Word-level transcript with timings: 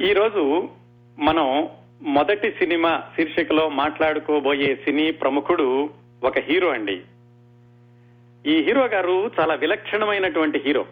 ఈ 0.00 0.12
రోజు 0.12 0.68
మనం 1.18 1.68
మొదటి 2.02 2.50
సినిమా 2.50 3.02
శీర్షికలో 3.16 3.68
మాట్లాడుకోబోయే 3.68 4.76
సినీ 4.76 5.10
ప్రముఖుడు 5.10 5.90
ఒక 6.24 6.38
హీరో 6.38 6.68
అండి. 6.68 7.02
ఈ 8.46 8.62
హీరో 8.62 8.86
గారు 8.86 9.30
చాలా 9.40 9.54
విలక్షణమైనటువంటి 9.54 10.62
హీరో. 10.66 10.86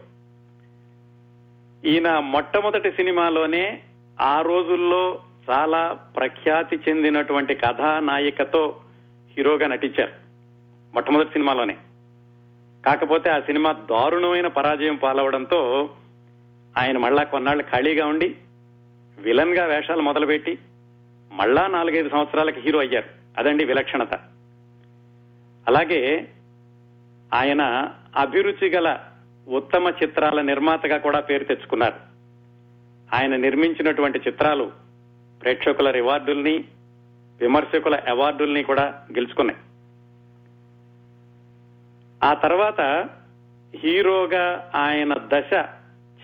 ఈయన 1.85 2.19
మొట్టమొదటి 2.19 2.91
సినిమాలోనే 2.91 3.83
ఆ 4.21 4.41
రోజుల్లో 4.41 5.23
చాలా 5.51 5.99
ప్రఖ్యాతి 6.17 6.79
చెందినటువంటి 6.89 7.55
కథానాయికతో 7.55 8.81
హీరోగా 9.37 9.67
నటించారు. 9.67 10.13
మొట్టమొదటి 10.95 11.33
సినిమాలోనే. 11.33 11.77
కాకపోతే 12.87 13.31
ఆ 13.31 13.41
సినిమా 13.41 13.73
దారుణమైన 13.73 14.47
పరాజయం 14.47 14.97
పాలవడంతో 14.97 15.91
ఆయన 16.79 16.99
మళ్ళా 16.99 17.23
కొన్నాళ్ళు 17.23 17.63
ఖాళీగా 17.63 18.07
ఉండి 18.07 18.37
విలన్గా 19.19 19.65
వేషాలు 19.65 20.03
మొదలుపెట్టి 20.03 20.59
మళ్ళా 21.33 21.67
నాలుగైదు 21.67 22.09
సంవత్సరాలకి 22.09 22.61
హీరో 22.61 22.79
అయ్యారు. 22.79 23.07
అదండి 23.39 23.65
విలక్షణత. 23.65 24.15
అలాగే 25.69 26.29
ఆయన 27.35 27.93
అభిరుచి 28.17 28.71
గల 28.71 28.99
ఉత్తమ 29.49 29.93
చిత్రాల 30.03 30.41
నిర్మాతగా 30.41 30.99
కూడా 30.99 31.21
పేరు 31.21 31.45
తెచ్చుకున్నారు. 31.45 31.97
ఆయన 33.15 33.37
నిర్మించినటువంటి 33.37 34.19
చిత్రాలు 34.19 34.73
ప్రేక్షకుల 35.43 35.91
రివార్డుల్ని 35.91 36.65
విమర్శకుల 37.41 37.95
అవార్డుల్ని 38.09 38.63
కూడా 38.63 38.83
గెలుచుకున్నాయి. 39.13 39.61
ఆ 42.25 42.35
తర్వాత 42.35 43.09
హీరోగా 43.77 44.73
ఆయన 44.75 45.15
దశ 45.15 45.76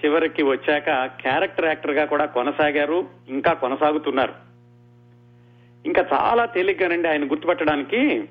చివరికి 0.04 0.42
వచ్చాక 0.42 1.06
క్యారెక్టర్ 1.06 1.64
యాక్టర్గా 1.64 2.04
కూడా 2.04 2.24
కొనసాగారు 2.24 3.08
ఇంకా 3.28 3.52
కొనసాగుతున్నారు. 3.52 4.34
ఇంకా 5.86 6.06
చాలా 6.12 6.44
తేలిగ్గానండి 6.44 7.08
ఆయన 7.08 7.30
గుర్తుపట్టడానికి. 7.30 8.28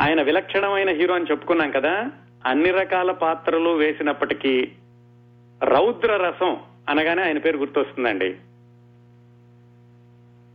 ఆయన 0.00 0.22
విలక్షణమైన 0.22 0.90
హీరో 0.90 1.14
అని 1.14 1.24
చెప్పుకున్నాం 1.30 1.70
కదా 1.70 2.10
అన్ని 2.46 2.70
రకాల 2.70 3.10
పాత్రలు 3.10 3.70
వేసినప్పటికీ 3.70 4.68
రౌద్ర 5.64 6.16
రసం 6.16 6.56
అనగానే 6.88 7.22
ఆయన 7.22 7.38
పేరు 7.38 7.56
గుర్తొస్తుందండి. 7.56 8.36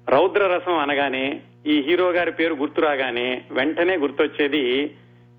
రౌద్ర 0.09 0.47
రసం 0.47 0.77
అనగానే 0.77 1.41
ఈ 1.67 1.81
హీరో 1.81 2.11
గారి 2.11 2.31
పేరు 2.31 2.53
గుర్తు 2.53 2.81
రాగానే 2.81 3.41
వెంటనే 3.51 3.97
గుర్తొచ్చేది 3.97 4.95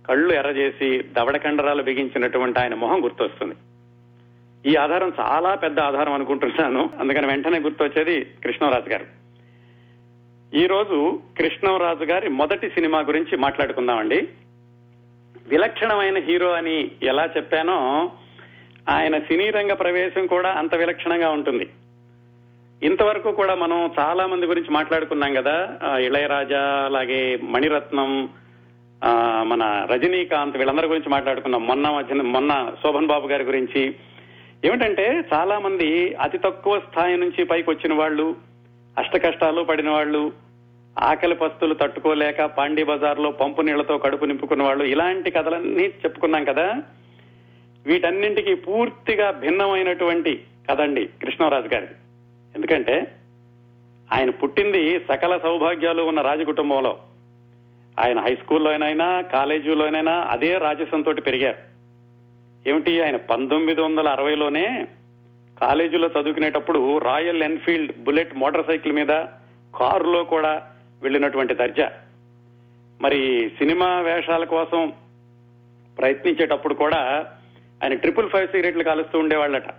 కళ్ళు 0.08 0.34
ఎర్రజేసి 0.34 1.02
దవడ 1.02 1.36
కండరాలు 1.36 1.82
బిగించినటువంటి 1.82 2.60
ఆయన 2.60 2.74
మొహం 2.74 3.04
గుర్తొస్తుంది. 3.04 3.54
ఈ 4.66 4.76
ఆధారం 4.76 5.12
చాలా 5.20 5.54
పెద్ద 5.54 5.80
ఆధారం 5.80 6.12
అనుకుంటున్నాను. 6.12 6.90
అందుకని 7.00 7.26
వెంటనే 7.26 7.58
గుర్తొచ్చేది 7.58 8.20
కృష్ణరాజు 8.44 8.90
గారు. 8.90 9.06
ఈ 10.54 10.66
రోజు 10.66 11.20
కృష్ణరాజు 11.38 12.04
గారి 12.04 12.28
మొదటి 12.28 12.68
సినిమా 12.68 13.00
గురించి 13.00 13.36
మాట్లాడుకుందామండి. 13.36 14.28
విలక్షణమైన 15.48 16.18
హీరో 16.18 16.50
అని 16.52 16.90
ఎలా 17.02 17.24
చెప్పానో 17.36 18.10
ఆయన 18.88 19.18
సినీ 19.18 19.50
రంగ 19.50 19.72
ప్రవేశం 19.72 20.26
కూడా 20.26 20.50
అంత 20.50 20.74
విలక్షణంగా 20.74 21.30
ఉంటుంది. 21.30 21.66
ఇంతవరకు 22.82 23.32
కూడా 23.32 23.54
మనం 23.54 23.90
చాలా 23.98 24.26
మంది 24.26 24.46
గురించి 24.46 24.70
మాట్లాడుకున్నాం 24.70 25.34
కదా. 25.34 25.78
ఇళయరాజా 25.98 26.62
అలాగే 26.84 27.38
మణిరత్నం 27.42 28.28
మన 29.42 29.86
రజనీకాంత్ 29.92 30.56
వీళ్ళందరి 30.56 30.86
గురించి 30.86 31.08
మాట్లాడుకున్నాం. 31.08 31.66
మొన్న 31.66 31.88
మధ్య 31.90 32.14
మొన్న 32.14 32.72
శోభన్ 32.82 33.06
బాబు 33.06 33.28
గారి 33.28 33.44
గురించి 33.44 33.94
ఏమిటంటే 34.64 35.22
చాలా 35.34 35.58
మంది 35.58 36.14
అతి 36.14 36.38
తక్కువ 36.38 36.78
స్థాయి 36.78 37.16
నుంచి 37.16 37.44
పైకి 37.44 37.70
వచ్చిన 37.70 37.94
వాళ్ళు 37.94 38.36
అష్ట 38.98 39.16
కష్టాలు 39.16 39.62
పడిన 39.62 39.90
వాళ్ళు 39.90 40.32
ఆకలి 40.98 41.34
పస్తులు 41.34 41.74
తట్టుకోలేక 41.74 42.44
పాండీ 42.44 42.84
బజార్లో 42.84 43.30
పంపు 43.30 43.60
నీళ్ళతో 43.60 43.98
కడుపు 43.98 44.24
నింపుకున్న 44.24 44.62
వాళ్ళు 44.62 44.84
ఇలాంటి 44.84 45.30
కథలన్నీ 45.30 45.84
చెప్పుకున్నాం 45.84 46.44
కదా. 46.44 46.82
వీటన్నింటికి 47.86 48.54
పూర్తిగా 48.54 49.30
భిన్నమైనటువంటి 49.30 50.40
కథండి 50.70 51.06
కృష్ణరాజు 51.06 51.68
గారిది. 51.68 51.92
ఎందుకంటే 52.56 53.14
ఆయన 54.12 54.30
పుట్టింది 54.30 55.00
సకల 55.00 55.38
సౌభాగ్యాలు 55.38 56.02
ఉన్న 56.02 56.20
రాజకుటుంబంలో. 56.20 56.98
ఆయన 58.00 58.20
హై 58.20 58.34
స్కూల్లోనైనా 58.34 59.20
కాలేజీలోనైనా 59.20 60.12
అదే 60.12 60.58
రాజసంతో 60.58 61.12
పెరిగారు. 61.12 61.69
ఏమిటి 62.66 63.02
ఆయన? 63.02 63.16
పంతొమ్మిది 63.16 63.80
వందల 63.80 64.08
అరవైలోనే 64.08 64.86
కాలేజీలో 65.60 66.08
చదువుకునేటప్పుడు 66.08 66.98
Royal 66.98 67.42
Enfield 67.42 67.98
bullet 67.98 68.34
motor 68.34 68.66
cycle 68.66 68.92
మీద 68.92 69.06
కారులో 69.74 70.24
కూడా 70.24 70.62
వెళ్ళినటువంటి 71.02 71.54
దర్జా. 71.54 71.92
మరి 73.00 73.50
సినిమా 73.58 74.00
వేషాల 74.00 74.44
కోసం 74.44 74.92
ప్రయత్నించేటప్పుడు 75.98 76.74
కూడా 76.74 77.26
ఆయన 77.82 77.94
ట్రిపుల్ 77.94 78.30
ఫైవ్ 78.30 78.48
సిగరెట్లు 78.48 78.82
కాలుస్తూ 78.82 79.18
ఉండేవాళ్ళట. 79.18 79.70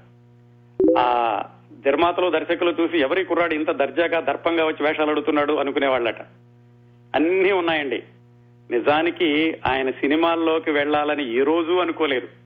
ఆ 0.98 1.42
నిర్మాతలు 1.86 2.30
దర్శకులు 2.30 2.76
చూసి 2.82 2.98
ఎవరి 3.00 3.24
కుర్రాడు 3.24 3.54
ఇంత 3.54 3.72
దర్జాగా 3.72 4.20
దర్పంగా 4.20 4.66
వచ్చి 4.66 4.88
వేషాలు 4.88 5.12
అడుగుతున్నాడు 5.12 5.54
అనుకునేవాళ్ళట. 5.54 6.22
అన్నీ 7.16 7.52
ఉన్నాయండి. 7.52 8.04
నిజానికి 8.72 9.58
ఆయన 9.68 9.92
సినిమాల్లోకి 9.92 10.72
వెళ్ళాలని 10.72 11.40
ఏ 11.40 11.44
రోజు 11.44 11.72
అనుకోలేదు. 11.72 12.41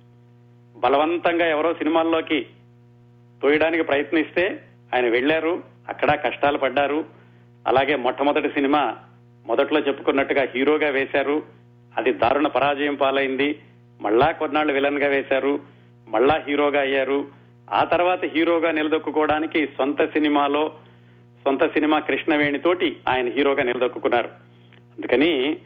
బలవంతంగా 0.76 1.48
ఎవరో 1.48 1.74
సినిమాల్లోకి 1.74 2.46
తోయడానికి 3.42 3.84
ప్రయత్నిస్తే 3.84 4.62
ఆయన 4.96 5.10
వెళ్ళారు 5.10 5.64
అక్కడ 5.90 6.12
కష్టాలు 6.12 6.58
పడ్డారు. 6.58 7.06
అలాగే 7.68 7.96
మొట్టమొదటి 7.96 8.50
సినిమా 8.50 8.98
మొదట్లో 9.46 9.80
చెప్పుకున్నట్టుగా 9.80 10.48
హీరోగా 10.56 10.90
వేశారు. 10.90 11.44
అది 11.98 12.14
దారుణ 12.14 12.48
పరాజయం 12.48 12.96
పాలైంది. 12.96 13.60
మళ్ళా 14.02 14.32
కొన్నాళ్ళు 14.32 14.74
విలన్గా 14.74 15.08
వేశారు. 15.08 15.60
మళ్ళా 16.08 16.44
హీరోగా 16.48 16.82
అయ్యారు. 16.82 17.28
ఆ 17.74 17.84
తర్వాత 17.84 18.26
హీరోగా 18.26 18.72
నిలదొక్కుకోవడానికి 18.72 19.66
సొంత 19.66 20.06
సినిమాలో 20.06 20.74
సొంత 21.46 21.66
సినిమా 21.74 22.00
కృష్ణవేణితోటి 22.00 22.98
ఆయన 23.10 23.30
హీరోగా 23.30 23.64
నిలదొక్కున్నారు 23.64 24.28
అందుకని 24.98 25.58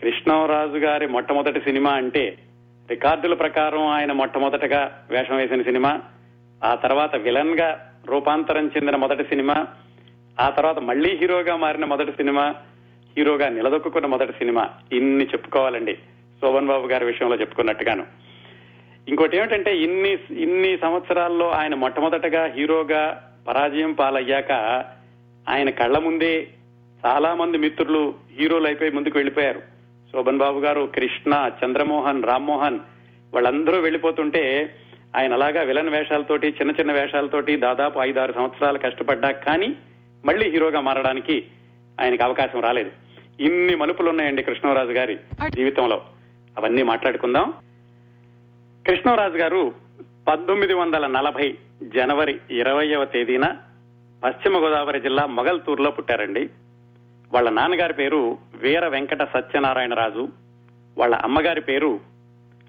కృష్ణరాజు 0.00 0.78
గారి 0.78 1.06
మొట్టమొదటి 1.06 1.60
సినిమా 1.60 1.90
అంటే 1.90 2.36
రికార్డుల 2.90 3.34
ప్రకారం 3.34 3.86
ఆయన 3.86 4.12
మొట్టమొదటగా 4.12 5.06
వేషం 5.10 5.36
వేసిన 5.36 5.62
సినిమా 5.62 6.00
ఆ 6.64 6.74
తర్వాత 6.74 7.16
విలన్గా 7.16 7.92
రూపాంతరం 8.06 8.66
చెందిన 8.66 8.96
మొదటి 8.96 9.24
సినిమా 9.24 9.66
ఆ 10.40 10.50
తర్వాత 10.50 10.78
మళ్ళీ 10.78 11.16
హీరోగా 11.16 11.56
మారిన 11.56 11.84
మొదటి 11.84 12.12
సినిమా 12.12 12.54
హీరోగా 13.16 13.48
నిలదొక్కున్న 13.48 14.06
మొదటి 14.06 14.32
సినిమా. 14.32 14.70
ఇన్ని 14.92 15.24
చెప్పుకోవాలండి. 15.24 15.94
శోభన్ 16.40 16.66
బాబు 16.66 16.86
గారి 16.86 17.04
విషయంలో 17.04 17.36
చెప్పుకున్నట్టుగాను. 17.36 18.06
ఇంకోటి 19.08 19.36
ఏమిటంటే 19.36 19.76
ఇన్ని 19.76 20.18
ఇన్ని 20.30 20.78
సంవత్సరాల్లో 20.78 21.50
ఆయన 21.50 21.74
మొట్టమొదటగా 21.74 22.46
హీరోగా 22.46 23.32
పరాజయం 23.48 23.92
పాలయ్యాక 23.92 24.52
ఆయన 25.48 25.70
కళ్ళ 25.70 25.98
ముందే 25.98 26.48
చాలా 27.06 27.34
మంది 27.34 27.58
మిత్రులు 27.58 28.14
హీరోలు 28.38 28.66
అయిపోయి 28.66 28.90
ముందుకు 28.90 29.18
వెళ్ళిపోయారు 29.18 29.69
శోభన్ 30.12 30.38
బాబు 30.38 30.60
గారు 30.60 30.92
కృష్ణ 30.94 31.50
చంద్రమోహన్ 31.64 32.24
రామ్మోహన్ 32.24 32.78
వాళ్ళందరూ 33.34 33.80
వెళ్ళిపోతుంటే 33.80 34.74
ఆయన 35.16 35.32
అలాగా 35.32 35.62
విలన్ 35.62 35.88
వేషాలతోటి 35.88 36.46
చిన్న 36.48 36.72
చిన్న 36.72 36.92
వేషాలతోటి 36.92 37.56
దాదాపు 37.56 37.98
ఐదారు 37.98 38.32
సంవత్సరాలు 38.32 38.78
కష్టపడ్డా 38.78 39.30
కానీ 39.30 39.76
మళ్ళీ 40.24 40.50
హీరోగా 40.50 40.80
మారడానికి 40.80 41.46
ఆయనకి 42.00 42.22
అవకాశం 42.22 42.60
రాలేదు. 42.60 42.90
ఇన్ని 43.40 43.74
మలుపులు 43.74 44.08
ఉన్నాయండి 44.08 44.42
కృష్ణరాజు 44.42 44.90
గారి 44.90 45.18
జీవితంలో. 45.50 46.02
అవన్నీ 46.58 46.82
మాట్లాడుకుందాం. 46.82 47.54
కృష్ణరాజు 48.86 49.36
గారు 49.36 49.74
పంతొమ్మిది 50.28 50.74
వందల 50.74 51.06
నలభై 51.06 51.58
జనవరి 51.96 52.40
ఇరవయవ 52.50 53.04
తేదీన 53.04 53.56
పశ్చిమ 54.24 54.58
గోదావరి 54.58 55.00
జిల్లా 55.00 55.26
మొగల్తూరులో 55.26 55.90
పుట్టారండి. 55.90 56.50
వాళ్ళ 57.32 57.50
నాన్నగారి 57.50 57.92
పేరు 57.92 58.38
వీర 58.54 58.86
వెంకట 58.86 59.22
సత్యనారాయణరాజు. 59.32 60.28
వాళ్ళ 60.98 61.14
అమ్మగారి 61.14 61.60
పేరు 61.60 62.00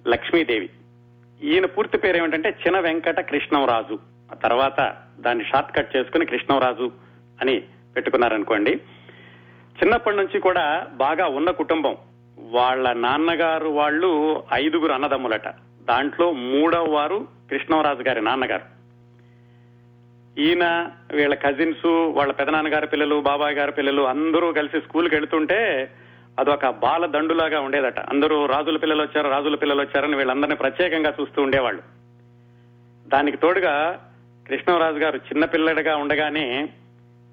లక్ష్మీదేవి. 0.07 0.69
ఈయన 1.43 1.65
పూర్తి 1.65 1.97
పేరు 1.97 2.17
ఏమిటంటే 2.17 2.49
చిన 2.49 2.79
వెంకట 2.79 3.19
కృష్ణంరాజు. 3.19 3.99
ఆ 4.31 4.35
తర్వాత 4.35 4.95
దాన్ని 5.19 5.45
షార్ట్ 5.45 5.77
కట్ 5.77 5.97
చేసుకుని 5.97 6.25
కృష్ణంరాజు 6.25 6.91
అని 7.41 7.63
పెట్టుకున్నారనుకోండి. 7.95 8.71
చిన్నప్పటి 9.81 10.15
నుంచి 10.15 10.39
కూడా 10.39 10.87
బాగా 10.93 11.27
ఉన్న 11.27 11.51
కుటుంబం. 11.51 11.95
వాళ్ళ 12.39 12.93
నాన్నగారు 12.93 13.69
వాళ్ళు 13.69 14.43
ఐదుగురు 14.53 14.91
అన్నదమ్ములట. 14.91 15.47
దాంట్లో 15.81 16.31
మూడవ 16.31 16.85
వారు 16.89 17.27
కృష్ణంరాజు 17.49 18.01
గారి 18.01 18.21
నాన్నగారు. 18.21 18.80
ఈయన 20.37 20.89
వీళ్ళ 21.11 21.33
కజిన్స్ 21.33 21.85
వాళ్ళ 21.85 22.33
పెదనాన్నగారి 22.33 22.87
పిల్లలు 22.87 23.21
బాబాయ్ 23.21 23.55
గారి 23.55 23.71
పిల్లలు 23.71 24.01
అందరూ 24.01 24.53
కలిసి 24.53 24.81
స్కూల్కి 24.81 25.15
వెళ్తుంటే 25.15 25.91
అదొక 26.39 26.69
బాల 26.69 27.05
దండులాగా 27.05 27.59
ఉండేదట. 27.59 27.99
అందరూ 27.99 28.45
రాజుల 28.45 28.77
పిల్లలు 28.77 29.01
వచ్చారు 29.01 29.29
రాజుల 29.29 29.55
పిల్లలు 29.55 29.81
వచ్చారని 29.81 30.15
వీళ్ళందరినీ 30.15 30.55
ప్రత్యేకంగా 30.55 31.13
చూస్తూ 31.21 31.41
ఉండేవాళ్ళు. 31.41 31.81
దానికి 33.07 33.37
తోడుగా 33.37 33.99
కృష్ణరాజు 34.47 34.97
గారు 34.97 35.17
చిన్నపిల్లడిగా 35.17 35.95
ఉండగానే 35.95 36.69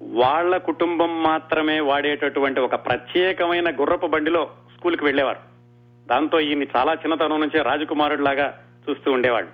వాళ్ళ 0.01 0.57
కుటుంబం 0.57 1.23
మాత్రమే 1.23 1.79
వాడేటటువంటి 1.79 2.59
ఒక 2.59 2.75
ప్రత్యేకమైన 2.75 3.69
గుర్రపు 3.81 4.07
బండిలో 4.07 4.49
స్కూల్కి 4.75 5.03
వెళ్ళేవారు 5.03 5.39
దాంతో 6.09 6.39
ఈయన్ని 6.39 6.67
చాలా 6.77 6.93
చిన్నతనం 6.93 7.39
నుంచే 7.39 7.61
రాజకుమారుడిలాగా 7.61 8.59
చూస్తూ 8.89 9.11
ఉండేవాళ్ళు. 9.11 9.51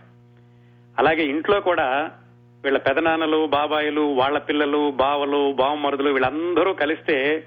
అలాగే 0.98 1.24
ఇంట్లో 1.24 1.60
కూడా 1.60 2.12
వీళ్ళ 2.66 2.78
పెదనాన్నలు 2.78 3.48
బాబాయిలు 3.48 4.02
వాళ్ళ 4.02 4.38
పిల్లలు 4.38 4.92
బావలు 4.92 5.54
బావమరుదులు 5.54 6.10
వీళ్ళందరూ 6.10 6.74
కలిస్తే 6.74 7.46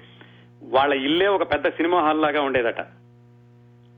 వాళ్ళ 0.63 0.93
ఇల్లే 0.93 1.27
ఒక 1.27 1.53
పెద్ద 1.53 1.67
సినిమా 1.69 1.99
హాల్ 2.01 2.21
లాగా 2.21 2.41
ఉండేదట. 2.41 2.81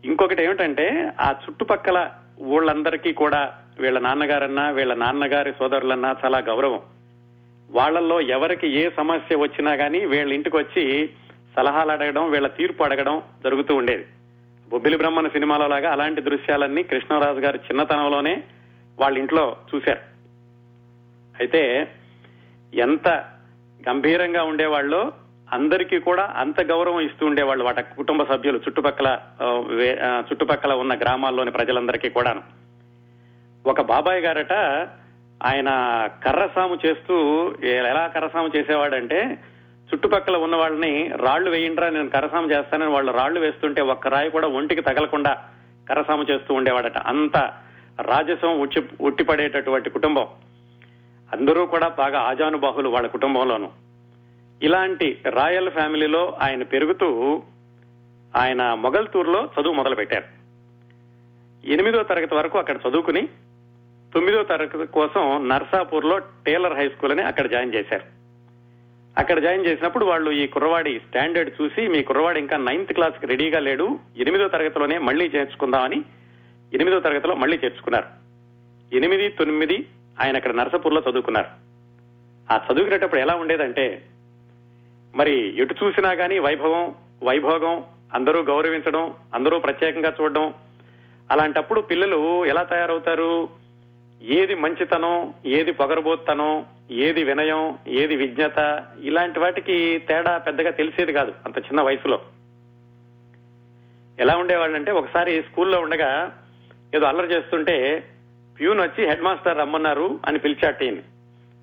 ఇంకొకటి 0.05 0.43
ఏమిటంటే 0.43 1.11
ఆ 1.19 1.33
చుట్టుపక్కల 1.43 2.09
ఊళ్ళందరికీ 2.41 3.13
కూడా 3.13 3.53
వీళ్ళ 3.79 3.99
నాన్నగారన్నా 3.99 4.69
వీళ్ళ 4.69 4.93
నాన్నగారి 4.93 5.53
సోదరులన్నా 5.59 6.15
చాలా 6.25 6.39
గౌరవం. 6.39 6.81
వాళ్ళల్లో 7.71 8.21
ఎవరికి 8.21 8.67
ఏ 8.67 8.89
సమస్య 8.97 9.35
వచ్చినా 9.35 9.75
కానీ 9.75 10.05
వీళ్ళ 10.05 10.33
ఇంటికి 10.33 10.57
వచ్చి 10.57 11.09
సలహాలు 11.55 11.91
అడగడం 11.91 12.31
వీళ్ళ 12.31 12.47
తీర్పు 12.47 12.83
అడగడం 12.83 13.21
జరుగుతూ 13.43 13.75
ఉండేది. 13.75 14.05
బొబ్బిలి 14.69 14.97
బ్రహ్మణ 14.97 15.27
సినిమాలో 15.27 15.67
లాగా 15.67 15.91
అలాంటి 15.91 16.21
దృశ్యాలన్నీ 16.21 16.83
కృష్ణరాజు 16.83 17.39
గారి 17.39 17.57
చిన్నతనంలోనే 17.57 18.43
వాళ్ళ 18.99 19.17
ఇంట్లో 19.17 19.57
చూశారు. 19.75 20.10
అయితే 21.41 21.61
ఎంత 22.73 23.07
గంభీరంగా 23.89 24.43
ఉండేవాళ్ళు 24.43 25.01
అందరికీ 25.53 25.99
కూడా 25.99 26.23
అంత 26.37 26.59
గౌరవం 26.61 26.99
ఇస్తూ 26.99 27.23
ఉండేవాళ్ళు 27.25 27.63
వాట 27.63 27.79
కుటుంబ 27.79 28.23
సభ్యులు 28.23 28.57
చుట్టుపక్కల 28.57 29.09
చుట్టుపక్కల 30.29 30.73
ఉన్న 30.73 30.93
గ్రామాల్లోని 30.95 31.51
ప్రజలందరికీ 31.51 32.09
కూడాను. 32.09 32.43
ఒక 33.65 33.81
బాబాయ్ 33.81 34.21
గారట 34.21 34.53
ఆయన 35.43 35.69
కర్రసాము 36.23 36.75
చేస్తూ 36.85 37.15
ఎలా 37.63 38.07
కర్రసాము 38.07 38.49
చేసేవాడంటే 38.57 39.19
చుట్టుపక్కల 39.89 40.37
ఉన్న 40.37 40.55
వాళ్ళని 40.55 41.11
రాళ్ళు 41.15 41.49
వేయండిరా 41.49 41.89
నేను 41.89 42.09
కర్రసాము 42.09 42.47
చేస్తానని 42.51 42.91
వాళ్ళు 42.91 43.11
రాళ్ళు 43.11 43.39
వేస్తుంటే 43.39 43.81
ఒక్క 43.93 44.07
రాయి 44.07 44.29
కూడా 44.29 44.47
ఒంటికి 44.47 44.81
తగలకుండా 44.81 45.33
కర్రసాము 45.89 46.23
చేస్తూ 46.23 46.53
ఉండేవాడట. 46.53 46.97
అంత 46.97 47.37
రాజసం 48.01 48.51
ఉట్టిపడేటటువంటి 49.01 49.89
కుటుంబం. 49.89 50.27
అందరూ 51.33 51.65
కూడా 51.65 51.87
బాగా 51.87 52.19
ఆజానుబాహులు 52.19 52.89
వాళ్ళ 52.89 53.07
కుటుంబంలోనూ. 53.07 53.69
ఇలాంటి 54.61 55.21
రాయల్ 55.29 55.71
ఫ్యామిలీలో 55.71 56.37
ఆయన 56.41 56.63
పెరుగుతూ 56.63 57.43
ఆయన 58.35 58.73
మొగల్తూరులో 58.73 59.49
చదువు 59.55 59.73
మొదలు 59.73 59.95
పెట్టారు 59.95 60.25
ఎనిమిదో 61.65 62.03
తరగతి 62.03 62.35
వరకు 62.35 62.59
అక్కడ 62.59 62.77
చదువుకుని 62.89 63.27
తొమ్మిదో 64.13 64.43
తరగతి 64.43 64.87
కోసం 64.87 65.47
నర్సాపూర్లో 65.47 66.17
టేలర్ 66.17 66.73
హై 66.73 66.89
స్కూల్ 66.89 67.11
అని 67.11 67.21
అక్కడ 67.21 67.51
జాయిన్ 67.51 67.73
చేశారు. 67.73 68.03
అక్కడ 69.17 69.39
జాయిన్ 69.39 69.65
చేసినప్పుడు 69.65 70.05
వాళ్ళు 70.05 70.31
ఈ 70.31 70.47
కుర్రవాడి 70.47 70.99
స్టాండర్డ్ 70.99 71.61
చూసి 71.61 71.87
మీ 71.87 72.03
కుర్రవాడు 72.03 72.39
ఇంకా 72.39 72.57
నైన్త్ 72.57 72.93
క్లాస్కి 72.93 73.27
రెడీగా 73.27 73.59
లేడు 73.59 73.99
ఎనిమిదో 74.17 74.47
తరగతిలోనే 74.47 74.97
మళ్ళీ 74.97 75.25
చేర్చుకుందామని 75.25 76.03
ఎనిమిదో 76.73 76.99
తరగతిలో 76.99 77.35
మళ్ళీ 77.35 77.59
చేర్చుకున్నారు. 77.63 78.07
ఎనిమిది 78.95 79.29
తొమ్మిది 79.29 79.87
ఆయన 80.19 80.35
అక్కడ 80.35 80.51
నరసపూర్లో 80.51 81.01
చదువుకున్నారు. 81.11 81.47
ఆ 82.53 82.61
చదువుకునేటప్పుడు 82.71 83.21
ఎలా 83.21 83.35
ఉండేదంటే 83.35 84.01
మరి 85.15 85.61
ఎటు 85.61 85.75
చూసినా 85.83 86.13
కానీ 86.13 86.39
వైభవం 86.39 86.95
వైభోగం 87.23 87.83
అందరూ 88.13 88.41
గౌరవించడం 88.41 89.13
అందరూ 89.33 89.59
ప్రత్యేకంగా 89.59 90.13
చూడడం 90.21 90.53
అలాంటప్పుడు 91.31 91.81
పిల్లలు 91.81 92.45
ఎలా 92.45 92.63
తయారవుతారు? 92.63 93.49
ఏది 94.21 94.55
మంచితనం 94.55 95.33
ఏది 95.45 95.71
పొగరబోత్తనం 95.71 96.65
ఏది 96.91 97.23
వినయం 97.23 97.77
ఏది 97.87 98.15
విజ్ఞత 98.15 98.87
ఇలాంటి 99.01 99.39
వాటికి 99.39 99.99
తేడా 99.99 100.37
పెద్దగా 100.37 100.71
తెలిసేది 100.71 101.13
కాదు 101.13 101.33
అంత 101.45 101.57
చిన్న 101.57 101.81
వయసులో. 101.81 102.21
ఎలా 104.19 104.35
ఉండేవాళ్ళంటే 104.37 104.91
ఒకసారి 104.91 105.41
స్కూల్లో 105.41 105.79
ఉండగా 105.79 106.39
ఏదో 106.95 107.05
అల్లరి 107.05 107.33
చేస్తుంటే 107.33 108.03
ప్యూన్ 108.61 108.79
వచ్చి 108.79 109.09
హెడ్ 109.09 109.21
మాస్టర్ 109.21 109.57
రమ్మన్నారు 109.57 110.19
అని 110.25 110.39
పిలిచాట 110.39 110.83
ఈయన 110.83 110.97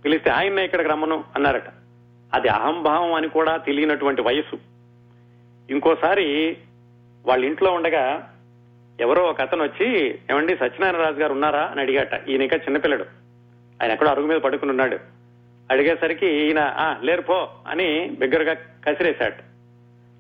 పిలిస్తే 0.05 0.31
ఆయన 0.31 0.59
ఇక్కడికి 0.59 0.89
రమ్మను 0.89 1.25
అన్నారట. 1.37 1.63
అది 2.35 2.49
అహంభావం 2.49 3.15
అని 3.15 3.29
కూడా 3.29 3.57
తెలియనటువంటి 3.57 4.23
వయసు. 4.23 4.59
ఇంకోసారి 5.71 6.57
వాళ్ళ 7.27 7.45
ఇంట్లో 7.45 7.73
ఉండగా 7.73 8.33
ఎవరో 9.01 9.23
ఒక 9.23 9.41
అతను 9.41 9.65
వచ్చి 9.65 10.19
ఏమండి 10.31 10.57
సత్యనారాయణ 10.57 11.05
రాజు 11.05 11.17
గారు 11.17 11.33
ఉన్నారా? 11.33 11.61
అని 11.61 11.81
అడిగాట. 11.81 12.29
ఈయన 12.29 12.43
ఇంకా 12.43 12.57
చిన్నపిల్లడు. 12.57 13.05
ఆయన 13.83 13.93
ఎక్కడో 13.93 14.11
అరుగు 14.11 14.27
మీద 14.27 14.39
పడుకుని 14.39 14.71
ఉన్నాడు. 14.71 14.99
అడిగేసరికి 15.71 16.27
ఈయన 16.27 16.59
ఆ 16.59 16.97
లేరు 17.03 17.23
పో 17.23 17.49
అని 17.67 18.17
బిగ్గరగా 18.19 18.53
కసిరేశాడు 18.89 19.49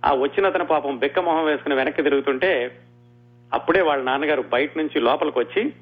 ఆ 0.06 0.14
వచ్చిన 0.14 0.46
అతను 0.46 0.64
పాపం 0.64 0.98
బిక్క 0.98 1.18
మొహం 1.18 1.44
వేసుకుని 1.44 1.74
వెనక్కి 1.74 2.02
తిరుగుతుంటే 2.02 2.78
అప్పుడే 3.54 3.80
వాళ్ళ 3.80 4.04
నాన్నగారు 4.04 4.42
బయట 4.42 4.78
నుంచి 4.78 5.00
లోపలికి 5.00 5.38
వచ్చి 5.38 5.72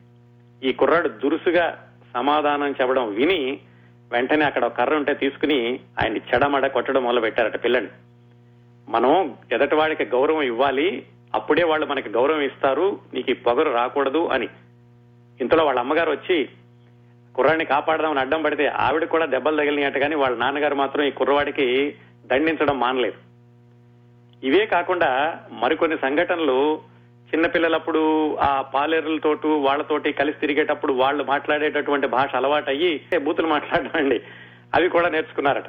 ఈ 0.62 0.72
కుర్రాడు 0.72 1.08
దురుసుగా 1.08 1.88
సమాధానం 2.14 2.74
చెప్పడం 2.80 3.14
విని 3.14 3.60
వెంటనే 4.12 4.44
అక్కడ 4.44 4.64
ఒక 4.64 4.76
కర్ర 4.76 4.96
ఉంటే 4.96 5.14
తీసుకుని 5.14 5.80
ఆయన్ని 6.02 6.20
చెడమడ 6.34 6.66
కొట్టడం 6.66 7.04
మొదలు 7.04 7.20
పెట్టారట 7.20 7.64
పిల్లని. 7.64 7.88
మనం 8.88 9.34
ఎదటి 9.52 9.74
వాడికి 9.74 10.04
గౌరవం 10.04 10.42
ఇవ్వాలి 10.42 11.06
అప్పుడే 11.34 11.64
వాళ్ళు 11.64 11.86
మనకి 11.86 12.08
గౌరవం 12.08 12.40
ఇస్తారు 12.40 13.00
నీకు 13.14 13.30
ఈ 13.30 13.34
పొగరు 13.34 13.70
రాకూడదు 13.70 14.26
అని. 14.26 14.48
ఇంతలో 15.40 15.64
వాళ్ళ 15.64 15.80
అమ్మగారు 15.80 16.10
వచ్చి 16.10 16.48
కుర్రాడిని 17.34 17.64
కాపాడదామని 17.64 18.20
అడ్డం 18.20 18.42
పడితే 18.42 18.66
ఆవిడ 18.66 19.04
కూడా 19.04 19.26
దెబ్బలు 19.26 19.56
తగిలినట్టు 19.56 19.98
కానీ 19.98 20.14
వాళ్ళ 20.14 20.38
నాన్నగారు 20.38 20.74
మాత్రం 20.74 21.04
ఈ 21.04 21.10
కుర్రవాడికి 21.10 21.94
దండించడం 22.26 22.80
మానలేదు. 22.80 23.16
ఇవే 24.46 24.66
కాకుండా 24.66 25.40
మరికొన్ని 25.50 25.96
సంఘటనలు 25.96 26.80
చిన్నపిల్లలప్పుడు 27.26 28.36
ఆ 28.36 28.62
పాలేరులతోటి 28.62 29.46
వాళ్ళతోటి 29.46 30.12
కలిసి 30.12 30.40
తిరిగేటప్పుడు 30.40 30.92
వాళ్ళు 30.92 31.24
మాట్లాడేటటువంటి 31.24 32.06
భాష 32.06 32.36
అలవాటు 32.36 32.70
అయ్యి 32.70 33.18
బూతులు 33.18 33.46
మాట్లాడడం 33.46 33.90
అండి 33.94 34.20
అవి 34.74 34.88
కూడా 34.88 35.08
నేర్చుకున్నారట. 35.08 35.64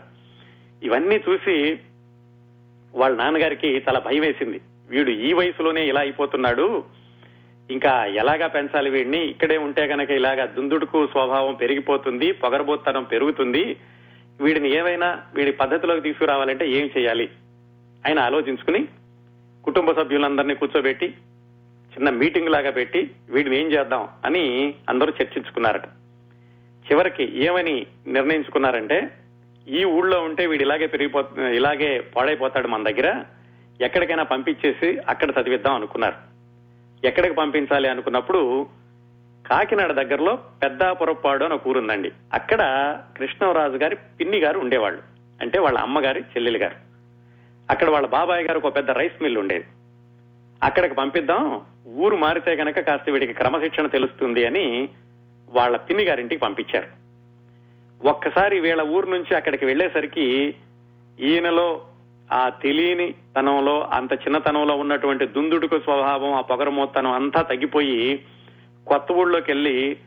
ఇవన్నీ 0.83 1.23
చూసి 1.29 1.79
వాళ్ళ 2.95 3.17
నాన్నగారికి 3.17 3.83
చాలా 3.89 3.99
భయం 3.99 4.21
వేసింది 4.21 4.61
వీడు 4.89 5.09
ఈ 5.09 5.33
వయసులోనే 5.33 5.87
ఇలా 5.87 6.01
అయిపోతున్నాడు. 6.01 6.83
ఇంకా 7.71 8.05
ఎలాగా 8.05 8.47
పెంచాలి 8.47 8.89
వీడిని? 8.89 9.25
ఇక్కడే 9.25 9.57
ఉంటే 9.57 9.85
గనక 9.85 10.11
ఇలాగా 10.11 10.45
దుందుడుకు 10.45 11.07
స్వభావం 11.07 11.53
పెరిగిపోతుంది 11.53 12.31
పొగరబోత్తనం 12.31 13.03
పెరుగుతుంది. 13.03 13.77
వీడిని 14.41 14.75
ఏమైనా 14.75 15.19
వీడి 15.35 15.51
పద్ధతిలోకి 15.51 16.01
తీసుకురావాలంటే 16.01 16.69
ఏం 16.69 16.89
చేయాలి? 16.97 17.29
ఆయన 18.07 18.19
ఆలోచించుకుని 18.19 18.87
కుటుంబ 19.63 19.91
సభ్యులందరినీ 19.91 20.55
కూర్చోబెట్టి 20.55 21.13
చిన్న 21.97 22.09
మీటింగ్ 22.09 22.49
లాగా 22.49 22.71
పెట్టి 22.71 23.11
వీడిని 23.29 23.59
ఏం 23.59 23.71
చేద్దాం 23.71 24.07
అని 24.25 24.75
అందరూ 24.89 25.13
చర్చించుకున్నారట. 25.21 25.85
చివరికి 26.91 27.39
ఏమని 27.45 27.87
నిర్ణయించుకున్నారంటే 28.07 29.11
ఈ 29.67 29.83
ఊళ్ళో 29.83 30.21
ఉంటే 30.21 30.45
వీడు 30.45 30.63
ఇలాగే 30.63 30.87
పెరిగిపో 30.87 31.23
ఇలాగే 31.53 31.99
పాడైపోతాడు 31.99 32.67
మన 32.67 32.83
దగ్గర 32.83 33.23
ఎక్కడికైనా 33.81 34.23
పంపించేసి 34.23 34.97
అక్కడ 34.97 35.29
చదివిద్దాం 35.41 35.73
అనుకున్నారు. 35.75 36.15
ఎక్కడికి 37.07 37.33
పంపించాలి 37.33 37.89
అనుకున్నప్పుడు 37.89 38.67
కాకినాడ 39.49 39.91
దగ్గరలో 39.91 40.35
పెద్దాపురపాడు 40.35 41.45
అని 41.45 41.53
ఒక 41.53 41.67
ఊరుందండి. 41.67 42.11
అక్కడ 42.33 42.59
కృష్ణరాజు 43.17 43.77
గారి 43.77 43.95
పిన్ని 43.95 44.37
గారు 44.37 44.59
ఉండేవాళ్ళు. 44.59 45.01
అంటే 45.41 45.59
వాళ్ళ 45.59 45.77
అమ్మగారి 45.77 46.21
చెల్లెలు 46.21 46.57
గారు. 46.57 46.75
అక్కడ 47.69 47.89
వాళ్ళ 47.89 48.07
బాబాయ్ 48.07 48.47
గారు 48.47 48.59
ఒక 48.59 48.75
పెద్ద 48.75 48.91
రైస్ 48.91 49.23
మిల్ 49.23 49.37
ఉండేది. 49.37 49.65
అక్కడికి 50.63 50.95
పంపిద్దాం. 50.95 51.61
ఊరు 51.87 52.15
మారితే 52.15 52.51
గనక 52.51 52.79
కాస్త 52.79 53.09
వీడికి 53.09 53.33
క్రమశిక్షణ 53.33 53.87
తెలుస్తుంది 53.87 54.45
అని 54.45 54.89
వాళ్ళ 55.49 55.77
పిన్ని 55.77 56.03
గారింటికి 56.03 56.41
పంపించారు. 56.41 56.87
ఒక్కసారి 58.07 58.59
వీళ్ళ 58.59 58.81
ఊరు 58.81 59.09
నుంచి 59.09 59.35
అక్కడికి 59.35 59.65
వెళ్ళేసరికి 59.65 60.55
ఈయనలో 61.19 61.81
ఆ 62.31 62.49
తెలియని 62.49 63.13
తనంలో 63.37 63.89
అంత 63.93 64.13
చిన్నతనంలో 64.13 64.75
ఉన్నటువంటి 64.75 65.27
దుందుడుకు 65.27 65.79
స్వభావం 65.79 66.33
ఆ 66.33 66.41
పొగరమోత్తనం 66.41 67.11
అంతా 67.11 67.41
తగ్గిపోయి 67.41 68.25
కొత్త 68.87 69.11
ఊళ్ళోకి 69.11 69.51
వెళ్ళి 69.51 69.97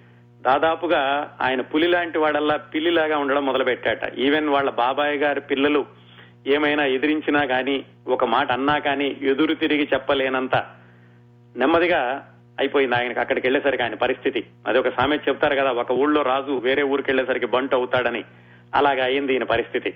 దాదాపుగా 0.42 1.34
ఆయన 1.40 1.60
పులి 1.60 1.86
లాంటి 1.86 2.18
వాడల్లా 2.18 2.56
పిల్లిలాగా 2.56 3.18
ఉండడం 3.18 3.46
మొదలుపెట్టాట. 3.46 4.14
ఈవెన్ 4.14 4.48
వాళ్ళ 4.48 4.70
బాబాయ్ 4.70 5.18
గారి 5.18 5.40
పిల్లలు 5.40 5.86
ఏమైనా 6.46 6.84
ఎదిరించినా 6.84 7.44
కానీ 7.44 7.84
ఒక 8.06 8.24
మాట 8.24 8.52
అన్నా 8.52 8.78
కానీ 8.78 9.16
ఎదురు 9.22 9.54
తిరిగి 9.54 9.88
చెప్పలేనంత 9.94 10.56
నెమ్మదిగా 11.56 12.28
అయిపోయింది 12.58 12.94
ఆయనకి 12.94 13.20
అక్కడికి 13.20 13.46
వెళ్ళేసరికి 13.46 13.82
ఆయన 13.82 13.94
పరిస్థితి. 13.94 14.46
అది 14.66 14.78
ఒక 14.78 14.88
సామెత 14.88 15.28
చెప్తారు 15.28 15.54
కదా 15.54 15.72
ఒక 15.72 15.90
ఊళ్ళో 15.90 16.22
రాజు 16.22 16.52
వేరే 16.52 16.82
ఊరికి 16.82 17.10
వెళ్ళేసరికి 17.10 17.46
బంటు 17.46 17.76
అవుతాడని. 17.76 18.24
అలాగా 18.74 19.04
అయింది 19.04 19.32
ఈయన 19.32 19.42
పరిస్థితి. 19.42 19.94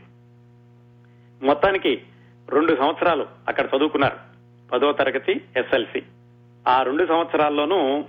మొత్తానికి 1.42 2.02
రెండు 2.48 2.76
సంవత్సరాలు 2.76 3.26
అక్కడ 3.48 3.68
చదువుకున్నారు. 3.76 4.16
పదో 4.72 4.92
తరగతి 4.92 5.40
ఎస్ఎల్సి. 5.56 6.02
ఆ 6.68 6.82
రెండు 6.82 7.06
సంవత్సరాల్లోనూ 7.06 8.04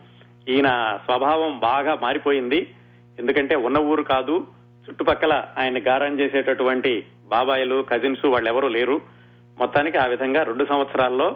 ఈయన 0.50 1.00
స్వభావం 1.06 1.60
బాగా 1.60 1.96
మారిపోయింది. 1.96 2.74
ఎందుకంటే 3.20 3.56
ఉన్న 3.56 3.78
ఊరు 3.78 4.04
కాదు 4.04 4.48
చుట్టుపక్కల 4.90 5.44
ఆయన 5.58 5.88
గారం 5.88 6.20
చేసేటటువంటి 6.20 7.06
బాబాయిలు 7.26 7.86
కజిన్స్ 7.92 8.26
వాళ్ళెవరూ 8.26 8.68
లేరు. 8.68 9.02
మొత్తానికి 9.60 9.98
ఆ 9.98 10.06
విధంగా 10.06 10.44
రెండు 10.44 10.66
సంవత్సరాల్లో 10.66 11.36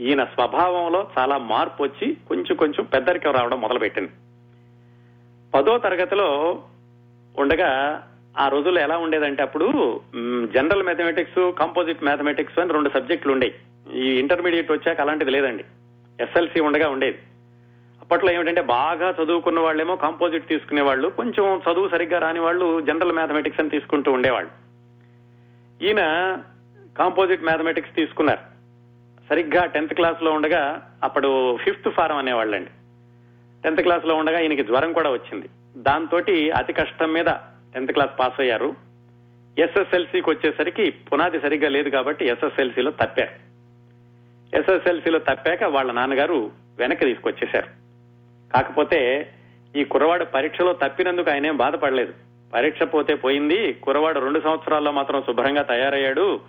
ఈయన 0.00 0.24
స్వభావంలో 0.24 1.06
చాలా 1.18 1.38
మార్పు 1.38 1.82
వచ్చి 1.82 2.16
కొంచెం 2.28 2.56
కొంచెం 2.56 2.84
పెద్దరికం 2.84 3.32
రావడం 3.32 3.60
మొదలుపెట్టింది. 3.60 4.10
పదో 5.54 5.78
తరగతిలో 5.78 6.28
ఉండగా 7.38 7.70
ఆ 8.38 8.48
రోజుల్లో 8.48 8.80
ఎలా 8.80 8.96
ఉండేదంటే 8.96 9.42
అప్పుడు 9.42 9.66
జనరల్ 10.54 10.82
మ్యాథమెటిక్స్ 10.82 11.52
కంపోజిట్ 11.58 12.04
మ్యాథమెటిక్స్ 12.04 12.58
అని 12.58 12.72
రెండు 12.72 12.88
సబ్జెక్టులు 12.88 13.32
ఉండేవి 13.32 13.54
ఈ 13.98 14.18
ఇంటర్మీడియట్ 14.18 14.72
వచ్చాక 14.72 15.00
అలాంటిది 15.00 15.30
లేదండి. 15.30 15.64
ఎస్ఎల్సి 16.20 16.60
ఉండగా 16.60 16.88
ఉండేది. 16.88 17.18
అప్పట్లో 18.02 18.32
ఏమిటంటే 18.32 18.60
బాగా 18.60 19.14
చదువుకున్న 19.22 19.60
వాళ్ళేమో 19.60 19.96
కాంపోజిట్ 19.96 20.48
తీసుకునే 20.48 20.82
వాళ్ళు 20.82 21.08
కొంచెం 21.08 21.62
చదువు 21.66 21.88
సరిగ్గా 21.88 22.18
రాని 22.18 22.40
వాళ్ళు 22.40 22.80
జనరల్ 22.80 23.12
మ్యాథమెటిక్స్ 23.12 23.60
అని 23.60 23.70
తీసుకుంటూ 23.70 24.12
ఉండేవాళ్ళు. 24.12 24.63
ఈయన 25.82 26.02
కాంపోజిట్ 26.98 27.42
మ్యాథమెటిక్స్ 27.42 27.94
తీసుకున్నారు. 27.94 28.54
సరిగ్గా 29.28 29.64
టెన్త్ 29.64 29.94
క్లాస్లో 29.94 30.30
ఉండగా 30.32 30.92
అప్పుడు 31.02 31.56
ఫిఫ్త్ 31.56 31.90
ఫారం 31.90 32.16
అనేవాళ్ళండి. 32.16 32.70
టెన్త్ 33.62 33.82
క్లాస్లో 33.82 34.14
ఉండగా 34.14 34.40
ఈయనకి 34.40 34.64
జ్వరం 34.64 34.92
కూడా 34.92 35.10
వచ్చింది. 35.10 35.48
దాంతో 35.76 36.16
అతి 36.56 36.72
కష్టం 36.72 37.12
మీద 37.12 37.26
టెన్త్ 37.74 37.92
క్లాస్ 37.92 38.20
పాస్ 38.20 38.40
అయ్యారు. 38.40 38.74
ఎస్ఎస్ఎల్సికి 39.58 40.30
వచ్చేసరికి 40.30 40.90
పునాది 40.90 41.40
సరిగ్గా 41.40 41.68
లేదు 41.68 41.88
కాబట్టి 41.88 42.26
ఎస్ఎస్ఎల్సిలో 42.26 42.90
తప్పారు. 42.90 43.54
ఎస్ఎస్ఎల్సిలో 44.58 45.18
తప్పాక 45.18 45.64
వాళ్ళ 45.64 45.92
నాన్నగారు 45.92 46.50
వెనక్కి 46.78 47.04
తీసుకొచ్చేశారు. 47.04 47.66
కాకపోతే 48.52 49.30
ఈ 49.76 49.84
కుర్రవాడు 49.84 50.24
పరీక్షలో 50.24 50.72
తప్పినందుకు 50.72 51.30
ఆయన 51.30 51.46
ఏం 51.46 51.56
బాధపడలేదు. 51.56 52.33
పరీక్ష 52.52 52.82
పోతే 52.82 53.14
పోయింది. 53.14 53.72
కురవాడు 53.72 54.20
రెండు 54.20 54.40
సంవత్సరాల్లో 54.40 54.92
మాత్రం 54.92 55.22
శుభ్రంగా 55.22 55.62
తయారయ్యాడు. 55.62 56.40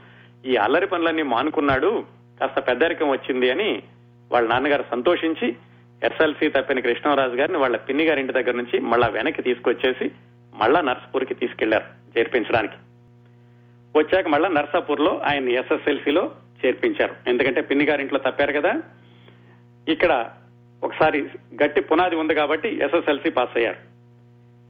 ఈ 0.46 0.56
అల్లరి 0.56 0.88
పనులన్నీ 0.88 1.24
మానుకున్నాడు. 1.24 2.06
కాస్త 2.40 2.68
పెద్దరికం 2.70 3.10
వచ్చింది 3.10 3.52
అని 3.52 3.84
వాళ్ళ 4.32 4.50
నాన్నగారు 4.50 4.86
సంతోషించి 4.92 5.56
ఎస్ఎల్సీ 6.04 6.50
తప్పిన 6.50 6.80
కృష్ణరాజు 6.80 7.34
గారిని 7.34 7.58
వాళ్ళ 7.58 7.78
పిన్ని 7.78 8.04
గారి 8.04 8.20
ఇంటి 8.22 8.34
దగ్గర 8.34 8.52
నుంచి 8.52 8.80
మళ్ళా 8.80 9.08
వెనక్కి 9.08 9.42
తీసుకొచ్చేసి 9.42 10.12
మళ్ళా 10.54 10.82
నర్సపూర్కి 10.82 11.34
తీసుకెళ్ళారు 11.34 12.18
చేర్పించడానికి. 12.18 12.74
వచ్చాక 13.98 14.28
మళ్ళా 14.28 14.50
నర్సాపూర్లో 14.50 15.22
ఆయన 15.26 15.50
ఎస్ఎస్ఎల్సిలో 15.50 16.32
చేర్పించారు. 16.66 17.16
ఎందుకంటే 17.28 17.62
పిన్ని 17.62 17.86
గారింట్లో 17.86 18.20
తప్పారు 18.20 18.54
కదా. 18.54 18.82
ఇక్కడ 19.88 20.32
ఒకసారి 20.84 21.22
గట్టి 21.64 21.82
పునాది 21.82 22.16
ఉంది 22.16 22.36
కాబట్టి 22.36 22.70
ఎస్ఎస్ఎల్సి 22.84 23.30
పాస్ 23.30 23.58
అయ్యారు. 23.58 23.95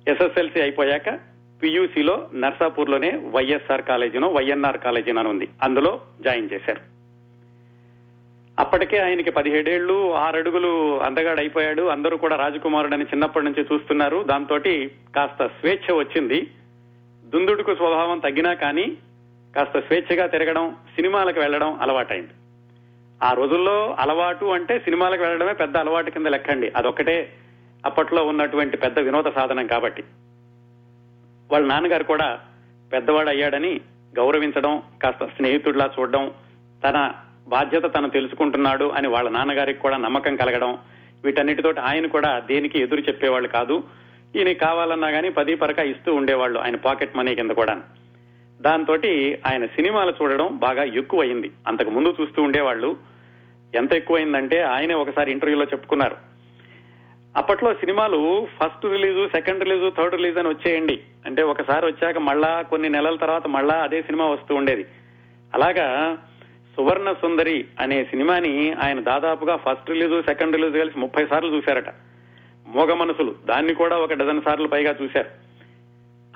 ఎస్ఎస్ఎల్సి 0.07 0.61
అయిపోయాక 0.61 1.19
పియూసీలో 1.63 2.29
నర్సాపూర్లోనే 2.33 3.11
వైఎస్ఆర్ 3.11 3.81
కాలేజీనో 3.81 4.27
వైఎన్ఆర్ 4.27 4.77
కాలేజీనో 4.77 5.19
అని 5.19 5.29
ఉంది. 5.29 5.47
అందులో 5.63 6.01
జాయిన్ 6.21 6.49
చేశారు. 6.53 6.81
అప్పటికే 8.59 8.97
ఆయనకి 8.97 9.31
పదిహేడేళ్ళు 9.31 10.13
ఆరడుగులు 10.13 10.99
అందగాడు 10.99 11.39
అయిపోయాడు 11.39 11.81
అందరూ 11.81 12.17
కూడా 12.17 12.35
రాజకుమారుడని 12.35 13.03
చిన్నప్పటి 13.03 13.45
నుంచి 13.45 13.65
చూస్తున్నారు. 13.73 14.23
దాంతో 14.23 14.59
కాస్త 15.15 15.47
స్వేచ్ఛ 15.47 15.97
వచ్చింది. 15.97 16.47
దుందుడుకు 17.25 17.75
స్వభావం 17.75 18.19
తగ్గినా 18.19 18.53
కానీ 18.53 18.97
కాస్త 19.55 19.79
స్వేచ్ఛగా 19.79 20.27
తిరగడం 20.27 20.75
సినిమాలకు 20.95 21.39
వెళ్ళడం 21.39 21.79
అలవాటైంది. 21.81 22.31
ఆ 23.23 23.33
రోజుల్లో 23.33 23.95
అలవాటు 23.99 24.45
అంటే 24.45 24.79
సినిమాలకు 24.79 25.21
వెళ్ళడమే 25.21 25.53
పెద్ద 25.53 25.77
అలవాటు 25.77 26.09
కింద 26.09 26.25
లెక్కండి. 26.25 26.71
అదొక్కటే 26.75 27.33
అప్పట్లో 27.85 28.25
ఉన్నటువంటి 28.25 28.77
పెద్ద 28.77 28.99
వినోద 28.99 29.25
సాధనం 29.35 29.67
కాబట్టి. 29.67 30.03
వాళ్ళ 31.51 31.67
నాన్నగారు 31.67 32.03
కూడా 32.03 32.39
పెద్దవాడు 32.93 33.29
అయ్యాడని 33.29 33.81
గౌరవించడం 34.17 34.81
కాస్త 35.03 35.25
స్నేహితుడిలా 35.25 35.89
చూడడం 35.99 36.31
తన 36.83 37.11
బాధ్యత 37.47 37.95
తను 37.95 38.09
తెలుసుకుంటున్నాడు 38.09 38.85
అని 38.85 39.07
వాళ్ళ 39.07 39.29
నాన్నగారికి 39.29 39.79
కూడా 39.79 39.97
నమ్మకం 39.97 40.35
కలగడం 40.35 40.77
వీటన్నిటితో 41.23 41.73
ఆయన 41.81 42.07
కూడా 42.07 42.39
దేనికి 42.39 42.79
ఎదురు 42.79 43.01
చెప్పేవాళ్ళు 43.01 43.49
కాదు. 43.49 43.83
ఈయన 44.35 44.51
కావాలన్నా 44.51 45.11
కానీ 45.11 45.29
పది 45.29 45.55
పరక 45.55 45.79
ఇస్తూ 45.79 46.15
ఉండేవాళ్ళు 46.15 46.59
ఆయన 46.59 46.75
పాకెట్ 46.75 47.17
మనీ 47.17 47.35
కింద 47.35 47.51
కూడా 47.51 47.81
దాంతో 48.61 48.93
ఆయన 49.45 49.65
సినిమాలు 49.65 50.13
చూడడం 50.21 50.57
బాగా 50.57 50.83
ఎక్కువైంది 50.83 51.51
అంతకు 51.67 51.89
ముందు 51.89 52.15
చూస్తూ 52.21 52.41
ఉండేవాళ్ళు. 52.41 52.97
ఎంత 53.75 53.93
ఎక్కువైందంటే 53.93 54.61
ఆయనే 54.61 54.93
ఒకసారి 54.93 55.31
ఇంటర్వ్యూలో 55.31 55.65
చెప్పుకున్నారు. 55.65 56.34
అప్పట్లో 57.35 57.73
సినిమాలు 57.73 58.47
first 58.63 58.85
release 58.85 59.27
second 59.27 59.63
release 59.63 59.91
third 59.97 60.15
release 60.15 60.37
అని 60.37 60.47
వచ్చేయండి. 60.47 61.01
అంటే 61.25 61.43
ఒకసారి 61.43 61.85
వచ్చాక 61.85 62.17
మళ్ళా 62.17 62.61
కొన్ని 62.61 62.89
నెలల 62.89 63.15
తర్వాత 63.15 63.47
మళ్ళా 63.47 63.75
అదే 63.75 64.01
సినిమా 64.01 64.25
వస్తూ 64.25 64.55
ఉండేది. 64.55 64.85
అలాగా 65.53 66.17
సువర్ణ 66.75 67.11
సుందరి 67.11 67.65
అనే 67.79 68.03
సినిమాని 68.03 68.73
ఆయన 68.73 68.99
దాదాపుగా 68.99 69.55
ఫస్ట్ 69.55 69.89
రిలీజు 69.89 70.21
సెకండ్ 70.21 70.55
రిలీజ్ 70.55 70.77
కలిసి 70.77 70.99
ముప్పై 70.99 71.25
సార్లు 71.25 71.55
చూశారట. 71.55 71.89
మోగ 72.67 72.93
మనసులు. 72.93 73.35
దాన్ని 73.45 73.73
కూడా 73.73 73.97
ఒక 73.97 74.13
డజన్ 74.13 74.41
సార్లు 74.41 74.67
పైగా 74.67 74.95
చూశారు. 75.03 75.29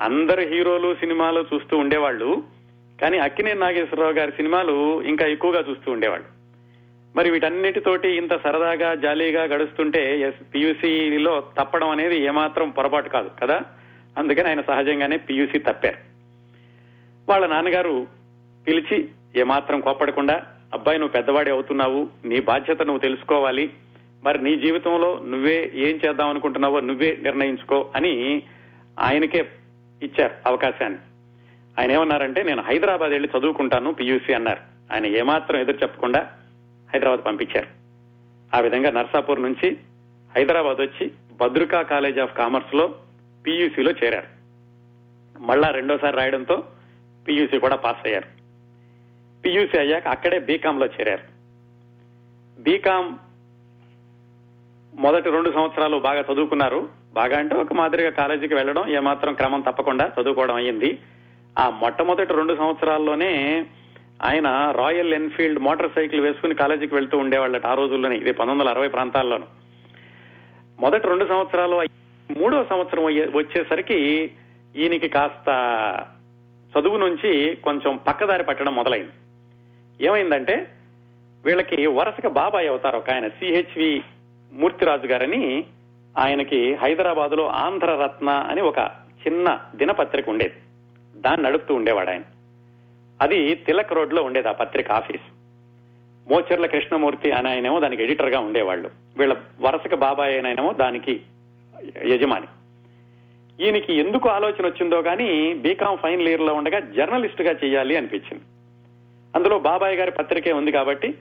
అందరు 0.01 0.41
హీరోలు 0.41 0.96
సినిమాలు 0.96 1.46
చూస్తూ 1.53 1.77
ఉండేవాళ్ళు. 1.77 2.44
కానీ 3.01 3.18
అక్కినే 3.18 3.53
నాగేశ్వరరావు 3.53 4.13
గారి 4.13 4.32
సినిమాలు 4.32 5.01
ఇంకా 5.01 5.25
ఎక్కువగా 5.25 5.63
చూస్తూ 5.70 5.91
ఉండేవాళ్ళు. 5.91 6.38
మరి 7.15 7.31
వీటన్నిటితోటి 7.31 8.09
ఇంత 8.09 8.43
సరదాగా 8.43 8.95
జాలీగా 8.95 9.43
గడుస్తుంటే 9.43 10.33
పియూసీలో 10.55 11.43
తప్పడం 11.59 11.89
అనేది 11.89 12.23
ఏమాత్రం 12.23 12.69
పొరపాటు 12.69 13.09
కాదు 13.09 13.31
కదా? 13.43 13.61
అందుకని 14.17 14.49
ఆయన 14.49 14.61
సహజంగానే 14.61 15.17
పియూసీ 15.17 15.59
తప్పారు. 15.59 15.97
వాళ్ళ 17.29 17.47
నాన్నగారు 17.47 18.07
పిలిచి 18.67 19.09
ఏమాత్రం 19.35 19.79
కోప్పడకుండా 19.79 20.41
అబ్బాయి 20.73 20.99
నువ్వు 20.99 21.13
పెద్దవాడి 21.13 21.51
అవుతున్నావు 21.51 22.09
నీ 22.25 22.39
బాధ్యత 22.39 22.81
నువ్వు 22.81 22.99
తెలుసుకోవాలి 22.99 23.69
మరి 24.23 24.43
నీ 24.43 24.55
జీవితంలో 24.55 25.19
నువ్వే 25.25 25.71
ఏం 25.73 25.99
చేద్దాం 26.07 26.29
అనుకుంటున్నావో 26.29 26.79
నువ్వే 26.79 27.17
నిర్ణయించుకో 27.21 27.91
అని 27.95 28.43
ఆయనకే 28.99 29.49
ఇచ్చారు 30.03 30.33
అవకాశాన్ని. 30.45 30.99
ఆయన 31.79 31.91
ఏమన్నారంటే 31.91 32.43
నేను 32.43 32.61
హైదరాబాద్ 32.61 33.11
వెళ్ళి 33.11 33.29
చదువుకుంటాను 33.39 33.93
పియూసీ 33.93 34.33
అన్నారు. 34.33 34.59
ఆయన 34.93 35.05
ఏమాత్రం 35.05 35.59
ఎదురు 35.59 35.77
చెప్పకుండా 35.77 36.31
హైదరాబాద్ 36.93 37.25
పంపించారు. 37.25 37.67
ఆ 38.55 38.60
విధంగా 38.60 38.91
నర్సాపూర్ 38.91 39.41
నుంచి 39.41 39.77
హైదరాబాద్ 40.36 40.77
వచ్చి 40.77 41.12
భద్రికా 41.39 41.81
కాలేజ్ 41.81 42.19
ఆఫ్ 42.19 42.38
కామర్స్లో 42.38 42.96
పీయూసీలో 43.48 43.91
చేరారు. 43.91 44.39
మళ్ళా 45.39 45.67
రెండోసారి 45.67 46.17
రాయడంతో 46.17 46.63
పియూసీ 47.27 47.60
కూడా 47.60 47.75
పాస్ 47.75 48.08
అయ్యారు. 48.08 48.25
పియూసీ 49.46 49.77
అయ్యాక 49.77 50.08
అక్కడే 50.08 50.39
బీకామ్లో 50.39 50.86
చేరారు. 50.86 51.24
బీకామ్ 52.62 53.17
మొదటి 54.96 55.29
రెండు 55.29 55.51
సంవత్సరాలు 55.51 55.98
బాగా 55.98 56.25
చదువుకున్నారు. 56.34 56.89
బాగా 57.13 57.38
అంటే 57.38 57.55
ఒక 57.55 57.74
మాదిరిగా 57.74 58.10
కాలేజీకి 58.10 58.53
వెళ్ళడం 58.53 58.88
ఏమాత్రం 58.88 59.34
క్రమం 59.34 59.62
తప్పకుండా 59.62 60.12
చదువుకోవడం 60.22 60.55
అయ్యింది. 60.55 61.00
ఆ 61.60 61.69
మొట్టమొదటి 61.69 62.34
రెండు 62.34 62.55
సంవత్సరాల్లోనే 62.55 63.65
ఆయన 64.21 64.71
రాయల్ 64.71 65.13
ఎన్ఫీల్డ్ 65.13 65.59
మోటార్ 65.59 65.91
సైకిల్ 65.95 66.21
వేసుకుని 66.21 66.55
కాలేజీకి 66.55 66.95
వెళ్తూ 66.95 67.17
ఉండేవాళ్ళట 67.17 67.65
ఆ 67.65 67.73
రోజుల్లోనే 67.73 68.15
ఇది 68.15 68.31
పంతొమ్మిది 68.31 68.69
వందల 68.69 68.77
అరవై 68.77 68.88
ప్రాంతాల్లోనూ. 68.88 69.45
మొదటి 70.79 71.07
రెండు 71.07 71.25
సంవత్సరాలు 71.25 71.75
మూడో 72.39 72.65
సంవత్సరం 72.69 73.03
వచ్చేసరికి 73.35 74.31
ఈయనకి 74.75 75.07
కాస్త 75.07 75.49
చదువు 76.77 76.97
నుంచి 76.97 77.57
కొంచెం 77.63 77.99
పక్కదారి 78.07 78.43
పట్టడం 78.43 78.75
మొదలైంది. 78.75 79.11
ఏమైందంటే 80.05 80.71
వీళ్ళకి 81.45 81.85
వరుసగా 81.88 82.29
బాబాయ్ 82.29 82.69
అవుతారు 82.69 82.97
ఒక 82.97 83.09
ఆయన 83.09 83.27
సిహెచ్వి 83.27 84.03
మూర్తిరాజు 84.53 85.07
గారని 85.07 85.65
ఆయనకి 86.17 86.75
హైదరాబాద్లో 86.75 87.47
ఆంధ్రరత్న 87.47 88.29
అని 88.29 88.61
ఒక 88.61 88.77
చిన్న 89.27 89.61
దినపత్రిక 89.75 90.29
ఉండేది. 90.29 90.55
దాన్ని 91.21 91.47
నడుపుతూ 91.47 91.75
ఉండేవాడు 91.75 92.09
ఆయన. 92.09 92.21
అది 93.21 93.55
తిలక్ 93.55 93.93
రోడ్లో 93.93 94.23
ఉండేది 94.23 94.47
ఆ 94.47 94.51
పత్రిక 94.51 94.91
ఆఫీస్. 94.91 95.25
మోచర్ల 96.31 96.65
కృష్ణమూర్తి 96.65 97.31
అని 97.31 97.49
ఆయనేమో 97.49 97.79
దానికి 97.79 98.03
ఎడిటర్గా 98.03 98.39
ఉండేవాళ్ళు. 98.39 98.89
వీళ్ళ 99.17 99.38
వరుసగా 99.61 99.95
బాబాయ్ 99.95 100.33
అయినాయనేమో 100.33 100.73
దానికి 100.73 101.21
యజమాని. 102.05 102.47
ఈయనకి 103.63 103.93
ఎందుకు 103.93 104.29
ఆలోచన 104.29 104.65
వచ్చిందో 104.65 105.01
కానీ 105.01 105.53
బీకామ్ 105.53 105.97
ఫైనల్ 105.97 106.27
ఇయర్లో 106.27 106.53
ఉండగా 106.53 106.79
జర్నలిస్ట్గా 106.79 107.55
చేయాలి 107.63 107.97
అనిపించింది. 107.97 108.43
అందులో 109.35 109.59
బాబాయ్ 109.59 109.95
గారి 109.95 110.11
పత్రికే 110.11 110.51
ఉంది 110.51 110.71
కాబట్టి 110.71 111.13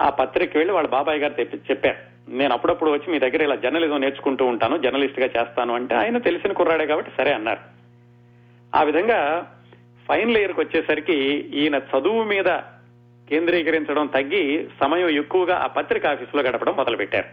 ఆ 0.00 0.10
పత్రిక 0.10 0.56
వెళ్ళి 0.56 0.74
వాళ్ళ 0.74 0.88
బాబాయ్ 0.88 1.18
గారు 1.18 1.32
తెప్పి 1.32 1.56
చెప్పారు. 1.56 2.30
నేను 2.30 2.52
అప్పుడప్పుడు 2.52 2.90
వచ్చి 2.90 3.12
మీ 3.12 3.18
దగ్గర 3.18 3.42
ఇలా 3.42 3.54
జర్నలిజం 3.54 4.00
నేర్చుకుంటూ 4.00 4.44
ఉంటాను 4.44 4.76
జర్నలిస్ట్గా 4.76 5.26
చేస్తాను 5.26 5.74
అంటే 5.74 5.94
ఆయన 5.94 6.18
తెలిసిన 6.18 6.52
కుర్రాడే 6.52 6.86
కాబట్టి 6.86 7.12
సరే 7.18 7.32
అన్నారు. 7.32 7.60
ఆ 8.74 8.82
విధంగా 8.82 9.18
ఫైనల్ 10.08 10.36
ఇయర్కి 10.36 10.60
వచ్చేసరికి 10.60 11.16
ఈయన 11.54 11.76
చదువు 11.76 12.22
మీద 12.22 12.44
కేంద్రీకరించడం 13.28 14.06
తగ్గి 14.06 14.68
సమయం 14.84 15.08
ఎక్కువగా 15.08 15.56
ఆ 15.56 15.66
పత్రిక 15.66 16.06
ఆఫీసులో 16.06 16.42
గడపడం 16.42 16.76
మొదలుపెట్టారు. 16.76 17.26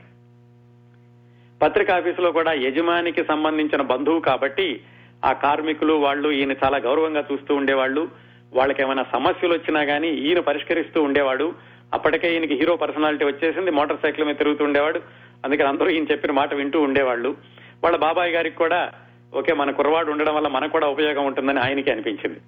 పత్రిక 1.61 1.91
ఆఫీసులో 1.91 2.31
కూడా 2.31 2.53
యజమానికి 2.53 3.23
సంబంధించిన 3.23 3.81
బంధువు 3.81 4.19
కాబట్టి 4.19 4.81
ఆ 5.25 5.31
కార్మికులు 5.33 5.93
వాళ్ళు 5.93 6.31
ఈయన 6.31 6.51
చాలా 6.51 6.77
గౌరవంగా 6.77 7.25
చూస్తూ 7.31 7.55
ఉండేవాళ్ళు. 7.55 8.09
వాళ్ళకి 8.53 8.81
ఏమైనా 8.81 9.05
సమస్యలు 9.13 9.53
వచ్చినా 9.53 9.81
గానీ 9.81 10.07
ఈయన 10.07 10.39
పరిష్కరిస్తూ 10.39 11.03
ఉండేవాడు. 11.03 11.53
అప్పటికే 11.93 12.33
ఈయనకి 12.33 12.53
హీరో 12.53 12.75
పర్సనాలిటీ 12.75 13.25
వచ్చేసింది 13.25 13.71
మోటార్ 13.71 13.99
సైకిల్ 14.01 14.25
మీద 14.25 14.35
తిరుగుతూ 14.35 14.65
ఉండేవాడు. 14.65 14.99
అందుకని 15.45 15.67
అందరూ 15.67 15.89
ఈయన 15.89 16.03
చెప్పిన 16.03 16.31
మాట 16.31 16.53
వింటూ 16.53 16.81
ఉండేవాళ్ళు. 16.81 17.37
వాళ్ళ 17.83 17.97
బాబాయ్ 17.97 18.31
గారికి 18.31 18.55
కూడా 18.55 18.91
ఓకే 19.33 19.53
మన 19.53 19.71
కుర్రవాడు 19.71 20.11
ఉండడం 20.11 20.35
వల్ల 20.35 20.47
మనకు 20.47 20.71
కూడా 20.71 20.87
ఉపయోగం 20.87 21.25
ఉంటుందని 21.25 21.59
ఆయనకి 21.59 21.91
అనిపించింది. 21.91 22.39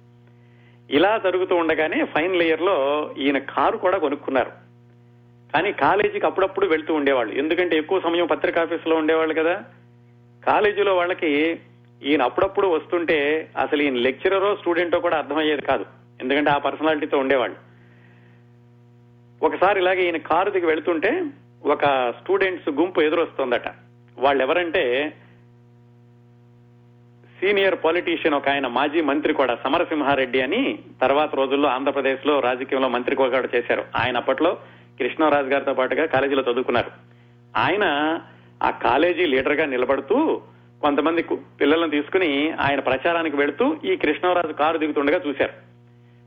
ఇలా 0.92 1.20
జరుగుతూ 1.24 1.56
ఉండగానే 1.56 2.04
ఫైనల్ 2.04 2.42
ఇయర్లో 2.42 3.10
ఈయన 3.18 3.38
కారు 3.38 3.76
కూడా 3.76 3.98
కొనుక్కున్నారు. 3.98 4.52
కానీ 5.54 5.72
కాలేజీకి 5.72 6.26
అప్పుడప్పుడు 6.26 6.66
వెళ్తూ 6.66 6.94
ఉండేవాళ్ళు. 6.94 7.34
ఎందుకంటే 7.34 7.76
ఎక్కువ 7.76 8.00
సమయం 8.00 8.26
పత్రికా 8.26 8.62
ఆఫీసులో 8.62 8.96
ఉండేవాళ్ళు 8.96 9.34
కదా. 9.34 9.64
కాలేజీలో 10.46 10.96
వాళ్ళకి 10.96 11.60
ఈయన 12.04 12.22
అప్పుడప్పుడు 12.22 12.66
వస్తుంటే 12.66 13.50
అసలు 13.58 13.82
ఈయన 13.82 13.94
లెక్చరరో 13.94 14.56
స్టూడెంటో 14.56 15.00
కూడా 15.00 15.18
అర్థమయ్యేది 15.18 15.62
కాదు. 15.62 15.86
ఎందుకంటే 16.20 16.50
ఆ 16.50 16.58
పర్సనాలిటీతో 16.58 17.18
ఉండేవాళ్ళు. 17.18 17.56
ఒకసారి 19.44 19.80
ఇలాగే 19.80 20.02
ఈయన 20.02 20.16
కారు 20.16 20.50
దిగి 20.50 20.66
వెళ్తుంటే 20.66 21.24
ఒక 21.64 22.10
స్టూడెంట్స్ 22.10 22.68
గుంపు 22.68 23.00
ఎదురొస్తుందట. 23.00 23.68
వాళ్ళు 24.18 24.42
ఎవరంటే 24.42 25.12
సీనియర్ 27.42 27.74
పొలిటీషియన్ 27.74 28.34
ఒక 28.34 28.48
ఆయన 28.48 28.66
మాజీ 28.66 29.00
మంత్రి 29.00 29.32
కూడా 29.32 29.58
సమరసింహారెడ్డి 29.64 30.40
అని 30.40 30.78
తర్వాత 31.02 31.34
రోజుల్లో 31.34 31.68
ఆంధ్రప్రదేశ్లో 31.68 32.40
రాజకీయంలో 32.40 32.88
మంత్రి 32.88 33.16
కూడా 33.16 33.48
చేశారు. 33.54 33.84
ఆయన 33.96 34.16
అప్పట్లో 34.16 34.58
కృష్ణరాజు 34.98 35.46
గారితో 35.46 35.74
పాటుగా 35.74 36.06
కాలేజీలో 36.06 36.42
చదువుకున్నారు. 36.42 36.90
ఆయన 37.56 37.84
ఆ 38.62 38.70
కాలేజీ 38.70 39.26
లీడర్గా 39.26 39.66
నిలబడుతూ 39.66 40.42
కొంతమంది 40.82 41.22
పిల్లలను 41.60 41.90
తీసుకుని 41.90 42.52
ఆయన 42.60 42.80
ప్రచారానికి 42.80 43.36
వెళుతూ 43.36 43.76
ఈ 43.84 43.96
కృష్ణరాజు 43.96 44.52
కారు 44.52 44.78
దిగుతుండగా 44.78 45.20
చూశారు. 45.28 45.52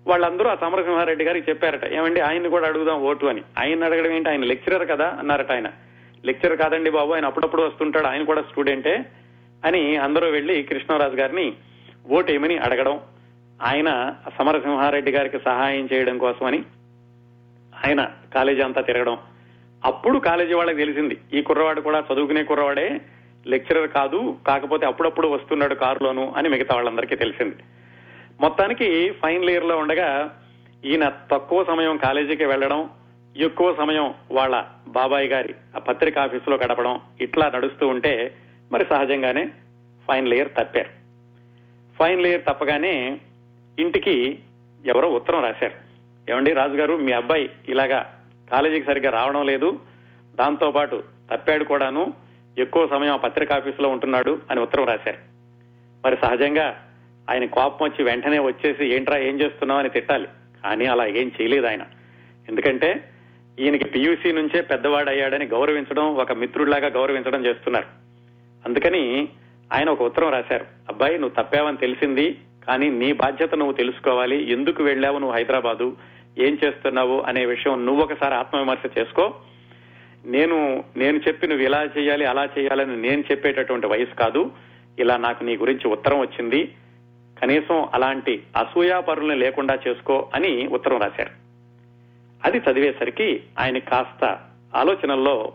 వాళ్ళందరూ 0.08 0.50
ఆ 0.50 0.56
సమరసింహారెడ్డి 0.56 1.26
గారికి 1.26 1.52
చెప్పారట 1.52 1.86
ఏమండి 1.94 2.20
ఆయన్ని 2.20 2.50
కూడా 2.50 2.68
అడుగుదాం 2.68 3.02
ఓటు 3.02 3.26
అని. 3.26 3.42
ఆయన 3.60 3.84
అడగడం 3.84 4.12
ఏంటి? 4.12 4.30
ఆయన 4.30 4.44
లెక్చరర్ 4.44 4.90
కదా 4.90 5.16
అన్నారట 5.20 5.52
ఆయన. 5.52 5.68
లెక్చరర్ 6.26 6.58
కాదండి 6.58 6.90
బాబు 6.90 7.14
ఆయన 7.14 7.26
అప్పుడప్పుడు 7.26 7.62
వస్తుంటాడు 7.62 8.08
ఆయన 8.08 8.24
కూడా 8.24 8.42
స్టూడెంటే. 8.42 9.06
అని 9.66 9.98
అందరూ 9.98 10.28
వెళ్ళి 10.32 10.64
కృష్ణరాజు 10.64 11.16
గారిని 11.16 11.48
ఓటేమని 12.12 12.58
అడగడం 12.58 13.00
ఆయన 13.62 13.90
సమరసింహారెడ్డి 14.38 15.12
గారికి 15.12 15.40
సహాయం 15.40 15.90
చేయడం 15.94 16.18
కోసమని 16.18 16.60
ఆయన 17.86 18.02
కాలేజీ 18.34 18.62
అంతా 18.62 18.82
తిరగడం. 18.82 19.18
అప్పుడు 19.86 20.18
కాలేజీ 20.20 20.54
వాళ్ళకి 20.54 20.78
తెలిసింది 20.78 21.16
ఈ 21.34 21.42
కుర్రవాడు 21.42 21.82
కూడా 21.82 22.00
చదువుకునే 22.00 22.44
కుర్రవాడే 22.44 23.02
లెక్చరర్ 23.48 23.88
కాదు 23.88 24.38
కాకపోతే 24.48 24.86
అప్పుడప్పుడు 24.86 25.28
వస్తున్నాడు 25.28 25.76
కారులోను 25.76 26.34
అని 26.38 26.50
మిగతా 26.50 26.76
వాళ్ళందరికీ 26.76 27.16
తెలిసింది. 27.16 27.56
మొత్తానికి 28.42 28.88
ఫైనల్ 29.24 29.50
ఇయర్లో 29.50 29.78
ఉండగా 29.78 30.10
ఈయన 30.86 31.12
తక్కువ 31.32 31.64
సమయం 31.64 31.98
కాలేజీకి 31.98 32.46
వెళ్ళడం 32.46 32.90
ఎక్కువ 33.38 33.76
సమయం 33.76 34.14
వాళ్ళ 34.32 34.56
బాబాయ్ 34.88 35.28
గారి 35.28 35.54
ఆ 35.76 35.80
పత్రిక 35.80 36.18
ఆఫీసులో 36.20 36.58
గడపడం 36.58 37.00
ఇట్లా 37.22 37.52
నడుస్తూ 37.56 37.88
ఉంటే 37.88 38.14
మరి 38.72 38.86
సహజంగానే 38.90 39.50
ఫైనల్ 40.08 40.34
ఇయర్ 40.34 40.50
తప్పారు. 40.50 40.90
ఫైనల్ 42.00 42.26
ఇయర్ 42.26 42.42
తప్పగానే 42.42 43.20
ఇంటికి 43.80 44.40
ఎవరో 44.86 45.10
ఉత్తరం 45.10 45.44
రాశారు. 45.44 45.86
ఏమండి 46.32 46.54
రాజుగారు 46.54 46.98
మీ 46.98 47.12
అబ్బాయి 47.12 47.50
ఇలాగా 47.70 48.24
కాలేజీకి 48.52 48.86
సరిగ్గా 48.86 49.12
రావడం 49.12 49.46
లేదు 49.46 49.80
దాంతో 50.36 50.72
పాటు 50.72 51.04
తప్పాడు 51.34 51.64
కూడాను 51.64 52.14
ఎక్కువ 52.58 52.88
సమయం 52.88 53.14
ఆ 53.14 53.16
పత్రిక 53.16 53.54
ఆఫీసులో 53.54 53.90
ఉంటున్నాడు 53.90 54.42
అని 54.52 54.60
ఉత్తరం 54.60 54.86
రాశారు. 54.86 55.18
మరి 56.06 56.18
సహజంగా 56.22 56.90
ఆయన 57.30 57.46
కోపం 57.46 57.86
వచ్చి 57.86 58.04
వెంటనే 58.04 58.40
వచ్చేసి 58.40 58.96
ఏంట్రా 58.96 59.18
ఏం 59.18 59.42
చేస్తున్నావు? 59.42 59.80
అని 59.80 59.90
తిట్టాలి. 59.90 60.28
కానీ 60.64 60.86
అలా 60.86 61.06
ఏం 61.06 61.32
చేయలేదు 61.42 61.68
ఆయన. 61.68 61.82
ఎందుకంటే 62.50 63.10
ఈయనకి 63.60 63.84
పియూసీ 63.84 64.32
నుంచే 64.32 64.62
పెద్దవాడు 64.62 65.10
అయ్యాడని 65.10 65.46
గౌరవించడం 65.46 66.04
ఒక 66.04 66.32
మిత్రుడిలాగా 66.32 66.88
గౌరవించడం 66.88 67.46
చేస్తున్నారు. 67.46 68.05
అందుకని 68.66 69.28
ఆయన 69.74 69.90
ఒక 69.90 70.02
ఉత్తరం 70.02 70.30
రాశారు. 70.30 70.66
అబ్బాయి 70.90 71.20
నువ్వు 71.20 71.44
తప్పావని 71.44 71.78
తెలిసింది 71.78 72.38
కానీ 72.68 72.90
నీ 72.90 73.14
బాధ్యత 73.14 73.56
నువ్వు 73.56 73.74
తెలుసుకోవాలి. 73.74 74.52
ఎందుకు 74.52 74.84
వెళ్ళావు 74.84 75.20
నువ్వు 75.20 75.36
హైదరాబాదు? 75.36 75.98
ఏం 76.38 76.58
చేస్తున్నావు 76.66 77.22
అనే 77.22 77.46
విషయం 77.46 77.86
నువ్వు 77.86 78.04
ఒకసారి 78.04 78.36
ఆత్మవిమర్శ 78.36 78.98
చేసుకో. 79.00 79.34
నేను 80.26 80.84
నేను 80.98 81.18
చెప్పి 81.18 81.48
నువ్వు 81.48 81.66
ఇలా 81.66 81.84
చేయాలి 81.98 82.26
అలా 82.26 82.50
చేయాలని 82.60 83.02
నేను 83.02 83.24
చెప్పేటటువంటి 83.32 83.88
వయసు 83.88 84.16
కాదు. 84.16 84.52
ఇలా 85.00 85.18
నాకు 85.18 85.44
నీ 85.44 85.58
గురించి 85.58 85.88
ఉత్తరం 85.88 86.20
వచ్చింది. 86.20 86.76
కనీసం 87.42 87.88
అలాంటి 87.94 88.44
అసూయాపరుల్ని 88.58 89.36
లేకుండా 89.36 89.78
చేసుకో 89.88 90.30
అని 90.36 90.68
ఉత్తరం 90.68 91.00
రాశారు. 91.00 91.30
అది 92.44 92.58
చదివేసరికి 92.58 93.44
ఆయన 93.60 93.78
కాస్త 93.78 94.40
ఆలోచనల్లో 94.76 95.54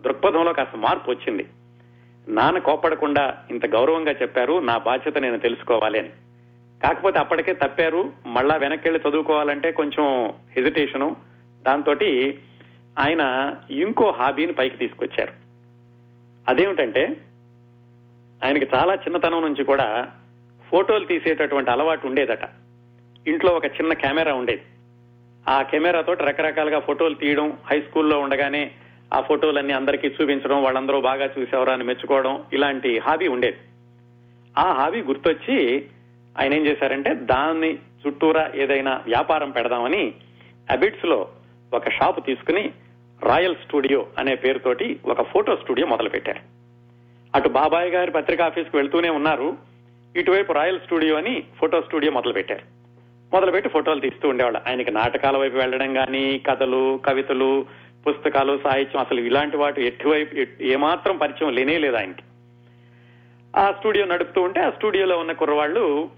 దృక్పథంలో 0.00 0.52
కాస్త 0.52 0.76
మార్పు 0.76 1.10
వచ్చింది. 1.10 1.46
నాన్న 2.28 2.58
కోపడకుండా 2.58 3.42
ఇంత 3.50 3.66
గౌరవంగా 3.66 4.12
చెప్పారు 4.12 4.60
నా 4.60 4.78
బాధ్యత 4.78 5.18
నేను 5.18 5.38
తెలుసుకోవాలి 5.38 5.98
అని. 5.98 6.08
కాకపోతే 6.82 7.18
అప్పటికే 7.18 7.52
తప్పారు 7.52 8.12
మళ్ళా 8.26 8.56
వెనక్కి 8.56 8.88
చదువుకోవాలంటే 8.88 9.72
కొంచెం 9.72 10.34
హెజిటేషను 10.56 11.16
దాంతో 11.66 11.92
ఆయన 12.98 13.54
ఇంకో 13.70 14.10
హాబీని 14.10 14.52
పైకి 14.52 14.76
తీసుకొచ్చారు. 14.76 15.32
అదేమిటంటే 16.48 17.16
ఆయనకి 18.44 18.76
చాలా 18.76 18.94
చిన్నతనం 18.94 19.42
నుంచి 19.42 19.64
కూడా 19.64 20.08
ఫోటోలు 20.70 21.04
తీసేటటువంటి 21.04 21.70
అలవాటు 21.70 22.06
ఉండేదట. 22.06 22.44
ఇంట్లో 23.26 23.52
ఒక 23.52 23.64
చిన్న 23.64 23.92
కెమెరా 23.92 24.34
ఉండేది. 24.34 24.62
ఆ 25.48 25.62
కెమెరాతో 25.62 26.12
రకరకాలుగా 26.12 26.78
ఫోటోలు 26.78 27.14
తీయడం 27.14 27.58
హై 27.66 27.80
స్కూల్లో 27.80 28.20
ఉండగానే 28.20 28.70
ఆ 29.14 29.20
ఫోటోలన్నీ 29.20 29.72
అందరికీ 29.72 30.08
చూపించడం 30.08 30.62
వాళ్ళందరూ 30.62 31.00
బాగా 31.00 31.30
చూసేవారు 31.38 31.70
అని 31.70 31.84
మెచ్చుకోవడం 31.84 32.44
ఇలాంటి 32.52 32.98
హాబీ 32.98 33.28
ఉండేది. 33.28 33.56
ఆ 34.58 34.72
హాబీ 34.72 35.02
గుర్తొచ్చి 35.02 35.86
ఆయన 36.38 36.54
ఏం 36.54 36.66
చేశారంటే 36.66 37.14
దాన్ని 37.14 37.78
చుట్టూరా 38.06 38.52
ఏదైనా 38.54 39.02
వ్యాపారం 39.06 39.50
పెడదామని 39.50 40.14
అబిట్స్లో 40.70 41.28
ఒక 41.74 41.88
షాప్ 41.88 42.26
తీసుకుని 42.26 42.72
రాయల్ 43.22 43.56
స్టూడియో 43.56 44.06
అనే 44.18 44.34
పేరుతోటి 44.34 45.00
ఒక 45.04 45.22
ఫోటో 45.22 45.56
స్టూడియో 45.56 45.86
మొదలు 45.86 46.08
పెట్టారు 46.08 46.40
అటు 47.34 47.48
బాబాయ్ 47.48 47.90
గారి 47.90 48.10
పత్రికా 48.10 48.46
ఆఫీస్కి 48.46 48.76
వెళ్తూనే 48.76 49.08
ఉన్నారు. 49.08 49.56
ఇటువైపు 50.16 50.52
రాయల్ 50.52 50.80
స్టూడియో 50.80 51.16
అని 51.16 51.44
ఫోటో 51.60 51.82
స్టూడియో 51.82 52.12
మొదలు 52.12 52.32
పెట్టారు 52.32 52.76
మొదలుపెట్టి 53.34 53.70
ఫోటోలు 53.70 54.00
తీస్తూ 54.00 54.28
ఉండేవాళ్ళు. 54.28 54.60
ఆయనకి 54.68 54.90
నాటకాల 54.90 55.36
వైపు 55.36 55.56
వెళ్ళడం 55.56 55.94
కానీ 55.94 56.38
కథలు 56.38 57.00
కవితలు 57.04 57.66
పుస్తకాలు 58.08 58.60
సాహిత్యం 58.64 59.02
అసలు 59.02 59.20
ఇలాంటి 59.20 59.56
వాటి 59.56 59.86
ఎటువైపు 59.86 60.62
ఏమాత్రం 60.62 61.16
పరిచయం 61.16 61.52
లేనే 61.52 61.78
లేదు 61.78 61.96
ఆయనకి. 61.96 62.22
ఆ 63.56 63.72
స్టూడియో 63.72 64.04
నడుపుతూ 64.06 64.40
ఉంటే 64.42 64.60
ఆ 64.60 64.70
స్టూడియోలో 64.70 65.18
ఉన్న 65.18 65.32
కుర్రవాళ్ళు 65.32 66.10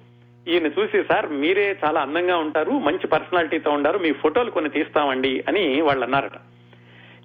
ఈయన 0.49 0.67
చూసి 0.67 1.03
సార్ 1.03 1.27
మీరే 1.33 1.79
చాలా 1.85 2.01
అందంగా 2.01 2.37
ఉంటారు 2.37 2.71
మంచి 2.71 3.07
పర్సనాలిటీతో 3.07 3.71
ఉండారు 3.71 3.99
మీ 3.99 4.13
ఫోటోలు 4.13 4.51
కొన్ని 4.51 4.71
తీస్తామండి 4.71 5.45
అని 5.49 5.81
వాళ్ళు 5.81 6.05
అన్నారట. 6.05 6.37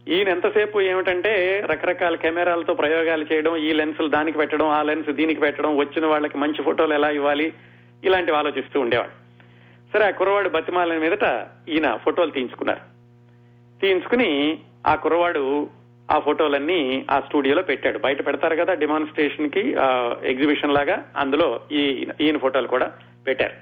ఈయన 0.10 0.30
ఎంతసేపు 0.30 0.82
ఏమిటంటే 0.82 1.64
రకరకాల 1.72 2.16
కెమెరాలతో 2.16 2.74
ప్రయోగాలు 2.74 3.26
చేయడం 3.34 3.56
ఈ 3.56 3.74
లెన్సులు 3.74 4.08
దానికి 4.08 4.38
పెట్టడం 4.38 4.68
ఆ 4.68 4.84
లెన్స్ 4.84 5.10
దీనికి 5.10 5.40
పెట్టడం 5.40 5.78
వచ్చిన 5.78 6.06
వాళ్ళకి 6.06 6.38
మంచి 6.38 6.64
ఫోటోలు 6.64 6.94
ఎలా 6.94 7.10
ఇవ్వాలి 7.10 7.54
ఇలాంటివి 8.04 8.38
ఆలోచిస్తూ 8.38 8.80
ఉండేవాడు 8.80 9.14
సరే 9.94 10.06
ఆ 10.06 10.10
కుర్రవాడు 10.10 10.50
బతిమాలని 10.50 11.00
మీదట 11.00 11.48
ఈయన 11.70 11.96
ఫోటోలు 11.96 12.32
తీయించుకున్నారు. 12.32 12.93
తీయించుకుని 13.84 14.30
ఆ 14.88 14.96
కుర్రవాడు 14.96 15.44
ఆ 16.12 16.18
ఫోటోలన్నీ 16.20 17.06
ఆ 17.12 17.18
స్టూడియోలో 17.20 17.62
పెట్టాడు. 17.70 17.98
బయట 18.00 18.20
పెడతారు 18.28 18.56
కదా 18.56 18.74
డిమాన్స్ట్రేషన్కి 18.74 19.64
ఎగ్జిబిషన్ 20.24 20.74
లాగా 20.74 20.98
అందులో 21.18 21.48
ఈ 21.72 21.82
ఈయన 22.22 22.38
ఫోటోలు 22.38 22.68
కూడా 22.68 22.88
పెట్టారు. 23.28 23.56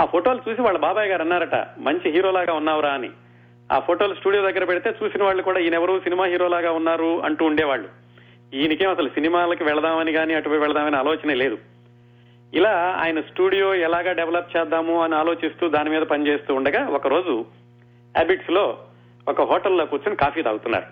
ఆ 0.00 0.04
ఫోటోలు 0.04 0.40
చూసి 0.48 0.60
వాళ్ళ 0.62 0.78
బాబాయ్ 0.78 1.08
గారు 1.08 1.22
అన్నారట 1.22 1.56
మంచి 1.78 2.10
హీరోలాగా 2.10 2.52
ఉన్నావురా 2.52 2.92
అని. 2.98 3.10
ఆ 3.72 3.78
ఫోటోలు 3.78 4.14
స్టూడియో 4.14 4.42
దగ్గర 4.42 4.64
పెడితే 4.64 4.94
చూసిన 5.02 5.24
వాళ్ళు 5.24 5.42
కూడా 5.42 5.60
ఈయనెవరు 5.60 6.00
సినిమా 6.00 6.24
హీరోలాగా 6.24 6.70
ఉన్నారు 6.72 7.10
అంటూ 7.24 7.44
ఉండేవాళ్ళు. 7.46 7.88
ఈయనకేం 8.54 8.90
అసలు 8.90 9.08
సినిమాలకి 9.08 9.64
వెళదామని 9.64 10.12
కానీ 10.12 10.34
అటువైపు 10.34 10.62
వెళదామని 10.62 10.96
ఆలోచనే 10.96 11.34
లేదు. 11.34 11.58
ఇలా 12.54 12.74
ఆయన 13.04 13.20
స్టూడియో 13.20 13.74
ఎలాగా 13.74 14.12
డెవలప్ 14.12 14.56
చేద్దాము 14.56 15.02
అని 15.04 15.14
ఆలోచిస్తూ 15.14 15.68
దాని 15.68 15.90
మీద 15.90 16.02
పనిచేస్తూ 16.02 16.54
ఉండగా 16.54 16.82
ఒక 16.98 17.06
రోజు 17.06 17.44
అబిట్స్లో 18.16 18.64
ఒక 19.28 19.42
హోటల్లో 19.42 19.86
కూర్చొని 19.86 20.16
కాఫీ 20.16 20.42
తాగుతున్నారు. 20.42 20.86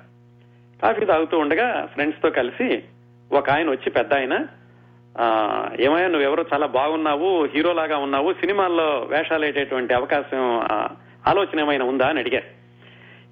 కాఫీ 0.82 1.04
తాగుతూ 1.06 1.38
ఉండగా 1.38 1.88
ఫ్రెండ్స్తో 1.92 2.30
కలిసి 2.30 2.82
ఒక 3.32 3.50
ఆయన 3.50 3.70
వచ్చి 3.70 3.90
పెద్ద 3.90 4.14
ఆయన 4.14 4.32
ఏమైనా 4.32 5.70
ఏమయ్యా 5.80 6.08
నువ్వెవరో 6.08 6.44
చాలా 6.54 6.66
బాగున్నావు 6.66 7.44
హీరోలాగా 7.44 7.96
ఉన్నావు 7.96 8.32
సినిమాల్లో 8.32 9.08
వేషాలు 9.10 9.46
వేయటటువంటి 9.46 9.94
అవకాశం 9.94 10.60
ఆలోచన 11.28 11.60
ఏమైనా 11.60 11.84
ఉందా? 11.84 12.06
అని 12.08 12.18
అడిగారు. 12.18 12.62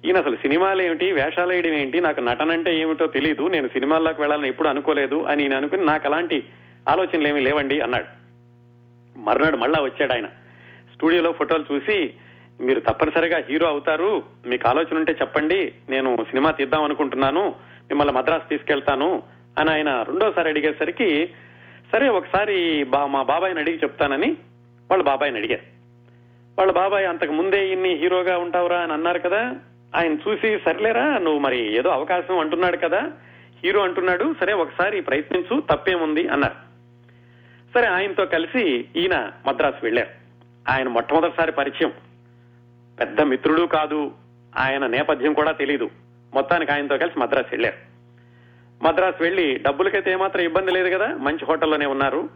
ఈయన 0.05 0.17
అసలు 0.17 0.35
సినిమాలు 0.35 0.81
ఏమిటి 0.81 1.11
వేషాలు 1.11 1.49
వేయడం 1.49 1.69
ఏంటి 1.69 2.01
నాకు 2.01 2.21
నటన 2.21 2.51
అంటే 2.51 2.79
ఏమిటో 2.79 3.07
తెలియదు 3.07 3.47
నేను 3.47 3.67
సినిమాల్లోకి 3.67 4.21
వెళ్ళాలని 4.21 4.47
ఎప్పుడు 4.47 4.67
అనుకోలేదు 4.69 5.23
అని 5.23 5.43
నేను 5.43 5.57
అనుకుని 5.57 5.85
నాకు 5.85 6.07
అలాంటి 6.07 6.43
ఆలోచనలు 6.89 7.27
ఏమీ 7.27 7.39
లేవండి 7.39 7.81
అన్నాడు. 7.81 8.05
మర్నాడు 9.19 9.57
మళ్ళా 9.57 9.83
వచ్చాడు 9.83 10.13
ఆయన. 10.13 10.25
స్టూడియోలో 10.93 11.31
ఫోటోలు 11.31 11.65
చూసి 11.73 12.13
మీరు 12.61 12.79
తప్పనిసరిగా 12.79 13.43
హీరో 13.49 13.67
అవుతారు. 13.67 14.23
మీకు 14.45 14.69
ఆలోచన 14.69 14.97
ఉంటే 14.97 15.11
చెప్పండి. 15.11 15.73
నేను 15.89 16.17
సినిమా 16.29 16.51
తీద్దాం 16.51 16.83
అనుకుంటున్నాను. 16.83 17.55
మిమ్మల్ని 17.89 18.13
మద్రాసు 18.13 18.49
తీసుకెళ్తాను 18.49 19.23
అని 19.59 19.71
ఆయన 19.71 20.01
రెండోసారి 20.01 20.49
అడిగేసరికి 20.49 21.29
సరే 21.91 22.09
ఒకసారి 22.09 22.83
బా 22.83 23.05
మా 23.05 23.23
బాబాయ్ని 23.23 23.59
అడిగి 23.59 23.77
చెప్తానని 23.77 24.37
వాళ్ళ 24.91 25.03
బాబాయ్ని 25.03 25.37
అడిగారు. 25.37 25.61
వాళ్ళ 26.59 26.71
బాబాయ్ 26.71 27.07
అంతకు 27.07 27.31
ముందే 27.31 27.67
ఇన్ని 27.67 27.95
హీరోగా 27.95 28.37
ఉంటావురా 28.37 28.79
అని 28.79 28.93
అన్నారు 28.93 29.19
కదా. 29.19 29.55
ఆయన 29.95 30.13
చూసి 30.13 30.59
సర్లేరా 30.65 31.17
నువ్వు 31.17 31.39
మరి 31.39 31.77
ఏదో 31.77 31.89
అవకాశం 31.89 32.39
అంటున్నాడు 32.39 32.77
కదా. 32.77 33.11
హీరో 33.63 33.81
అంటున్నాడు. 33.81 34.35
సరే 34.39 34.53
ఒకసారి 34.53 35.01
ప్రయత్నించు 35.01 35.63
తప్పేముంది 35.71 36.27
అన్నారు. 36.27 36.55
సరే 37.75 37.87
ఆయనతో 37.87 38.25
కలిసి 38.25 38.85
ఈయన 38.95 39.31
మద్రాసు 39.47 39.77
వెళ్ళారు 39.83 40.09
ఆయన 40.71 40.87
మొట్టమొదటిసారి 40.87 41.51
పరిచయం. 41.51 41.91
పెద్ద 43.01 43.21
మిత్రుడు 43.21 43.61
కాదు. 43.61 44.11
ఆయన 44.57 44.87
నేపథ్యం 44.87 45.33
కూడా 45.33 45.51
తెలీదు. 45.51 45.89
మొత్తానికి 46.33 46.71
ఆయనతో 46.71 46.97
కలిసి 46.97 47.19
మద్రాసు 47.19 47.47
వెళ్ళారు 47.51 47.91
మద్రాసు 48.83 49.23
వెళ్ళి 49.23 49.57
డబ్బులకైతే 49.57 50.11
ఏమాత్రం 50.11 50.43
ఇబ్బంది 50.43 50.71
లేదు 50.71 50.97
కదా? 50.97 51.07
మంచి 51.07 51.45
హోటల్లోనే 51.45 51.85
ఉన్నారు. 51.85 52.29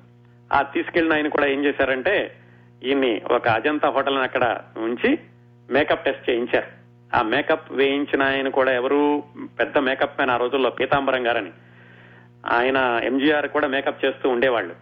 ఆ 0.53 0.61
తీసుకెళ్ళిన 0.61 1.13
ఆయన 1.13 1.27
కూడా 1.27 1.47
ఏం 1.47 1.65
చేశారంటే 1.65 2.35
ఈయన్ని 2.83 3.21
ఒక 3.31 3.47
అజంతా 3.47 3.89
హోటల్ 3.89 4.17
అక్కడ 4.17 4.61
ఉంచి 4.77 5.19
మేకప్ 5.69 6.05
టెస్ట్ 6.05 6.29
చేయించారు. 6.29 6.67
ఆ 7.17 7.21
మేకప్ 7.21 7.71
వేయించిన 7.71 8.23
ఆయన 8.23 8.49
కూడా 8.49 8.71
ఎవరు? 8.71 9.23
పెద్ద 9.59 9.77
మేకప్ 9.77 10.15
మ్యాన్ 10.15 10.29
ఆ 10.29 10.37
రోజుల్లో 10.37 10.69
పీతాంబరం 10.69 11.27
గారని. 11.27 11.51
ఆయన 12.51 12.77
ఎంజీఆర్ 13.03 13.47
కూడా 13.47 13.67
మేకప్ 13.67 14.05
చేస్తూ 14.05 14.29
ఉండేవాళ్ళు. 14.29 14.73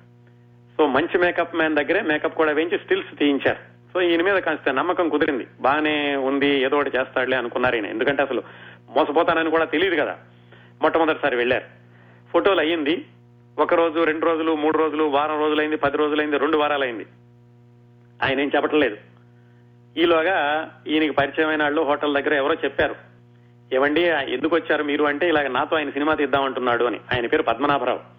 సో 0.77 0.87
మంచి 0.87 1.17
మేకప్ 1.17 1.55
మ్యాన్ 1.55 1.75
దగ్గరే 1.75 2.01
మేకప్ 2.01 2.35
కూడా 2.35 2.51
వేయించి 2.51 2.77
స్టిల్స్ 2.77 3.19
తీయించారు. 3.19 3.72
సో 3.93 4.01
ఈయన 4.01 4.21
మీద 4.21 4.35
కాస్త 4.35 4.69
నమ్మకం 4.69 5.09
కుదిరింది. 5.09 5.47
బాగానే 5.61 6.15
ఉంది 6.15 6.61
ఏదో 6.61 6.77
ఒకటి 6.77 6.97
చేస్తాడులే 6.97 7.37
అనుకున్నారు 7.37 7.75
ఈయన. 7.75 7.85
ఎందుకంటే 7.85 8.23
అసలు 8.23 8.43
మోసపోతానని 8.89 9.49
కూడా 9.49 9.65
తెలియదు 9.65 9.95
కదా. 9.95 10.17
మొట్టమొదటిసారి 10.81 11.35
వెళ్ళారు. 11.35 11.63
ఫోటోలు 12.33 12.59
అయ్యింది. 12.59 13.05
ఒక 13.59 13.73
రోజు 13.73 14.03
రెండు 14.03 14.25
రోజులు 14.25 14.55
మూడు 14.55 14.77
రోజులు 14.77 15.03
వారం 15.03 15.39
రోజులైంది 15.39 15.75
పది 15.75 15.97
రోజులైంది 15.97 16.37
రెండు 16.37 16.57
వారాలైంది. 16.57 17.05
ఆయన 18.23 18.39
ఏం 18.39 18.51
చెప్పట్లేదు 18.55 18.97
ఈలోగా 19.97 20.69
ఈయనకి 20.87 21.09
పరిచయమైన 21.09 21.63
వాళ్ళు 21.63 21.81
హోటల్ 21.81 22.15
దగ్గర 22.15 22.33
ఎవరో 22.33 22.53
చెప్పారు. 22.53 22.95
ఏమండి 23.73 24.01
ఎందుకు 24.01 24.55
వచ్చారు 24.55 24.83
మీరు? 24.83 25.03
అంటే 25.03 25.29
ఇలాగ 25.29 25.47
నాతో 25.47 25.77
ఆయన 25.77 25.89
సినిమా 25.89 26.13
తీద్దామంటున్నాడు 26.13 26.85
అని. 26.85 26.97
ఆయన 26.97 27.27
పేరు 27.27 27.43
పద్మనాభరావు. 27.43 28.12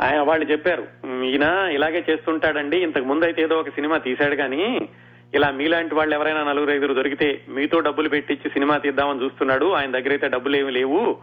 ఆయన 0.00 0.20
వాళ్ళు 0.20 0.44
చెప్పారు 0.50 0.82
ఈయన 1.24 1.70
ఇలాగే 1.72 2.04
చేస్తుంటాడండి 2.10 2.76
ఇంతకు 2.76 3.04
ముందు 3.04 3.24
అయితే 3.24 3.42
ఏదో 3.42 3.60
ఒక 3.60 3.68
సినిమా 3.68 3.98
తీశాడు 3.98 4.36
కానీ 4.36 4.88
ఇలా 5.34 5.50
మీలాంటి 5.50 5.94
వాళ్ళు 5.94 6.14
ఎవరైనా 6.14 6.44
నలుగురు 6.44 6.70
ఐదుగురు 6.70 6.94
దొరికితే 6.94 7.40
మీతో 7.48 7.80
డబ్బులు 7.80 8.08
పెట్టించి 8.08 8.50
సినిమా 8.50 8.78
తీద్దామని 8.78 9.24
చూస్తున్నాడు 9.24 9.72
ఆయన 9.72 9.90
దగ్గర 9.90 10.10
అయితే 10.10 10.28
డబ్బులు 10.28 10.56
ఏమి 10.56 10.70
లేవు 10.70 11.18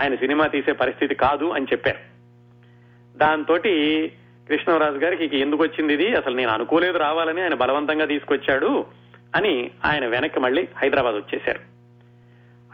ఆయన 0.00 0.14
సినిమా 0.14 0.46
తీసే 0.46 0.72
పరిస్థితి 0.72 1.14
కాదు 1.14 1.46
అని 1.50 1.66
చెప్పారు. 1.72 1.98
దాంతో 3.16 3.56
కృష్ణరాజు 4.48 4.98
గారికి 4.98 5.24
ఇక 5.24 5.34
ఎందుకు 5.34 5.62
వచ్చింది 5.62 5.94
ఇది? 5.94 6.14
అసలు 6.14 6.36
నేను 6.36 6.50
అనుకోలేదు 6.50 6.98
రావాలని 6.98 7.42
ఆయన 7.42 7.54
బలవంతంగా 7.54 8.04
తీసుకొచ్చాడు 8.04 8.86
అని 9.34 9.70
ఆయన 9.84 10.06
వెనక్కి 10.06 10.40
మళ్ళీ 10.40 10.68
హైదరాబాద్ 10.76 11.14
వచ్చేశారు. 11.14 11.60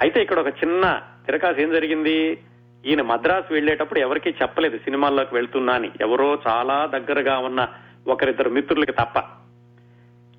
అయితే 0.02 0.22
ఇక్కడ 0.22 0.38
ఒక 0.38 0.48
చిన్న 0.48 1.02
తిరకాసు 1.26 1.60
ఏం 1.60 1.70
జరిగింది? 1.70 2.38
ఈయన 2.86 3.02
మద్రాసు 3.02 3.52
వెళ్ళేటప్పుడు 3.52 4.00
ఎవరికీ 4.00 4.30
చెప్పలేదు 4.30 4.78
సినిమాల్లోకి 4.78 5.34
వెళ్తున్నా 5.34 5.72
అని. 5.74 5.90
ఎవరో 6.00 6.38
చాలా 6.48 6.86
దగ్గరగా 6.86 7.38
ఉన్న 7.38 7.68
ఒకరిద్దరు 8.08 8.50
మిత్రులకి 8.50 8.92
తప్ప. 8.92 9.18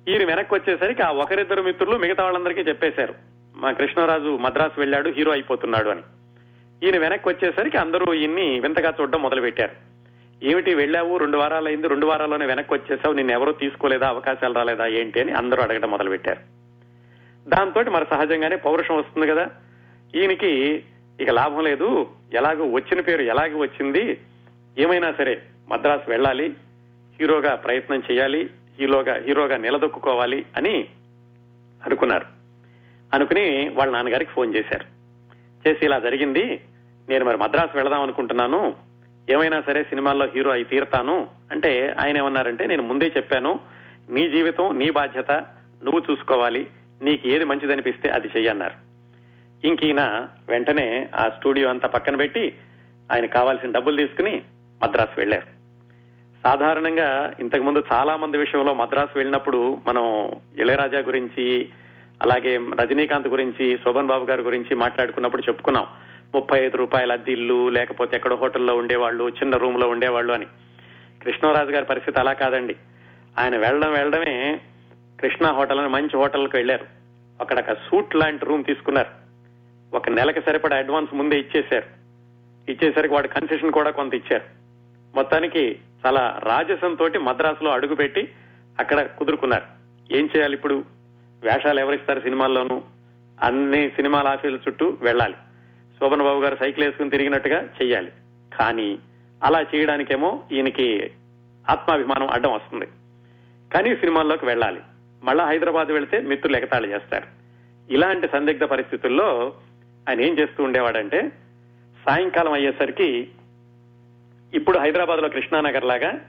ఈయన 0.08 0.24
వెనక్కి 0.24 0.54
వచ్చేసరికి 0.54 1.02
ఆ 1.02 1.10
ఒకరిద్దరు 1.10 1.62
మిత్రులు 1.62 1.98
మిగతా 1.98 2.24
వాళ్ళందరికీ 2.24 2.60
చెప్పేశారు. 2.60 3.14
మా 3.56 3.72
కృష్ణరాజు 3.72 4.36
మద్రాసు 4.36 4.80
వెళ్ళాడు 4.80 5.10
హీరో 5.10 5.32
అయిపోతున్నాడు 5.32 5.88
అని. 5.88 6.02
ఈయన 6.82 6.98
వెనక్కి 6.98 7.28
వచ్చేసరికి 7.28 7.76
అందరూ 7.76 8.14
ఈయన్ని 8.14 8.60
వింతగా 8.60 8.94
చూడడం 9.00 9.22
మొదలు 9.22 9.40
పెట్టారు 9.40 9.96
ఏమిటి 10.42 10.74
వెళ్ళావు? 10.74 11.18
రెండు 11.18 11.38
వారాలు 11.38 11.68
అయింది 11.68 11.88
రెండు 11.88 12.06
వారాల్లోనే 12.06 12.46
వెనక్కి 12.46 12.74
వచ్చేసావు 12.74 13.14
నిన్ను 13.14 13.32
ఎవరూ 13.32 13.52
తీసుకోలేదా? 13.52 14.08
అవకాశాలు 14.08 14.54
రాలేదా? 14.54 14.86
ఏంటి 14.86 15.20
అని 15.20 15.32
అందరూ 15.32 15.62
అడగడం 15.62 15.90
మొదలు 15.90 16.10
పెట్టారు 16.10 16.40
దాంతో 17.48 17.90
మరి 17.90 18.06
సహజంగానే 18.10 18.56
పౌరుషం 18.56 18.96
వస్తుంది 18.96 19.26
కదా. 19.26 19.48
ఈయనకి 20.14 20.84
ఇక 21.20 21.30
లాభం 21.30 21.64
లేదు. 21.64 22.06
ఎలాగో 22.32 22.70
వచ్చిన 22.70 23.00
పేరు 23.00 23.22
ఎలాగ 23.22 23.56
వచ్చింది. 23.56 24.20
ఏమైనా 24.78 25.12
సరే 25.12 25.42
మద్రాసు 25.68 26.10
వెళ్ళాలి. 26.10 26.54
హీరోగా 27.20 27.54
ప్రయత్నం 27.54 28.02
చేయాలి. 28.12 28.50
హీరోగా 28.80 29.20
హీరోగా 29.26 29.56
నిలదొక్కుకోవాలి 29.56 30.46
అని 30.56 30.88
అనుకున్నారు. 31.84 32.26
అనుకుని 33.14 33.68
వాళ్ళ 33.68 33.92
నాన్నగారికి 33.92 34.30
ఫోన్ 34.30 34.54
చేశారు. 34.54 34.84
చేసి 35.68 35.84
ఇలా 35.84 35.98
జరిగింది. 35.98 36.60
నేను 37.08 37.24
మరి 37.24 37.36
మద్రాసు 37.36 37.76
వెళదాం 37.76 38.02
అనుకుంటున్నాను. 38.02 38.74
ఏమైనా 39.30 39.60
సరే 39.60 39.82
సినిమాల్లో 39.82 40.26
హీరో 40.26 40.50
అయి 40.50 40.64
తీరతాను 40.64 41.28
అంటే 41.52 41.94
ఆయన 41.98 42.16
ఏమన్నారంటే 42.16 42.66
నేను 42.66 42.82
ముందే 42.82 43.12
చెప్పాను. 43.16 43.60
నీ 44.10 44.30
జీవితం 44.30 44.78
నీ 44.78 44.90
బాధ్యత 44.90 45.30
నువ్వు 45.84 46.02
చూసుకోవాలి. 46.10 46.66
నీకు 47.02 47.28
ఏది 47.28 47.44
మంచిదనిపిస్తే 47.44 48.08
అది 48.08 48.26
చెయ్యన్నారు. 48.26 48.85
ఇంకీన 49.64 50.28
వెంటనే 50.48 51.08
ఆ 51.14 51.28
స్టూడియో 51.28 51.68
అంతా 51.68 51.88
పక్కన 51.88 52.16
పెట్టి 52.16 52.54
ఆయన 53.12 53.26
కావాల్సిన 53.26 53.70
డబ్బులు 53.70 53.96
తీసుకుని 53.96 54.42
మద్రాసు 54.82 55.20
వెళ్ళారు 55.20 55.56
సాధారణంగా 56.44 57.32
ఇంతకుముందు 57.40 57.84
చాలా 57.92 58.16
మంది 58.16 58.38
విషయంలో 58.38 58.74
మద్రాసు 58.74 59.18
వెళ్ళినప్పుడు 59.18 59.78
మనం 59.86 60.30
ఇళయరాజా 60.58 60.98
గురించి 60.98 61.68
అలాగే 62.22 62.56
రజనీకాంత్ 62.80 63.28
గురించి 63.28 63.78
శోభన్ 63.84 64.06
బాబు 64.06 64.24
గారి 64.24 64.42
గురించి 64.42 64.76
మాట్లాడుకున్నప్పుడు 64.76 65.42
చెప్పుకున్నాం. 65.42 65.86
ముప్పై 66.34 66.64
ఐదు 66.64 66.76
రూపాయల 66.76 67.12
అద్దె 67.12 67.32
ఇల్లు 67.32 67.68
లేకపోతే 67.68 68.16
ఎక్కడో 68.16 68.36
హోటల్లో 68.36 68.76
ఉండేవాళ్ళు 68.76 69.28
చిన్న 69.28 69.56
రూమ్లో 69.56 69.88
ఉండేవాళ్ళు 69.88 70.32
అని. 70.32 70.46
కృష్ణరాజు 71.24 71.70
గారి 71.70 71.84
పరిస్థితి 71.84 72.20
అలా 72.20 72.32
కాదండి. 72.32 72.76
ఆయన 73.38 73.56
వెళ్ళడం 73.56 73.92
వెళ్ళడమే 73.92 74.60
కృష్ణ 75.20 75.46
హోటల్ 75.46 75.78
అని 75.78 75.88
మంచి 75.88 76.16
హోటల్కి 76.16 76.56
వెళ్ళారు 76.56 76.86
అక్కడ 77.40 77.58
ఒక 77.58 77.72
సూట్ 77.72 78.16
లాంటి 78.16 78.44
రూమ్ 78.44 78.64
తీసుకున్నారు. 78.64 79.25
ఒక 79.94 80.08
నెలకి 80.08 80.40
సరిపడా 80.40 80.76
అడ్వాన్స్ 80.76 81.14
ముందే 81.14 81.40
ఇచ్చేశారు. 81.40 82.06
ఇచ్చేసరికి 82.70 83.14
వాడు 83.14 83.28
కన్సెషన్ 83.28 83.72
కూడా 83.72 83.90
కొంత 83.90 84.14
ఇచ్చారు. 84.14 84.44
మొత్తానికి 85.14 85.78
చాలా 86.06 86.40
రాజసంతో 86.42 87.08
మద్రాసులో 87.20 87.70
అడుగుపెట్టి 87.70 88.32
అక్కడ 88.80 89.00
కుదురుకున్నారు. 89.00 89.64
ఏం 90.16 90.28
చేయాలి 90.36 90.54
ఇప్పుడు? 90.54 90.84
వేషాలు 91.42 91.80
ఎవరిస్తారు 91.80 92.20
సినిమాల్లోనూ? 92.20 92.82
అన్ని 93.42 93.90
సినిమాల 93.90 94.28
ఆఫీసుల 94.28 94.58
చుట్టూ 94.68 94.98
వెళ్ళాలి. 95.00 95.34
శోభన్ 96.00 96.22
బాబు 96.22 96.40
గారు 96.40 96.56
సైకిల్ 96.60 96.84
వేసుకుని 96.84 97.10
తిరిగినట్టుగా 97.10 97.62
చెయ్యాలి. 97.62 98.12
కానీ 98.58 98.98
అలా 99.44 99.64
చేయడానికేమో 99.74 100.42
ఈయనకి 100.52 101.10
ఆత్మాభిమానం 101.68 102.30
అడ్డం 102.30 102.52
వస్తుంది. 102.52 102.86
కానీ 103.74 103.96
సినిమాల్లోకి 103.96 104.46
వెళ్ళాలి. 104.46 104.80
మళ్ళా 105.22 105.46
హైదరాబాద్ 105.46 105.88
వెళితే 105.88 106.20
మిత్రులు 106.20 106.56
ఎగతాళి 106.56 106.92
చేస్తారు. 106.92 107.26
ఇలాంటి 107.92 108.28
సందిగ్ధ 108.28 108.64
పరిస్థితుల్లో 108.64 109.54
ఆయన 110.08 110.20
ఏం 110.20 110.38
చేస్తూ 110.38 110.64
ఉండేవాడంటే 110.64 111.32
సాయంకాలం 112.06 112.52
అయ్యేసరికి 112.52 113.28
ఇప్పుడు 114.54 114.78
హైదరాబాద్లో 114.78 115.28
కృష్ణానగర్ 115.28 115.84
లాగా 115.84 116.20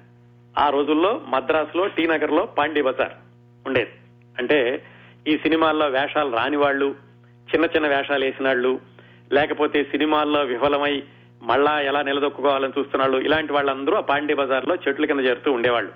ఆ 0.59 0.69
రోజుల్లో 0.69 1.21
మద్రాసులో 1.27 1.87
టీ 1.87 2.07
నగర్లో 2.07 2.45
పాండీ 2.45 2.81
బజార్ 2.81 3.13
ఉండేది. 3.67 3.89
అంటే 4.37 4.85
ఈ 5.27 5.37
సినిమాల్లో 5.37 5.87
వేషాలు 5.87 6.35
రాని 6.35 6.57
వాళ్ళు 6.57 6.95
చిన్న 7.53 7.65
చిన్న 7.65 7.87
వేషాలు 7.87 8.25
వేసినాళ్ళు 8.25 8.79
లేకపోతే 9.31 9.83
సినిమాల్లో 9.83 10.41
విఫలమై 10.41 11.03
మళ్ళా 11.41 11.79
ఎలా 11.79 12.01
నిలదొక్కుకోవాలని 12.01 12.73
చూస్తున్నాళ్ళు 12.79 13.17
ఇలాంటి 13.17 13.53
వాళ్ళందరూ 13.53 13.95
ఆ 13.95 13.99
పాండీ 13.99 14.33
బజార్లో 14.33 14.75
చెట్ల 14.75 15.05
కింద 15.05 15.19
చేరుతూ 15.19 15.51
ఉండేవాళ్ళు. 15.51 15.91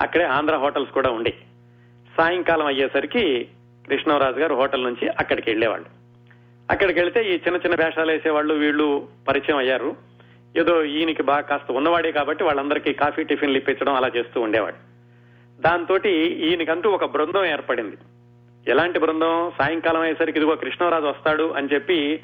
అక్కడే 0.00 0.24
ఆంధ్ర 0.24 0.56
హోటల్స్ 0.56 0.90
కూడా 0.90 1.10
ఉండే. 1.10 1.34
సాయంకాలం 2.16 2.66
అయ్యేసరికి 2.66 3.48
కృష్ణరాజు 3.88 4.40
గారు 4.40 4.54
హోటల్ 4.54 4.84
నుంచి 4.84 5.08
అక్కడికి 5.08 5.50
వెళ్ళేవాళ్ళు. 5.50 5.99
అక్కడికి 6.70 7.00
వెళ్తే 7.00 7.20
ఈ 7.22 7.32
చిన్న 7.32 7.56
చిన్న 7.56 7.84
వేషాలు 7.84 8.12
వేసేవాళ్ళు 8.12 8.54
వీళ్ళు 8.54 9.08
పరిచయం 9.28 9.58
అయ్యారు. 9.58 9.96
ఏదో 10.56 10.84
ఈయనకి 10.84 11.22
బాగా 11.22 11.40
కాస్త 11.40 11.72
ఉన్నవాడే 11.72 12.12
కాబట్టి 12.12 12.44
వాళ్ళందరికీ 12.44 12.92
కాఫీ 12.92 13.22
టిఫిన్లు 13.22 13.58
ఇప్పించడం 13.58 13.94
అలా 13.94 14.10
చేస్తూ 14.16 14.40
ఉండేవాడు. 14.40 14.74
దాంతో 15.62 16.08
ఈయనకంటూ 16.08 16.90
ఒక 16.90 17.04
బృందం 17.04 17.44
ఏర్పడింది. 17.44 17.96
ఎలాంటి 18.70 18.98
బృందం? 18.98 19.52
సాయంకాలం 19.58 20.00
అయ్యేసరికి 20.00 20.38
ఇదిగో 20.38 20.56
కృష్ణరాజు 20.56 21.04
వస్తాడు 21.04 21.52
అని 21.56 21.68
చెప్పి 21.74 22.20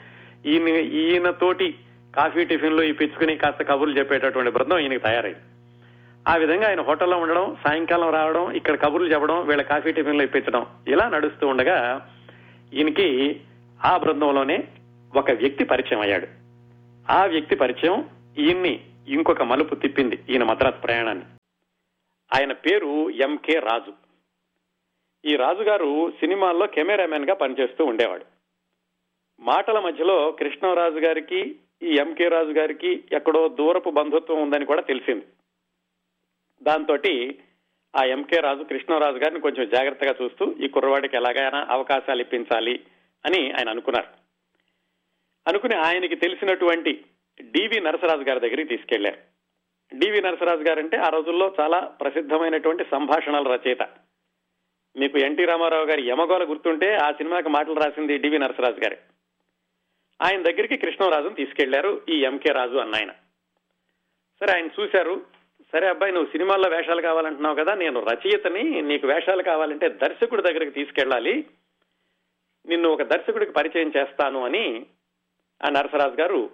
ఈయన 0.46 0.68
ఈయనతోటి 0.68 1.74
కాఫీ 2.16 2.44
టిఫిన్లు 2.44 2.82
ఇప్పించుకుని 2.82 3.36
కాస్త 3.36 3.62
కబుర్లు 3.62 3.98
చెప్పేటటువంటి 3.98 4.50
బృందం 4.50 4.78
ఈయనకి 4.78 4.98
తయారైంది. 4.98 5.40
ఆ 6.28 6.36
విధంగా 6.36 6.68
ఆయన 6.68 6.80
హోటల్లో 6.80 7.16
ఉండడం 7.16 7.56
సాయంకాలం 7.66 8.10
రావడం 8.10 8.50
ఇక్కడ 8.50 8.74
కబుర్లు 8.74 9.08
చెప్పడం 9.08 9.46
వీళ్ళ 9.46 9.62
కాఫీ 9.62 9.92
టిఫిన్లు 9.92 10.22
ఇప్పించడం 10.22 10.66
ఇలా 10.88 11.08
నడుస్తూ 11.08 11.46
ఉండగా 11.46 12.06
ఈయనకి 12.74 13.40
ఆ 13.84 13.96
బృందంలోనే 13.96 14.68
ఒక 15.16 15.30
వ్యక్తి 15.30 15.64
పరిచయం 15.64 16.00
అయ్యాడు. 16.00 16.26
ఆ 17.12 17.24
వ్యక్తి 17.24 17.56
పరిచయం 17.56 18.08
ఈయన్ని 18.38 18.84
ఇంకొక 19.08 19.42
మలుపు 19.42 19.74
తిప్పింది 19.74 20.24
ఈయన 20.30 20.44
మద్రాసు 20.44 20.76
ప్రయాణాన్ని. 20.76 21.24
ఆయన 22.34 22.52
పేరు 22.52 23.10
ఎంకే 23.10 23.52
రాజు. 23.52 23.92
ఈ 25.24 25.36
రాజుగారు 25.36 26.10
సినిమాల్లో 26.10 26.66
కెమెరామెన్గా 26.66 27.34
పనిచేస్తూ 27.34 27.84
ఉండేవాడు. 27.84 28.24
మాటల 29.40 29.78
మధ్యలో 29.78 30.32
కృష్ణరాజు 30.32 30.98
గారికి 30.98 31.56
ఈ 31.82 31.96
ఎంకే 32.00 32.28
రాజు 32.28 32.50
గారికి 32.50 33.04
ఎక్కడో 33.12 33.48
దూరపు 33.48 33.90
బంధుత్వం 33.90 34.42
ఉందని 34.42 34.64
కూడా 34.64 34.82
తెలిసింది. 34.82 35.26
దాంతో 36.62 36.94
ఆ 37.96 38.04
ఎంకే 38.04 38.40
రాజు 38.40 38.62
కృష్ణరాజు 38.62 39.16
గారిని 39.16 39.40
కొంచెం 39.40 39.68
జాగ్రత్తగా 39.68 40.14
చూస్తూ 40.22 40.52
ఈ 40.52 40.68
కుర్రవాడికి 40.68 41.16
ఎలాగైనా 41.16 41.66
అవకాశాలు 41.70 42.20
ఇప్పించాలి 42.20 42.80
అని 43.24 43.52
ఆయన 43.52 43.70
అనుకున్నారు. 43.70 44.06
అనుకుని 45.48 45.76
ఆయనకి 45.76 46.16
తెలిసినటువంటి 46.16 47.04
డివి 47.40 47.80
నరసరాజు 47.80 48.22
గారి 48.22 48.40
దగ్గరికి 48.40 48.64
తీసుకెళ్ళారు. 48.64 49.18
డివి 49.96 50.22
నరసరాజు 50.22 50.60
గారంటే 50.60 50.96
ఆ 50.96 51.08
రోజుల్లో 51.08 51.54
చాలా 51.60 51.80
ప్రసిద్ధమైనటువంటి 51.80 52.84
సంభాషణల 52.84 53.52
రచయిత. 53.52 53.82
మీకు 54.96 55.18
ఎన్టీ 55.18 55.44
రామారావు 55.44 55.84
గారి 55.84 56.08
యమగోల 56.08 56.50
గుర్తుంటే 56.50 56.94
ఆ 56.94 57.12
సినిమాకి 57.12 57.48
మాటలు 57.48 57.74
రాసింది 57.74 58.18
డివి 58.18 58.38
నరసరాజు 58.38 58.80
గారి. 58.80 58.96
ఆయన 60.22 60.42
దగ్గరికి 60.42 60.76
కృష్ణరాజును 60.76 61.34
తీసుకెళ్ళారు 61.34 62.02
ఈ 62.08 62.24
ఎంకే 62.24 62.52
రాజు 62.52 62.76
అన్న 62.76 62.94
ఆయన. 62.94 63.10
సరే 64.40 64.52
ఆయన 64.52 64.82
చూశారు. 64.82 65.26
సరే 65.72 65.88
అబ్బాయి 65.88 66.12
నువ్వు 66.12 66.32
సినిమాల్లో 66.32 66.68
వేషాలు 66.68 67.00
కావాలంటున్నావు 67.00 67.54
కదా 67.54 67.74
నేను 67.74 68.06
రచయితని 68.06 68.82
నీకు 68.82 69.06
వేషాలు 69.06 69.42
కావాలంటే 69.42 69.88
దర్శకుడి 69.88 70.42
దగ్గరికి 70.42 70.70
తీసుకెళ్ళాలి. 70.70 71.46
నిన్ను 72.66 72.88
ఒక 72.88 73.02
దర్శకుడికి 73.02 73.52
పరిచయం 73.52 73.92
చేస్తాను 73.96 74.44
అని 74.44 74.86
ఆ 75.64 75.68
నరసరాజు 75.68 76.20
గారు 76.20 76.50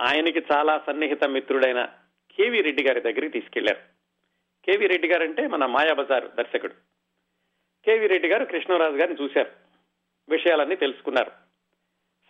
ఆయనకి 0.00 0.42
చాలా 0.52 0.82
సన్నిహిత 0.86 1.24
మిత్రుడైన 1.24 1.88
కేవీ 2.36 2.60
రెడ్డి 2.60 2.82
గారి 2.82 3.00
దగ్గరికి 3.00 3.28
తీసుకెళ్ళారు. 3.28 3.78
కేవీ 4.66 4.86
రెడ్డి 4.86 5.08
గారు 5.08 5.22
అంటే 5.22 5.46
మన 5.46 5.66
మాయాబజార్ 5.66 6.24
దర్శకుడు. 6.24 6.72
కేవీ 7.86 8.06
రెడ్డి 8.06 8.28
గారు 8.28 8.44
కృష్ణరాజు 8.44 8.96
గారిని 8.96 9.24
చూశారు. 9.24 9.50
విషయాలన్నీ 10.28 10.76
తెలుసుకున్నారు. 10.76 11.30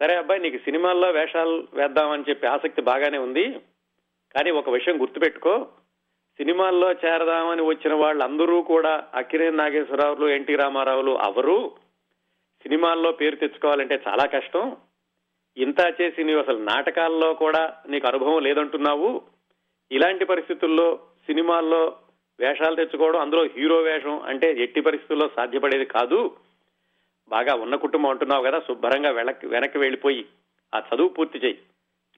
సరే 0.00 0.16
అబ్బాయి 0.16 0.40
నీకు 0.40 0.58
సినిమాల్లో 0.58 1.10
వేషాలు 1.10 1.68
వేద్దామని 1.74 2.24
చెప్పి 2.30 2.46
ఆసక్తి 2.46 2.82
బాగానే 2.82 3.18
ఉంది. 3.18 3.50
కానీ 4.34 4.50
ఒక 4.50 4.70
విషయం 4.70 5.00
గుర్తుపెట్టుకో. 5.00 5.68
సినిమాల్లో 6.36 6.92
చేరదామని 6.92 7.62
వచ్చిన 7.62 7.94
వాళ్ళందరూ 7.94 8.62
కూడా 8.62 9.04
అక్కినేని 9.14 9.56
నాగేశ్వరరావులు 9.56 10.26
ఎన్టీ 10.28 10.56
రామారావులు 10.56 11.18
అవరు 11.18 11.85
సినిమాల్లో 12.66 13.12
పేరు 13.12 13.36
తెచ్చుకోవాలంటే 13.36 14.02
చాలా 14.08 14.26
కష్టం. 14.26 14.76
ఇంత 15.56 15.94
చేసి 16.00 16.24
నీవు 16.24 16.38
అసలు 16.38 16.58
నాటకాల్లో 16.58 17.34
కూడా 17.34 17.76
నీకు 17.88 18.06
అనుభవం 18.06 18.42
లేదంటున్నావు. 18.42 19.22
ఇలాంటి 19.92 20.24
పరిస్థితుల్లో 20.24 20.96
సినిమాల్లో 21.26 21.98
వేషాలు 22.40 22.76
తెచ్చుకోవడం 22.76 23.20
అందులో 23.20 23.44
హీరో 23.44 23.76
వేషం 23.76 24.20
అంటే 24.20 24.52
ఎట్టి 24.52 24.80
పరిస్థితుల్లో 24.80 25.30
సాధ్యపడేది 25.36 25.84
కాదు. 25.84 26.36
బాగా 27.28 27.54
ఉన్న 27.54 27.76
కుటుంబం 27.76 28.10
అంటున్నావు 28.10 28.44
కదా 28.44 28.60
శుభ్రంగా 28.60 29.10
వెనక్కి 29.10 29.46
వెనక్కి 29.46 29.78
వెళ్ళిపోయి 29.78 30.26
ఆ 30.74 30.82
చదువు 30.94 31.08
పూర్తి 31.08 31.38
చేయి. 31.38 31.58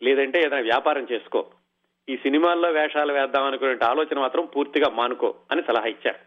లేదంటే 0.02 0.38
ఏదైనా 0.38 0.62
వ్యాపారం 0.62 1.06
చేసుకో. 1.12 1.46
ఈ 2.08 2.16
సినిమాల్లో 2.16 2.70
వేషాలు 2.70 3.12
వేద్దాం 3.12 3.44
అనుకునే 3.44 3.86
ఆలోచన 3.86 4.18
మాత్రం 4.18 4.46
పూర్తిగా 4.46 4.90
మానుకో 4.90 5.34
అని 5.50 5.62
సలహా 5.62 5.86
ఇచ్చారు. 5.86 6.18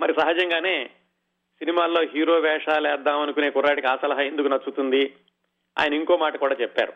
మరి 0.00 0.14
సహజంగానే 0.20 0.90
సినిమాల్లో 1.58 2.02
హీరో 2.02 2.38
వేషాలు 2.38 2.88
వేద్దాం 2.88 3.20
అనుకునే 3.20 3.50
కుర్రాడికి 3.50 3.86
ఆ 3.86 3.96
సలహా 3.96 4.20
ఎందుకు 4.20 4.46
నచ్చుతుంది? 4.46 5.16
ఆయన 5.78 5.94
ఇంకో 5.94 6.16
మాట 6.16 6.36
కూడా 6.36 6.56
చెప్పారు. 6.60 6.92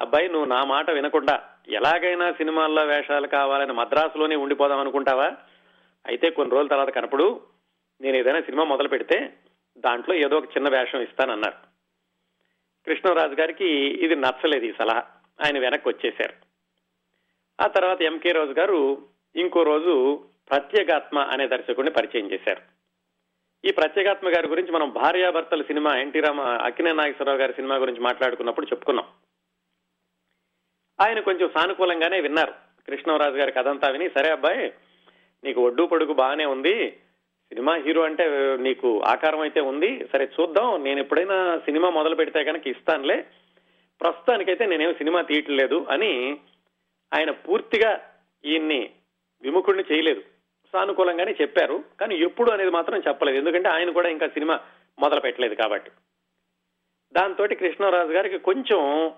అబ్బాయి 0.00 0.28
నువ్వు 0.28 0.44
నా 0.44 0.64
మాట 0.64 0.90
వినకుండా 0.90 1.42
ఎలాగైనా 1.68 2.32
సినిమాల్లో 2.32 2.84
వేషాలు 2.84 3.26
కావాలని 3.26 3.72
మద్రాసులోనే 3.72 4.36
ఉండిపోదాం 4.36 4.78
అనుకుంటావా? 4.78 5.32
అయితే 6.06 6.30
కొన్ని 6.30 6.54
రోజుల 6.54 6.68
తర్వాత 6.68 6.90
కనపడు 6.90 7.40
నేను 8.00 8.16
ఏదైనా 8.16 8.40
సినిమా 8.40 8.64
మొదలు 8.64 8.88
పెడితే 8.88 9.32
దాంట్లో 9.78 10.14
ఏదో 10.14 10.36
ఒక 10.36 10.44
చిన్న 10.44 10.68
వేషం 10.68 11.00
ఇస్తానన్నారు. 11.00 11.56
కృష్ణరాజు 12.86 13.34
గారికి 13.34 13.68
ఇది 13.74 14.16
నచ్చలేదు 14.16 14.64
ఈ 14.64 14.72
సలహా. 14.78 15.02
ఆయన 15.44 15.58
వెనక్కి 15.58 15.88
వచ్చేశారు. 15.88 16.34
ఆ 17.62 17.66
తర్వాత 17.66 18.02
ఎంకే 18.02 18.28
రాజు 18.28 18.50
గారు 18.50 19.02
ఇంకో 19.36 19.62
రోజు 19.62 20.24
ప్రత్యేగాత్మ 20.50 21.18
అనే 21.18 21.48
దర్శకుడిని 21.48 21.90
పరిచయం 21.90 22.32
చేశారు. 22.32 22.79
ఈ 23.64 23.70
ప్రత్యేగాత్మ 23.70 24.28
గారి 24.28 24.48
గురించి 24.48 24.72
మనం 24.72 24.90
భార్యాభర్తల 24.90 25.62
సినిమా 25.62 25.96
ఎన్టీ 25.96 26.20
రామ 26.20 26.40
అక్కినే 26.40 26.92
నాగేశ్వరరావు 26.92 27.38
గారి 27.38 27.52
సినిమా 27.52 27.76
గురించి 27.76 28.00
మాట్లాడుకున్నప్పుడు 28.00 28.66
చెప్పుకున్నాం. 28.66 29.06
ఆయన 31.00 31.20
కొంచెం 31.20 31.50
సానుకూలంగానే 31.54 32.20
విన్నారు. 32.20 32.50
కృష్ణరాజు 32.86 33.34
గారి 33.34 33.52
కథంతా 33.52 33.88
విని 33.88 34.10
సరే 34.10 34.30
అబ్బాయి 34.30 34.72
నీకు 35.44 35.66
ఒడ్డు 35.66 35.82
పొడుగు 35.82 36.12
బాగానే 36.12 36.44
ఉంది. 36.44 36.90
సినిమా 37.48 37.76
హీరో 37.76 38.02
అంటే 38.02 38.56
నీకు 38.56 39.02
ఆకారం 39.02 39.40
అయితే 39.40 39.60
ఉంది. 39.60 40.08
సరే 40.12 40.28
చూద్దాం 40.40 40.84
నేను 40.84 41.00
ఎప్పుడైనా 41.00 41.58
సినిమా 41.58 41.90
మొదలు 41.90 42.14
పెడితే 42.14 42.44
కనుక 42.44 42.66
ఇస్తానులే. 42.66 43.26
ప్రస్తుతానికైతే 44.00 44.66
నేనేం 44.66 44.94
సినిమా 44.94 45.22
తీయట్లేదు 45.22 45.86
అని 45.90 46.38
ఆయన 47.14 47.30
పూర్తిగా 47.30 48.14
ఈయన్ని 48.44 48.90
విముఖుడిని 49.42 49.84
చేయలేదు. 49.92 50.22
సానుకూలంగానే 50.72 51.36
చెప్పారు 51.40 51.84
కానీ 52.00 52.14
ఎప్పుడు 52.14 52.50
అనేది 52.50 52.70
మాత్రం 52.70 53.02
చెప్పలేదు. 53.08 53.36
ఎందుకంటే 53.36 53.68
ఆయన 53.68 53.90
కూడా 53.90 54.08
ఇంకా 54.08 54.28
సినిమా 54.28 54.60
మొదలు 54.98 55.20
పెట్టలేదు 55.20 55.54
కాబట్టి. 55.54 55.90
దాంతో 57.12 57.46
కృష్ణరాజు 57.46 58.12
గారికి 58.12 58.38
కొంచెం 58.38 59.12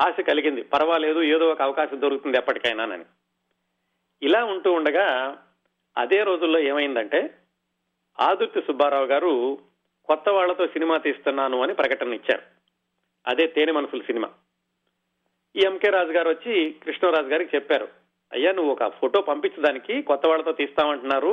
ఆశ 0.00 0.20
కలిగింది. 0.20 0.62
పర్వాలేదు 0.62 1.22
ఏదో 1.22 1.48
ఒక 1.48 1.62
అవకాశం 1.62 2.00
దొరుకుతుంది 2.00 2.38
ఎప్పటికైనానని 2.38 3.04
ఇలా 4.22 4.44
ఉంటూ 4.44 4.72
ఉండగా 4.72 5.38
అదే 5.98 6.22
రోజుల్లో 6.22 6.58
ఏమైందంటే 6.58 7.34
ఆదుర్తి 8.20 8.60
సుబ్బారావు 8.60 9.04
గారు 9.04 9.58
కొత్త 10.06 10.28
వాళ్ళతో 10.28 10.66
సినిమా 10.66 10.98
తీస్తున్నాను 10.98 11.62
అని 11.62 11.74
ప్రకటన 11.74 12.14
ఇచ్చారు. 12.14 12.42
అదే 13.26 13.46
తేనె 13.46 13.72
మనసుల 13.72 14.00
సినిమా. 14.00 14.30
ఈ 15.56 15.60
ఎంకే 15.60 15.88
రాజు 15.90 16.10
గారు 16.10 16.28
వచ్చి 16.28 16.76
కృష్ణరాజు 16.84 17.26
గారికి 17.26 17.56
చెప్పారు. 17.56 18.01
అయ్యా 18.32 18.52
నువ్వు 18.52 18.72
ఒక 18.72 18.84
ఫోటో 18.88 19.20
పంపించడానికి 19.20 20.02
కొత్త 20.02 20.26
వాళ్ళతో 20.26 20.52
తీస్తామంటున్నారు 20.52 21.32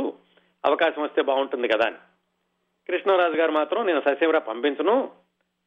అవకాశం 0.64 1.02
వస్తే 1.04 1.22
బాగుంటుంది 1.22 1.68
కదా 1.68 1.86
అని. 1.86 2.00
కృష్ణరాజు 2.90 3.38
గారు 3.38 3.52
మాత్రం 3.52 3.86
నేను 3.86 4.02
ససేవరా 4.02 4.40
పంపించను. 4.40 4.96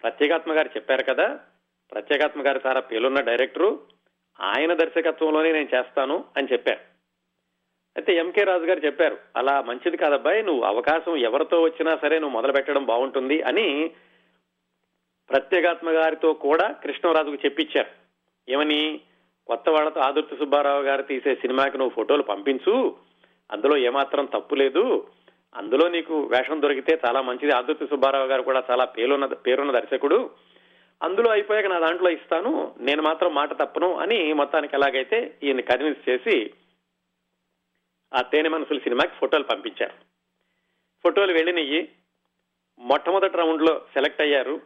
ప్రత్యేకాత్మ 0.03 0.53
గారు 0.57 0.71
చెప్పారు 0.77 1.05
కదా 1.11 1.27
ప్రత్యేకాత్మ 1.93 2.47
గారు 2.47 2.61
చాలా 2.67 2.81
పేలున్న 2.81 3.21
డైరెక్టరు 3.21 3.69
ఆయన 4.39 4.73
దర్శకత్వంలోనే 4.75 5.53
నేను 5.53 5.69
చేస్తాను 5.75 6.25
అని 6.37 6.51
చెప్పారు. 6.53 6.83
అయితే 7.97 8.15
ఎంకే 8.15 8.45
రాజు 8.45 8.65
గారు 8.65 8.81
చెప్పారు 8.87 9.17
అలా 9.37 9.55
మంచిది 9.61 9.97
కాదబ్బాయి 9.97 10.43
నువ్వు 10.43 10.63
అవకాశం 10.63 11.17
ఎవరితో 11.29 11.57
వచ్చినా 11.63 11.93
సరే 11.97 12.19
నువ్వు 12.19 12.37
మొదలు 12.37 12.53
పెట్టడం 12.53 12.85
బాగుంటుంది 12.85 13.43
అని 13.43 13.67
ప్రత్యేగాత్మ 15.31 15.91
గారితో 15.91 16.33
కూడా 16.47 16.67
కృష్ణరాజుకు 16.85 17.39
చెప్పించారు 17.45 17.91
ఏమని? 18.49 18.81
కొత్త 19.47 19.69
వాళ్ళతో 19.69 20.01
ఆదుర్తి 20.01 20.37
సుబ్బారావు 20.37 20.83
గారు 20.83 21.03
తీసే 21.03 21.35
సినిమాకి 21.35 21.79
నువ్వు 21.79 21.95
ఫోటోలు 21.95 22.23
పంపించు. 22.23 22.97
అందులో 23.53 23.77
ఏమాత్రం 23.77 24.25
తప్పు 24.25 24.55
లేదు. 24.55 25.07
అందులో 25.55 25.89
నీకు 25.89 26.21
వేషం 26.21 26.63
దొరికితే 26.63 27.01
చాలా 27.07 27.21
మంచిది. 27.21 27.55
ఆదుర్తి 27.55 27.87
సుబ్బారావు 27.87 28.27
గారు 28.27 28.43
కూడా 28.43 28.65
చాలా 28.71 28.85
పేరున్న 28.85 29.27
పేరున్న 29.27 29.73
దర్శకుడు. 29.73 30.31
అందులో 31.03 31.31
అయిపోయాక 31.31 31.67
నా 31.67 31.79
దాంట్లో 31.79 32.11
ఇస్తాను. 32.11 32.75
నేను 32.81 33.03
మాత్రం 33.03 33.35
మాట 33.35 33.53
తప్పను 33.53 33.97
అని 33.97 34.33
మొత్తానికి 34.33 34.77
ఎలాగైతే 34.77 35.39
ఈయన 35.43 35.61
కన్విన్స్ 35.61 36.09
చేసి 36.09 36.51
ఆ 38.15 38.23
తేనె 38.23 38.49
మనసుల 38.49 38.79
సినిమాకి 38.79 39.15
ఫోటోలు 39.21 39.43
పంపించారు. 39.43 39.95
ఫోటోలు 41.03 41.33
వెళ్ళినయ్యి. 41.33 41.89
మొట్టమొదటి 42.79 43.37
రౌండ్లో 43.37 43.83
సెలెక్ట్ 43.95 44.23
అయ్యారు. 44.23 44.61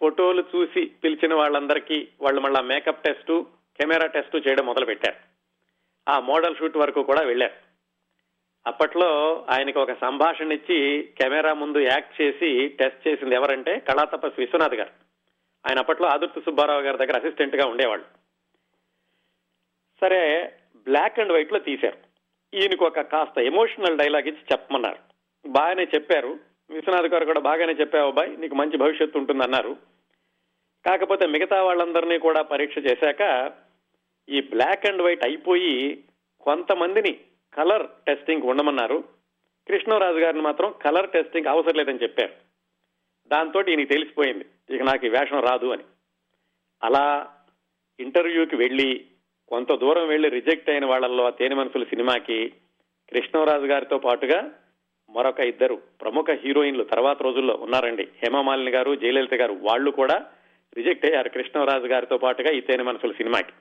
ఫోటోలు 0.00 0.44
చూసి 0.56 0.84
పిలిచిన 0.86 1.34
వాళ్ళందరికీ 1.34 2.08
వాళ్ళు 2.20 2.40
మళ్ళా 2.40 2.60
మేకప్ 2.60 3.04
టెస్టు 3.04 3.46
కెమెరా 3.80 4.06
టెస్ట్ 4.06 4.48
చేయడం 4.48 4.66
మొదలు 4.66 4.84
పెట్టారు 4.84 5.16
ఆ 6.10 6.20
మోడల్ 6.20 6.56
షూట్ 6.56 6.76
వరకు 6.76 7.02
కూడా 7.02 7.22
వెళ్ళారు. 7.22 7.54
అప్పట్లో 8.66 9.36
ఆయనకు 9.50 9.80
ఒక 9.80 9.92
సంభాషణ 9.92 10.52
ఇచ్చి 10.52 11.08
కెమెరా 11.20 11.54
ముందు 11.54 11.78
యాక్ట్ 11.78 12.22
చేసి 12.22 12.68
టెస్ట్ 12.68 13.08
చేసింది 13.08 13.34
ఎవరంటే 13.34 13.78
కళాతపస్ 13.78 14.34
విశ్వనాథ్ 14.38 14.74
గారు. 14.74 14.90
ఆయన 15.68 15.78
అప్పట్లో 15.78 16.08
ఆదుర్తి 16.08 16.40
సుబ్బారావు 16.40 16.80
గారి 16.80 16.98
దగ్గర 16.98 17.16
అసిస్టెంట్గా 17.16 17.66
ఉండేవాళ్ళు. 17.66 18.04
సరే 20.00 20.52
బ్లాక్ 20.76 21.20
అండ్ 21.20 21.32
వైట్లో 21.32 21.58
తీశారు. 21.58 21.98
ఈయనకు 22.54 22.86
ఒక 22.86 23.00
కాస్త 23.00 23.38
ఎమోషనల్ 23.38 23.98
డైలాగ్ 23.98 24.28
ఇచ్చి 24.28 24.40
చెప్పమన్నారు. 24.52 24.98
బాగానే 25.46 25.84
చెప్పారు. 25.94 26.38
విశ్వనాథ్ 26.70 27.06
గారు 27.06 27.24
కూడా 27.24 27.40
బాగానే 27.40 27.72
చెప్పావు 27.72 28.06
అబ్బాయి 28.06 28.36
నీకు 28.36 28.54
మంచి 28.54 28.76
భవిష్యత్తు 28.76 29.18
ఉంటుందన్నారు. 29.18 29.76
కాకపోతే 30.86 31.26
మిగతా 31.26 31.62
వాళ్ళందరినీ 31.62 32.18
కూడా 32.18 32.42
పరీక్ష 32.42 32.78
చేశాక 32.78 33.52
ఈ 34.28 34.40
బ్లాక్ 34.40 34.86
అండ్ 34.86 35.02
వైట్ 35.02 35.24
అయిపోయి 35.24 36.04
కొంతమందిని 36.40 37.20
కలర్ 37.54 37.86
టెస్టింగ్ 38.06 38.42
ఉండమన్నారు. 38.42 39.04
కృష్ణరాజు 39.68 40.18
గారిని 40.18 40.42
మాత్రం 40.42 40.74
కలర్ 40.82 41.10
టెస్టింగ్ 41.10 41.46
అవసరం 41.46 41.74
లేదని 41.74 41.98
చెప్పారు. 42.02 42.32
దాంతో 43.28 43.64
ఈయనకి 43.68 43.86
తెలిసిపోయింది 43.86 44.74
ఇక 44.74 44.82
నాకు 44.82 45.06
ఈ 45.06 45.08
వేషం 45.08 45.40
రాదు 45.40 45.66
అని. 45.66 45.82
అలా 46.82 47.34
ఇంటర్వ్యూకి 48.00 48.56
వెళ్ళి 48.56 49.04
కొంత 49.48 49.72
దూరం 49.72 50.08
వెళ్ళి 50.08 50.28
రిజెక్ట్ 50.28 50.70
అయిన 50.70 50.86
వాళ్ళల్లో 50.86 51.30
తేనె 51.30 51.54
మనసుల 51.54 51.84
సినిమాకి 51.84 52.48
కృష్ణరాజు 53.10 53.64
గారితో 53.64 53.98
పాటుగా 53.98 54.50
మరొక 55.10 55.40
ఇద్దరు 55.40 55.74
ప్రముఖ 55.74 56.30
హీరోయిన్లు 56.30 56.84
తర్వాత 56.84 57.22
రోజుల్లో 57.22 57.54
ఉన్నారండి. 57.54 58.02
హేమమాలిని 58.02 58.70
గారు 58.70 58.94
జయలలిత 58.94 59.34
గారు 59.34 59.52
వాళ్ళు 59.52 59.90
కూడా 59.90 60.26
రిజెక్ట్ 60.76 61.06
అయ్యారు 61.06 61.28
కృష్ణరాజు 61.28 61.86
గారితో 61.86 62.18
పాటుగా 62.18 62.50
ఈ 62.50 62.60
తేనె 62.60 62.82
మనసుల 62.82 63.12
సినిమాకి. 63.12 63.52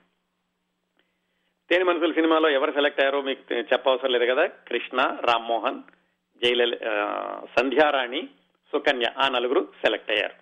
తేని 1.71 1.84
మనసుల 1.84 2.12
సినిమాలో 2.12 2.49
ఎవరు 2.49 2.71
సెలెక్ట్ 2.71 3.01
అయ్యారో 3.01 3.21
మీకు 3.21 3.53
చెప్పవసరం 3.53 4.12
లేదు 4.12 4.25
కదా? 4.25 4.45
కృష్ణ 4.45 4.97
రామ్మోహన్ 5.01 5.81
జయలలి 6.43 6.77
సంధ్యారాణి 7.60 8.27
సుకన్య 8.71 9.05
ఆ 9.17 9.29
నలుగురు 9.29 9.67
సెలెక్ట్ 9.86 10.12
అయ్యారు. 10.12 10.34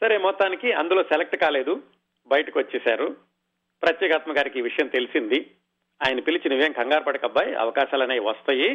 సరే 0.00 0.18
మొత్తానికి 0.18 0.72
అందులో 0.72 1.02
సెలెక్ట్ 1.02 1.36
కాలేదు. 1.36 1.82
బయటకు 2.26 2.58
వచ్చేశారు 2.58 3.16
ప్రత్యేకాత్మ 3.82 4.36
గారికి 4.36 4.58
ఈ 4.58 4.62
విషయం 4.62 4.86
తెలిసింది. 4.86 5.50
ఆయన 6.06 6.20
పిలిచి 6.20 6.48
నువ్వేం 6.48 6.72
కంగారు 6.72 7.04
పడక 7.04 7.24
అబ్బాయి 7.24 7.54
అవకాశాలు 7.54 8.02
అనేవి 8.02 8.24
వస్తాయి. 8.24 8.70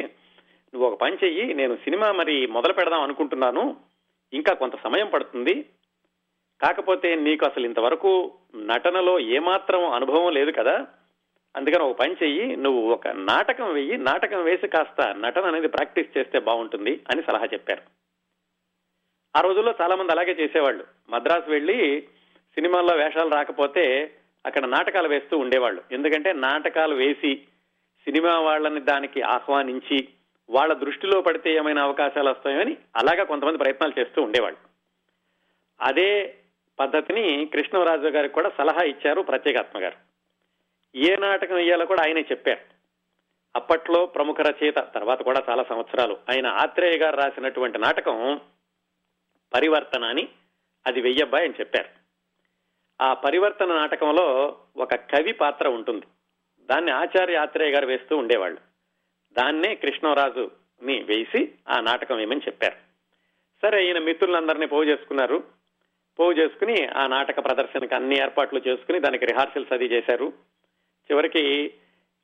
నువ్వు 0.74 0.86
ఒక 0.86 1.00
పని 1.00 1.16
చెయ్యి 1.24 1.54
నేను 1.54 1.76
సినిమా 1.76 2.12
మరి 2.12 2.46
మొదలు 2.46 2.72
పెడదాం 2.72 3.02
అనుకుంటున్నాను. 3.02 3.76
ఇంకా 4.32 4.54
కొంత 4.54 4.82
సమయం 4.82 5.06
పడుతుంది. 5.06 5.54
కాకపోతే 6.62 7.14
నీకు 7.14 7.46
అసలు 7.46 7.64
ఇంతవరకు 7.64 8.34
నటనలో 8.56 9.20
ఏమాత్రం 9.20 9.90
అనుభవం 9.90 10.32
లేదు 10.32 10.50
కదా? 10.50 10.86
అందుకని 11.56 11.82
ఒక 11.82 11.98
పని 11.98 12.16
చెయ్యి 12.22 12.56
నువ్వు 12.56 12.92
ఒక 12.92 13.08
నాటకం 13.08 13.72
వెయ్యి 13.72 13.96
నాటకం 13.96 14.44
వేసి 14.44 14.68
కాస్త 14.68 15.14
నటన 15.14 15.44
అనేది 15.44 15.68
ప్రాక్టీస్ 15.68 16.18
చేస్తే 16.18 16.38
బాగుంటుంది 16.38 17.00
అని 17.10 17.22
సలహా 17.22 17.44
చెప్పారు. 17.44 17.82
ఆ 19.36 19.40
రోజుల్లో 19.40 19.74
చాలా 19.80 19.96
మంది 19.96 20.12
అలాగే 20.12 20.32
చేసేవాళ్ళు. 20.32 20.84
మద్రాసు 21.08 21.50
వెళ్ళి 21.50 22.00
సినిమాల్లో 22.54 22.96
వేషాలు 22.96 23.30
రాకపోతే 23.30 24.14
అక్కడ 24.46 24.64
నాటకాలు 24.64 25.08
వేస్తూ 25.08 25.38
ఉండేవాళ్ళు. 25.38 25.82
ఎందుకంటే 25.92 26.32
నాటకాలు 26.32 26.94
వేసి 26.94 27.36
సినిమా 28.04 28.38
వాళ్ళని 28.38 28.80
దానికి 28.80 29.22
ఆహ్వానించి 29.22 30.08
వాళ్ళ 30.50 30.72
దృష్టిలో 30.72 31.20
పడితే 31.20 31.54
ఏమైనా 31.54 31.82
అవకాశాలు 31.82 32.30
వస్తాయని 32.30 32.76
అలాగా 32.96 33.24
కొంతమంది 33.24 33.58
ప్రయత్నాలు 33.58 34.00
చేస్తూ 34.00 34.22
ఉండేవాళ్ళు. 34.22 34.58
అదే 35.80 36.34
పద్ధతిని 36.80 37.46
కృష్ణరాజు 37.46 38.08
గారికి 38.08 38.34
కూడా 38.34 38.50
సలహా 38.58 38.84
ఇచ్చారు 38.84 39.22
ప్రత్యేకాత్మ 39.22 39.82
గారు. 39.82 40.03
ఏ 40.96 41.16
నాటకం 41.16 41.54
వేయాలో 41.54 41.86
కూడా 41.86 42.02
ఆయనే 42.02 42.20
చెప్పారు. 42.20 42.60
అప్పట్లో 43.56 44.06
ప్రముఖ 44.06 44.36
రచయిత 44.40 44.74
తర్వాత 44.74 45.22
కూడా 45.22 45.42
చాలా 45.50 45.62
సంవత్సరాలు 45.62 46.18
ఆయన 46.30 46.46
ఆత్రేయ 46.46 46.98
గారు 46.98 47.16
రాసినటువంటి 47.16 47.78
నాటకం 47.78 48.40
పరివర్తన 49.54 50.04
అని 50.04 50.28
అది 50.86 51.00
వెయ్యబ్బాయి 51.00 51.44
అని 51.44 51.54
చెప్పారు. 51.60 51.88
ఆ 53.00 53.14
పరివర్తన 53.14 53.74
నాటకంలో 53.74 54.58
ఒక 54.76 54.94
కవి 54.94 55.32
పాత్ర 55.32 55.68
ఉంటుంది. 55.68 56.06
దాన్ని 56.70 56.90
ఆచార్య 56.90 57.36
ఆత్రేయ 57.36 57.70
గారు 57.70 57.86
వేస్తూ 57.86 58.16
ఉండేవాళ్ళు. 58.16 58.58
దాన్నే 59.38 59.74
కృష్ణరాజుని 59.74 61.02
వేసి 61.02 61.52
ఆ 61.68 61.80
నాటకం 61.80 62.20
ఏమని 62.20 62.40
చెప్పారు. 62.40 62.76
సరే 63.62 63.86
ఈయన 63.86 63.98
మిత్రులందరినీ 63.98 64.66
పోగు 64.66 64.84
చేసుకున్నారు. 64.84 65.44
పోగు 66.18 66.32
చేసుకుని 66.32 66.86
ఆ 66.86 67.06
నాటక 67.06 67.44
ప్రదర్శనకు 67.44 67.94
అన్ని 67.94 68.18
ఏర్పాట్లు 68.18 68.62
చేసుకుని 68.68 69.00
దానికి 69.00 69.26
రిహార్సల్స్ 69.26 69.72
అది 69.72 69.84
చేశారు. 69.84 70.53
చివరికి 71.12 71.74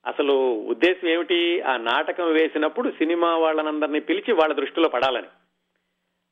అసలు 0.06 0.32
ఉద్దేశం 0.54 1.08
ఏమిటి? 1.08 1.60
ఆ 1.60 1.76
నాటకం 1.76 2.32
వేసినప్పుడు 2.32 2.90
సినిమా 2.90 3.36
వాళ్ళనందరినీ 3.36 4.00
పిలిచి 4.00 4.32
వాళ్ళ 4.32 4.54
దృష్టిలో 4.54 4.88
పడాలని. 4.88 5.26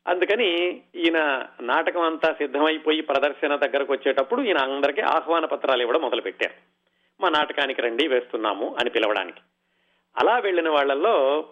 అందుకని 0.06 0.82
ఈయన 0.94 1.46
నాటకం 1.61 2.00
అంతా 2.00 2.32
సిద్ధమైపోయి 2.32 3.00
ప్రదర్శన 3.00 3.56
దగ్గరకు 3.56 3.92
వచ్చేటప్పుడు 3.92 4.42
ఈయన 4.42 4.56
అందరికీ 4.58 5.00
ఆహ్వాన 5.00 5.44
పత్రాలు 5.44 5.80
ఇవ్వడం 5.80 6.00
మొదలు 6.00 6.20
పెట్టారు 6.20 6.54
మా 7.20 7.28
నాటకానికి 7.28 7.82
రండి 7.82 8.08
వేస్తున్నాము 8.08 8.76
అని 8.80 8.90
పిలవడానికి. 8.90 9.40
అలా 10.18 10.38
వెళ్ళిన 10.38 10.68
వాళ్ళల్లో 10.68 11.46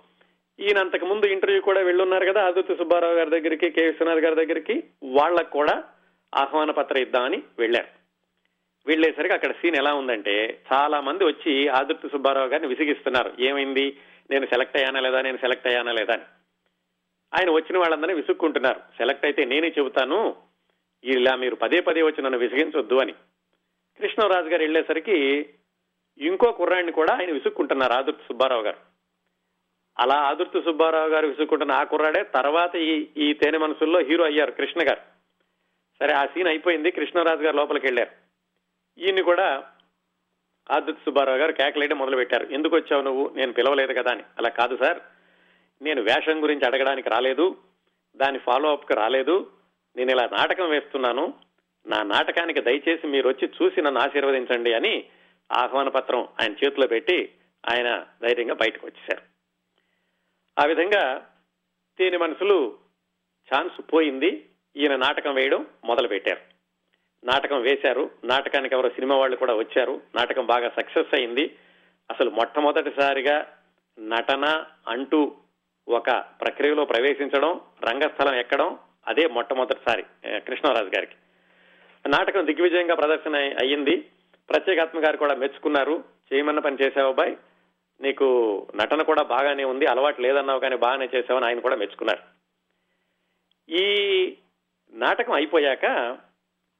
ఈయన 0.60 0.78
అంతకు 0.78 1.06
ముందు 1.06 1.26
ఇంటర్వ్యూ 1.26 1.62
కూడా 1.62 1.80
వెళ్ళున్నారు 1.80 2.32
కదా 2.32 2.46
అదుతి 2.46 2.76
సుబ్బారావు 2.76 3.14
గారి 3.14 3.30
దగ్గరికి 3.30 3.70
కె 3.70 3.86
విశ్వనాథ్ 3.86 4.18
గారి 4.18 4.34
దగ్గరికి. 4.34 4.84
వాళ్ళకు 5.04 5.50
కూడా 5.50 5.84
ఆహ్వాన 6.34 6.70
పత్రం 6.70 7.02
ఇద్దామని 7.02 7.42
వెళ్ళారు. 7.58 7.95
వెళ్ళేసరికి 8.86 9.34
అక్కడ 9.34 9.52
సీన్ 9.52 9.76
ఎలా 9.76 9.94
ఉందంటే 9.94 10.62
చాలా 10.72 11.00
మంది 11.00 11.24
వచ్చి 11.24 11.68
ఆదుర్తి 11.68 12.08
సుబ్బారావు 12.08 12.46
గారిని 12.46 12.68
విసిగిస్తున్నారు. 12.68 13.32
ఏమైంది? 13.40 13.98
నేను 14.30 14.46
సెలెక్ట్ 14.46 14.76
అయ్యానా 14.76 15.00
లేదా? 15.00 15.20
నేను 15.20 15.36
సెలెక్ట్ 15.36 15.66
అయ్యానా 15.66 15.92
లేదా 15.92 16.12
అని. 16.12 16.22
ఆయన 17.34 17.50
వచ్చిన 17.50 17.78
వాళ్ళందరినీ 17.78 18.14
విసుక్కుంటున్నారు. 18.14 18.78
సెలెక్ట్ 18.78 19.24
అయితే 19.24 19.44
నేనే 19.44 19.68
చెబుతాను. 19.78 20.36
ఇలా 21.04 21.36
మీరు 21.36 21.54
పదే 21.54 21.80
పదే 21.80 22.02
వచ్చి 22.02 22.22
నన్ను 22.22 22.38
విసిగించొద్దు 22.38 22.94
అని. 22.94 23.12
కృష్ణరాజు 24.00 24.46
గారు 24.46 24.62
వెళ్ళేసరికి 24.62 25.48
ఇంకో 26.18 26.52
కుర్రాడిని 26.52 26.92
కూడా 26.92 27.14
ఆయన 27.14 27.30
విసుక్కుంటున్నారు 27.30 27.92
ఆదుర్తి 27.92 28.22
సుబ్బారావు 28.22 28.62
గారు. 28.62 28.76
అలా 29.98 30.14
ఆదుర్తి 30.14 30.62
సుబ్బారావు 30.62 31.08
గారు 31.08 31.26
విసుక్కుంటున్న 31.26 31.72
ఆ 31.72 31.82
కుర్రాడే 31.82 32.22
తర్వాత 32.22 32.76
ఈ 32.76 33.06
ఈ 33.16 33.32
తేనె 33.32 33.58
మనసుల్లో 33.58 34.00
హీరో 34.00 34.24
అయ్యారు 34.24 34.50
కృష్ణ 34.50 34.80
గారు. 34.80 35.00
సరే 36.00 36.14
ఆ 36.14 36.24
సీన్ 36.24 36.48
అయిపోయింది. 36.48 36.90
కృష్ణరాజు 36.90 37.40
గారు 37.40 37.56
లోపలికి 37.56 37.86
వెళ్ళారు. 37.86 38.25
ఈయన్ని 38.98 39.22
కూడా 39.22 39.64
ఆదిత్య 40.70 40.92
సుబ్బారావు 40.92 41.38
గారు 41.38 41.52
కేకలేయడం 41.52 41.98
మొదలు 41.98 42.16
పెట్టారు 42.16 42.46
ఎందుకు 42.46 42.76
వచ్చావు 42.76 43.02
నువ్వు? 43.02 43.32
నేను 43.36 43.52
పిలవలేదు 43.52 43.92
కదా 43.92 44.12
అని. 44.12 44.22
అలా 44.38 44.48
కాదు 44.48 44.76
సార్. 44.76 44.98
నేను 45.82 46.02
వేషం 46.02 46.42
గురించి 46.42 46.66
అడగడానికి 46.66 47.08
రాలేదు. 47.08 47.58
దాని 48.16 48.38
ఫాలో 48.38 48.72
అప్ 48.72 48.92
రాలేదు. 48.92 49.50
నేను 49.96 50.10
ఇలా 50.10 50.28
నాటకం 50.32 50.70
వేస్తున్నాను. 50.70 51.34
నా 51.86 52.02
నాటకానికి 52.02 52.60
దయచేసి 52.60 53.06
మీరు 53.06 53.28
వచ్చి 53.28 53.50
చూసి 53.62 53.82
నన్ను 53.82 54.00
ఆశీర్వదించండి 54.00 54.74
అని 54.74 55.04
ఆహ్వాన 55.52 55.88
పత్రం 55.88 56.28
ఆయన 56.40 56.52
చేతిలో 56.52 56.86
పెట్టి 56.86 57.32
ఆయన 57.70 58.06
ధైర్యంగా 58.22 58.54
బయటకు 58.54 58.86
వచ్చేశారు. 58.86 59.22
ఆ 60.62 60.64
విధంగా 60.64 61.30
తేని 61.98 62.16
మనసులు 62.16 62.78
ఛాన్స్ 63.54 63.94
పోయింది 63.94 64.48
ఈయన 64.76 64.96
నాటకం 64.96 65.34
వేయడం 65.34 65.66
మొదలు 65.84 66.08
పెట్టారు 66.08 66.55
నాటకం 67.26 67.60
వేశారు. 67.60 68.10
నాటకానికి 68.24 68.74
ఎవరో 68.74 68.88
సినిమా 68.88 69.16
వాళ్ళు 69.16 69.36
కూడా 69.36 69.54
వచ్చారు. 69.54 70.02
నాటకం 70.14 70.46
బాగా 70.46 70.68
సక్సెస్ 70.68 71.14
అయింది. 71.14 71.58
అసలు 72.10 72.30
మొట్టమొదటిసారిగా 72.30 73.52
నటన 73.98 74.64
అంటూ 74.88 75.36
ఒక 75.88 76.10
ప్రక్రియలో 76.10 76.84
ప్రవేశించడం 76.84 77.60
రంగస్థలం 77.90 78.34
ఎక్కడం 78.34 78.78
అదే 79.06 79.26
మొట్టమొదటిసారి 79.26 80.02
కృష్ణరాజు 80.40 80.90
గారికి. 80.96 81.14
నాటకం 82.08 82.46
దిగ్విజయంగా 82.46 82.94
ప్రదర్శన 82.94 83.36
అయ్యింది. 83.36 83.96
ప్రత్యేకాత్మ 84.50 85.06
గారు 85.06 85.16
కూడా 85.16 85.34
మెచ్చుకున్నారు. 85.34 86.04
చేయమన్న 86.32 86.58
పని 86.58 86.76
చేసావు 86.82 87.08
అబ్బాయి. 87.08 87.36
నీకు 88.00 88.26
నటన 88.76 89.02
కూడా 89.02 89.22
బాగానే 89.22 89.64
ఉంది. 89.64 89.86
అలవాటు 89.86 90.20
లేదన్నావు 90.20 90.60
కానీ 90.60 90.76
బాగానే 90.76 91.08
చేసావని 91.14 91.46
ఆయన 91.46 91.58
కూడా 91.58 91.76
మెచ్చుకున్నారు. 91.76 92.22
ఈ 93.70 94.36
నాటకం 94.92 95.32
అయిపోయాక 95.32 96.18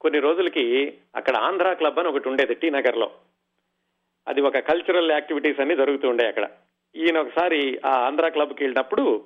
కొన్ని 0.01 0.19
రోజులకి 0.19 0.97
అక్కడ 1.15 1.35
ఆంధ్ర 1.35 1.73
క్లబ్ 1.73 1.99
అని 1.99 2.07
ఒకటి 2.07 2.29
ఉండేది 2.29 2.53
టీ 2.53 2.69
నగర్లో 2.69 3.11
అది 4.27 4.41
ఒక 4.41 4.57
కల్చరల్ 4.57 5.11
యాక్టివిటీస్ 5.11 5.59
అన్ని 5.59 5.75
జరుగుతూ 5.75 6.09
ఉండే 6.09 6.27
అక్కడ. 6.27 6.49
ఈయన 6.95 7.19
ఒకసారి 7.19 7.79
ఆ 7.85 7.89
ఆంధ్ర 7.89 8.27
క్లబ్కి 8.27 8.63
వెళ్ళినప్పుడు 8.63 9.25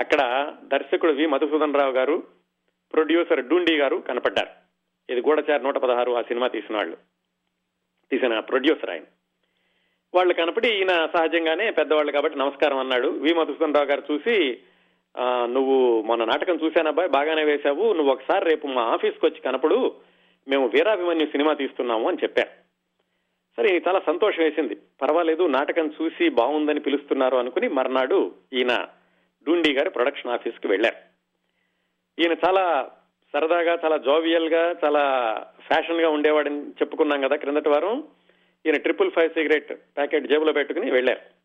అక్కడ 0.00 0.52
దర్శకుడు 0.62 1.12
వి 1.12 1.26
మధుసూదన్ 1.26 1.74
రావు 1.74 1.92
గారు 1.92 2.22
ప్రొడ్యూసర్ 2.92 3.44
డూండి 3.44 3.78
గారు 3.78 3.96
కనపడ్డారు. 3.96 4.48
ఇది 5.12 5.20
గూఢచారి 5.20 5.62
నూట 5.62 5.78
పదహారు 5.78 6.12
ఆ 6.12 6.22
సినిమా 6.22 6.48
తీసిన 6.48 6.76
వాళ్ళు. 6.76 6.96
తీసిన 8.10 8.38
ప్రొడ్యూసర్ 8.38 8.90
ఆయన. 8.90 9.02
వాళ్ళు 10.14 10.34
కనపడి 10.34 10.68
ఈయన 10.68 11.08
సహజంగానే 11.16 11.70
పెద్దవాళ్ళు 11.70 12.12
కాబట్టి 12.12 12.38
నమస్కారం 12.38 12.78
అన్నాడు. 12.78 13.08
వి 13.08 13.34
మధుసూదన్ 13.34 13.74
రావు 13.74 13.86
గారు 13.86 14.02
చూసి 14.12 14.58
నువ్వు 15.20 16.02
మొన్న 16.02 16.24
నాటకం 16.24 16.58
చూశానబ్బాయి 16.64 17.08
బాగానే 17.08 17.44
వేశావు. 17.44 17.92
నువ్వు 17.92 18.12
ఒకసారి 18.12 18.44
రేపు 18.50 18.66
మా 18.66 18.82
ఆఫీస్కి 18.82 19.26
వచ్చి 19.26 19.40
కనపడు. 19.40 19.94
మేము 20.48 20.66
వీరాభిమన్యు 20.66 21.26
సినిమా 21.26 21.54
తీస్తున్నాము 21.54 22.08
అని 22.08 22.18
చెప్పారు 22.22 22.50
సరే 23.56 23.82
చాలా 23.88 24.00
సంతోషం 24.06 24.42
వేసింది. 24.42 24.74
పర్వాలేదు 25.02 25.46
నాటకం 25.46 25.94
చూసి 26.02 26.28
బాగుందని 26.28 26.80
పిలుస్తున్నారు 26.80 27.36
అనుకుని 27.36 27.68
మర్నాడు 27.68 28.34
ఈయన 28.52 28.88
డూండి 29.46 29.72
గారి 29.72 29.90
ప్రొడక్షన్ 29.90 30.32
ఆఫీస్కి 30.32 30.68
వెళ్ళారు. 30.68 30.96
ఈయన 32.18 32.32
చాలా 32.32 32.90
సరదాగా 33.32 33.78
చాలా 33.84 33.96
జోవియల్గా 33.96 34.74
చాలా 34.84 35.02
ఫ్యాషన్గా 35.66 36.08
ఉండేవాడని 36.08 36.70
చెప్పుకున్నాం 36.70 37.20
కదా 37.20 37.36
క్రిందటి 37.36 37.68
వారం. 37.68 38.04
ఈయన 38.66 38.76
ట్రిపుల్ 38.76 39.10
ఫైవ్ 39.10 39.30
సిగరెట్ 39.30 39.72
ప్యాకెట్ 39.96 40.26
జేబులో 40.26 40.52
పెట్టుకుని 40.52 40.90
వెళ్ళారు. 40.90 41.41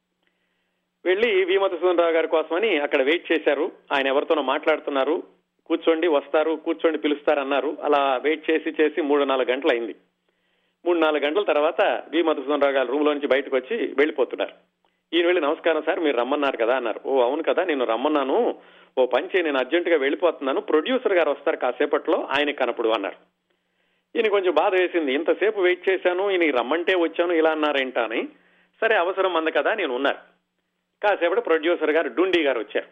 వెళ్ళి 1.06 1.46
వి 1.46 1.58
మధుసూదన్ 1.58 1.98
రావు 1.98 2.12
గారి 2.12 2.28
కోసమని 2.28 2.78
అక్కడ 2.78 3.02
వెయిట్ 3.02 3.32
చేశారు. 3.32 3.72
ఆయన 3.94 4.08
ఎవరితోనో 4.08 4.42
మాట్లాడుతున్నారు. 4.42 5.24
కూర్చోండి 5.66 6.08
వస్తారు 6.08 6.52
కూర్చోండి 6.52 6.98
పిలుస్తారు 6.98 7.40
అన్నారు 7.40 7.78
అలా 7.84 8.18
వెయిట్ 8.18 8.52
చేసి 8.52 8.70
చేసి 8.82 9.02
మూడు 9.02 9.24
నాలుగు 9.24 9.52
గంటలు 9.52 9.72
అయింది 9.72 9.96
మూడు 10.86 11.00
నాలుగు 11.00 11.26
గంటల 11.26 11.44
తర్వాత 11.44 12.04
వి 12.10 12.24
మధుసూదన్ 12.24 12.62
రావు 12.62 12.74
గారు 12.74 12.88
రూమ్లో 12.88 13.14
నుంచి 13.14 13.28
బయటకు 13.28 13.56
వచ్చి 13.56 13.78
వెళ్ళిపోతున్నారు. 13.78 14.54
ఈయన 15.14 15.26
వెళ్ళి 15.26 15.42
నమస్కారం 15.42 15.82
సార్ 15.82 16.00
మీరు 16.00 16.18
రమ్మన్నారు 16.18 16.58
కదా 16.58 16.76
అన్నారు. 16.76 17.02
ఓ 17.06 17.22
అవును 17.22 17.44
కదా 17.44 17.64
నేను 17.64 17.86
రమ్మన్నాను. 17.86 18.56
ఓ 18.98 19.06
పని 19.06 19.26
చేయి 19.26 19.44
నేను 19.44 19.58
అర్జెంటుగా 19.58 19.98
వెళ్ళిపోతున్నాను. 19.98 20.62
ప్రొడ్యూసర్ 20.62 21.14
గారు 21.14 21.32
వస్తారు 21.32 21.58
కాసేపట్లో 21.58 22.28
ఆయన 22.32 22.52
కనపడు 22.52 22.90
అన్నారు. 22.90 23.16
ఈయన 24.16 24.28
కొంచెం 24.28 24.54
బాధ 24.54 24.82
వేసింది. 24.82 25.14
ఇంతసేపు 25.14 25.62
వెయిట్ 25.62 25.90
చేశాను 25.90 26.32
ఈయన 26.32 26.56
రమ్మంటే 26.56 26.96
వచ్చాను 26.96 27.34
ఇలా 27.34 27.50
అన్నారేంటా 27.50 28.04
అని. 28.04 28.28
సరే 28.82 28.96
అవసరం 28.96 29.36
అంది 29.36 29.52
కదా 29.52 29.74
నేను 29.74 29.96
ఉన్నారు 29.96 30.37
కాసేపటి 31.04 31.42
ప్రొడ్యూసర్ 31.42 31.92
గారు 31.92 32.10
డుండి 32.10 32.44
గారు 32.44 32.60
వచ్చారు. 32.60 32.88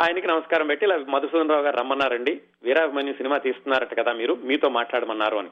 ఆయనకి 0.00 0.26
నమస్కారం 0.26 0.66
పెట్టి 0.66 0.86
ఇలా 0.86 0.96
మధుసూదన్ 0.96 1.50
రావు 1.50 1.62
గారు 1.62 1.76
రమ్మన్నారండి. 1.76 2.40
వీరాభిమన్యు 2.62 3.12
సినిమా 3.12 3.38
తీస్తున్నారట 3.38 4.00
కదా 4.00 4.12
మీరు 4.12 4.34
మీతో 4.34 4.68
మాట్లాడమన్నారు 4.68 5.36
అని. 5.36 5.50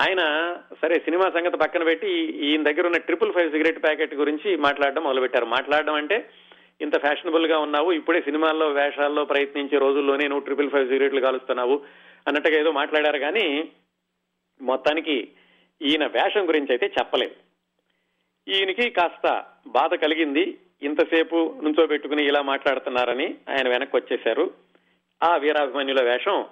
ఆయన 0.00 0.22
సరే 0.82 0.94
సినిమా 0.94 1.30
సంగతి 1.30 1.56
పక్కన 1.56 1.84
పెట్టి 1.84 2.10
ఈయన 2.48 2.62
దగ్గర 2.62 2.86
ఉన్న 2.86 2.98
ట్రిపుల్ 2.98 3.32
ఫైవ్ 3.32 3.50
సిగరెట్ 3.50 3.82
ప్యాకెట్ 3.82 4.14
గురించి 4.14 4.56
మాట్లాడడం 4.56 5.02
మొదలుపెట్టారు. 5.02 5.44
మాట్లాడడం 5.44 5.94
అంటే 5.94 6.30
ఇంత 6.80 7.00
ఫ్యాషనబుల్గా 7.00 7.58
ఉన్నావు 7.58 7.92
ఇప్పుడే 7.92 8.20
సినిమాల్లో 8.20 8.68
వేషాల్లో 8.68 9.24
ప్రయత్నించే 9.24 9.78
రోజుల్లోనే 9.78 10.28
నువ్వు 10.28 10.44
ట్రిపుల్ 10.44 10.70
ఫైవ్ 10.70 10.88
సిగరెట్లు 10.88 11.20
కాలుస్తున్నావు 11.20 11.84
అన్నట్టుగా 12.28 12.60
ఏదో 12.60 12.72
మాట్లాడారు 12.72 13.18
కానీ 13.18 13.72
మొత్తానికి 14.60 15.32
ఈయన 15.82 16.06
వేషం 16.06 16.48
గురించి 16.48 16.72
అయితే 16.72 16.86
చెప్పలేదు. 16.86 17.47
ఈయనకి 18.48 18.90
కాస్త 18.90 19.44
బాధ 19.66 19.94
కలిగింది. 19.94 20.58
ఇంతసేపు 20.82 21.60
నుంచో 21.62 21.86
పెట్టుకుని 21.86 22.24
ఇలా 22.24 22.42
మాట్లాడుతున్నారని 22.42 23.34
ఆయన 23.48 23.68
వెనక్కి 23.68 23.96
వచ్చేశారు 23.96 24.54
ఆ 25.22 25.36
వీరాభిమన్యుల 25.36 26.02
వేషం 26.02 26.46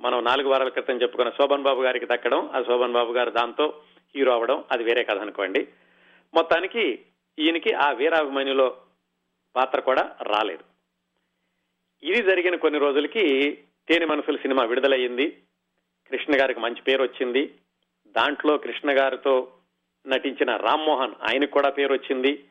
మనం 0.00 0.24
నాలుగు 0.24 0.48
వారాల 0.48 0.68
క్రితం 0.68 1.02
చెప్పుకున్న 1.02 1.30
శోభన్ 1.30 1.62
బాబు 1.62 1.82
గారికి 1.82 2.06
దక్కడం 2.06 2.50
ఆ 2.54 2.62
శోభన్ 2.62 2.92
బాబు 2.92 3.12
గారు 3.12 3.30
దాంతో 3.30 3.82
హీరో 4.16 4.32
అవడం 4.32 4.64
అది 4.72 4.84
వేరే 4.84 5.04
కథ 5.04 5.18
అనుకోండి. 5.18 5.68
మొత్తానికి 6.34 6.98
ఈయనకి 7.38 7.72
ఆ 7.72 7.92
వీరాభిమన్యులో 7.92 8.76
పాత్ర 9.56 9.80
కూడా 9.80 10.16
రాలేదు. 10.22 10.64
ఇది 12.02 12.22
జరిగిన 12.22 12.56
కొన్ని 12.56 12.80
రోజులకి 12.80 13.58
తేనె 13.88 14.06
మనసుల 14.06 14.36
సినిమా 14.36 14.64
విడుదలయ్యింది. 14.64 15.30
కృష్ణ 16.10 16.40
గారికి 16.40 16.60
మంచి 16.60 16.82
పేరు 16.82 17.02
వచ్చింది 17.02 17.54
దాంట్లో 18.06 18.58
కృష్ణ 18.58 19.00
గారితో 19.00 19.52
నటించిన 20.06 20.56
రామ్మోహన్ 20.56 21.12
ఆయనకు 21.22 21.50
కూడా 21.50 21.70
పేరు 21.70 21.92
వచ్చింది. 21.92 22.44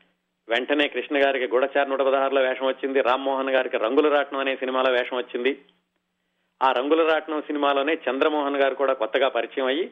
వెంటనే 0.49 0.87
కృష్ణ 0.87 1.25
గారికి 1.25 1.47
గూఢచార 1.47 1.87
నూట 1.87 2.01
పదహారులో 2.01 2.41
వేషం 2.41 2.65
వచ్చింది. 2.65 3.01
రామ్మోహన్ 3.01 3.49
గారికి 3.49 3.77
రంగుల 3.77 4.17
రాట్నం 4.17 4.39
అనే 4.39 4.55
సినిమాలో 4.55 4.91
వేషం 4.91 5.17
వచ్చింది. 5.17 5.61
ఆ 6.63 6.71
రంగుల 6.71 7.11
రాట్నం 7.13 7.41
సినిమాలోనే 7.41 7.97
చంద్రమోహన్ 8.09 8.57
గారు 8.57 8.75
కూడా 8.75 8.93
కొత్తగా 8.93 9.27
పరిచయం 9.27 9.65
అయ్యి 9.65 9.91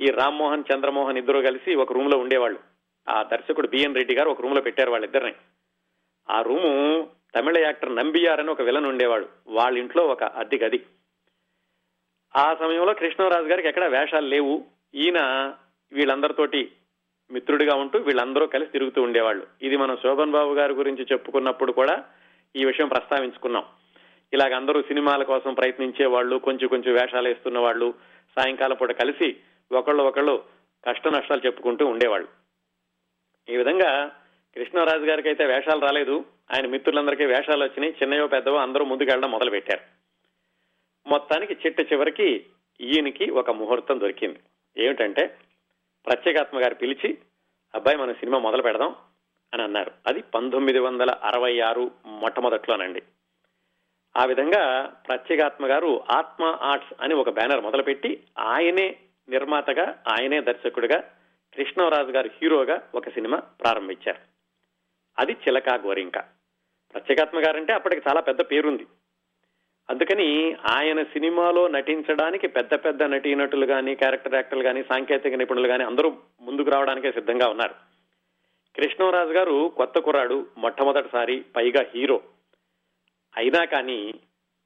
ఈ 0.00 0.06
రామ్మోహన్ 0.06 0.64
చంద్రమోహన్ 0.74 1.18
ఇద్దరు 1.18 1.38
కలిసి 1.38 1.74
ఒక 1.74 1.92
రూమ్లో 1.92 2.18
ఉండేవాళ్ళు. 2.18 2.58
ఆ 3.08 3.22
దర్శకుడు 3.22 3.68
బిఎన్ 3.68 3.94
రెడ్డి 3.94 4.14
గారు 4.14 4.30
ఒక 4.30 4.40
రూమ్లో 4.40 4.62
పెట్టారు 4.62 4.90
వాళ్ళిద్దరిని. 4.90 5.34
ఆ 6.30 6.42
రూము 6.42 7.08
తమిళ 7.36 7.58
యాక్టర్ 7.58 7.94
నంబియార్ 7.94 8.40
అని 8.40 8.50
ఒక 8.50 8.62
విలన్ 8.62 8.86
ఉండేవాడు. 8.86 9.28
వాళ్ళ 9.48 9.78
ఇంట్లో 9.78 10.02
ఒక 10.02 10.24
అద్దె 10.24 10.58
గది. 10.58 10.84
ఆ 12.36 12.54
సమయంలో 12.54 12.94
కృష్ణరాజు 12.94 13.46
గారికి 13.46 13.68
ఎక్కడ 13.68 13.84
వేషాలు 13.84 14.26
లేవు. 14.26 14.64
ఈయన 14.94 15.52
వీళ్ళందరితోటి 15.92 16.72
మిత్రుడిగా 17.30 17.74
ఉంటూ 17.74 17.98
వీళ్ళందరూ 17.98 18.46
కలిసి 18.46 18.70
తిరుగుతూ 18.70 19.02
ఉండేవాళ్ళు. 19.02 19.46
ఇది 19.62 19.76
మనం 19.76 19.96
శోభన్ 19.96 20.30
బాబు 20.30 20.54
గారి 20.54 20.72
గురించి 20.72 21.06
చెప్పుకున్నప్పుడు 21.12 21.72
కూడా 21.72 22.04
ఈ 22.56 22.64
విషయం 22.64 22.88
ప్రస్తావించుకున్నాం. 22.88 23.64
ఇలాగ 24.32 24.54
అందరూ 24.54 24.82
సినిమాల 24.82 25.22
కోసం 25.22 25.54
ప్రయత్నించే 25.54 26.06
వాళ్ళు 26.06 26.36
కొంచెం 26.36 26.68
కొంచెం 26.68 26.94
వేషాలు 26.94 27.28
వేస్తున్న 27.28 27.58
వాళ్ళు 27.58 27.94
సాయంకాలం 28.38 28.76
పూట 28.76 28.92
కలిసి 28.92 29.36
ఒకళ్ళు 29.72 30.02
ఒకళ్ళు 30.02 30.44
కష్ట 30.88 31.08
నష్టాలు 31.08 31.46
చెప్పుకుంటూ 31.46 31.86
ఉండేవాళ్ళు. 31.86 32.28
ఈ 33.48 33.56
విధంగా 33.56 34.10
కృష్ణరాజు 34.56 35.04
గారికి 35.04 35.28
అయితే 35.28 35.46
వేషాలు 35.46 35.80
రాలేదు. 35.80 36.24
ఆయన 36.54 36.66
మిత్రులందరికీ 36.66 37.24
వేషాలు 37.24 37.64
వచ్చినాయి. 37.64 37.94
చిన్నయో 38.02 38.26
పెద్దవో 38.26 38.56
అందరూ 38.56 38.84
ముందుకెళ్ళడం 38.84 39.30
మొదలు 39.30 39.50
పెట్టారు 39.50 39.80
మొత్తానికి 41.08 41.54
చిట్ట 41.54 41.92
చివరికి 41.92 42.44
ఈయనకి 42.80 43.30
ఒక 43.30 43.50
ముహూర్తం 43.50 44.00
దొరికింది. 44.00 44.38
ఏమిటంటే 44.76 45.36
ప్రత్యేకాత్మ 46.08 46.62
గారు 46.62 46.74
పిలిచి 46.74 47.18
అబ్బాయి 47.74 47.96
మన 47.96 48.12
సినిమా 48.12 48.38
మొదలు 48.38 48.62
పెడదాం 48.62 48.94
అని 49.54 49.62
అన్నారు. 49.62 49.92
అది 50.06 50.22
పంతొమ్మిది 50.22 50.78
వందల 50.78 51.10
అరవై 51.10 51.60
ఆరు 51.60 51.90
మొట్టమొదట్లోనండి. 52.06 53.02
ఆ 54.16 54.24
విధంగా 54.24 54.84
ప్రత్యేగాత్మ 55.08 55.66
గారు 55.66 56.04
ఆత్మ 56.10 56.58
ఆర్ట్స్ 56.62 56.92
అని 57.00 57.14
ఒక 57.14 57.30
బ్యానర్ 57.30 57.60
మొదలుపెట్టి 57.60 58.24
ఆయనే 58.38 58.96
నిర్మాతగా 59.28 60.02
ఆయనే 60.08 60.40
దర్శకుడిగా 60.40 61.00
కృష్ణరాజు 61.54 62.10
గారు 62.10 62.30
హీరోగా 62.42 62.88
ఒక 62.94 63.08
సినిమా 63.08 63.38
ప్రారంభించారు. 63.38 64.18
అది 65.18 65.32
చిలకా 65.32 65.74
గోరింక. 65.74 66.18
ప్రత్యేకాత్మ 66.94 67.38
గారంటే 67.38 67.72
అప్పటికి 67.72 68.08
చాలా 68.08 68.20
పెద్ద 68.20 68.40
పేరుంది. 68.40 68.86
అందుకని 69.90 70.56
ఆయన 70.68 71.02
సినిమాలో 71.02 71.68
నటించడానికి 71.68 72.48
పెద్ద 72.48 72.74
పెద్ద 72.74 73.02
నటీనటులు 73.02 73.66
కానీ 73.66 73.94
క్యారెక్టర్ 73.94 74.34
యాక్టర్లు 74.34 74.62
కానీ 74.62 74.82
సాంకేతిక 74.82 75.34
నిపుణులు 75.34 75.68
కానీ 75.68 75.84
అందరూ 75.84 76.16
ముందుకు 76.40 76.70
రావడానికే 76.70 77.12
సిద్ధంగా 77.12 77.48
ఉన్నారు. 77.48 77.74
కృష్ణరాజు 78.76 79.30
గారు 79.30 79.72
కొత్త 79.76 79.98
కుర్రాడు 79.98 80.46
మొట్టమొదటిసారి 80.58 81.44
పైగా 81.56 81.84
హీరో. 81.94 82.20
అయినా 83.36 83.64
కానీ 83.64 84.14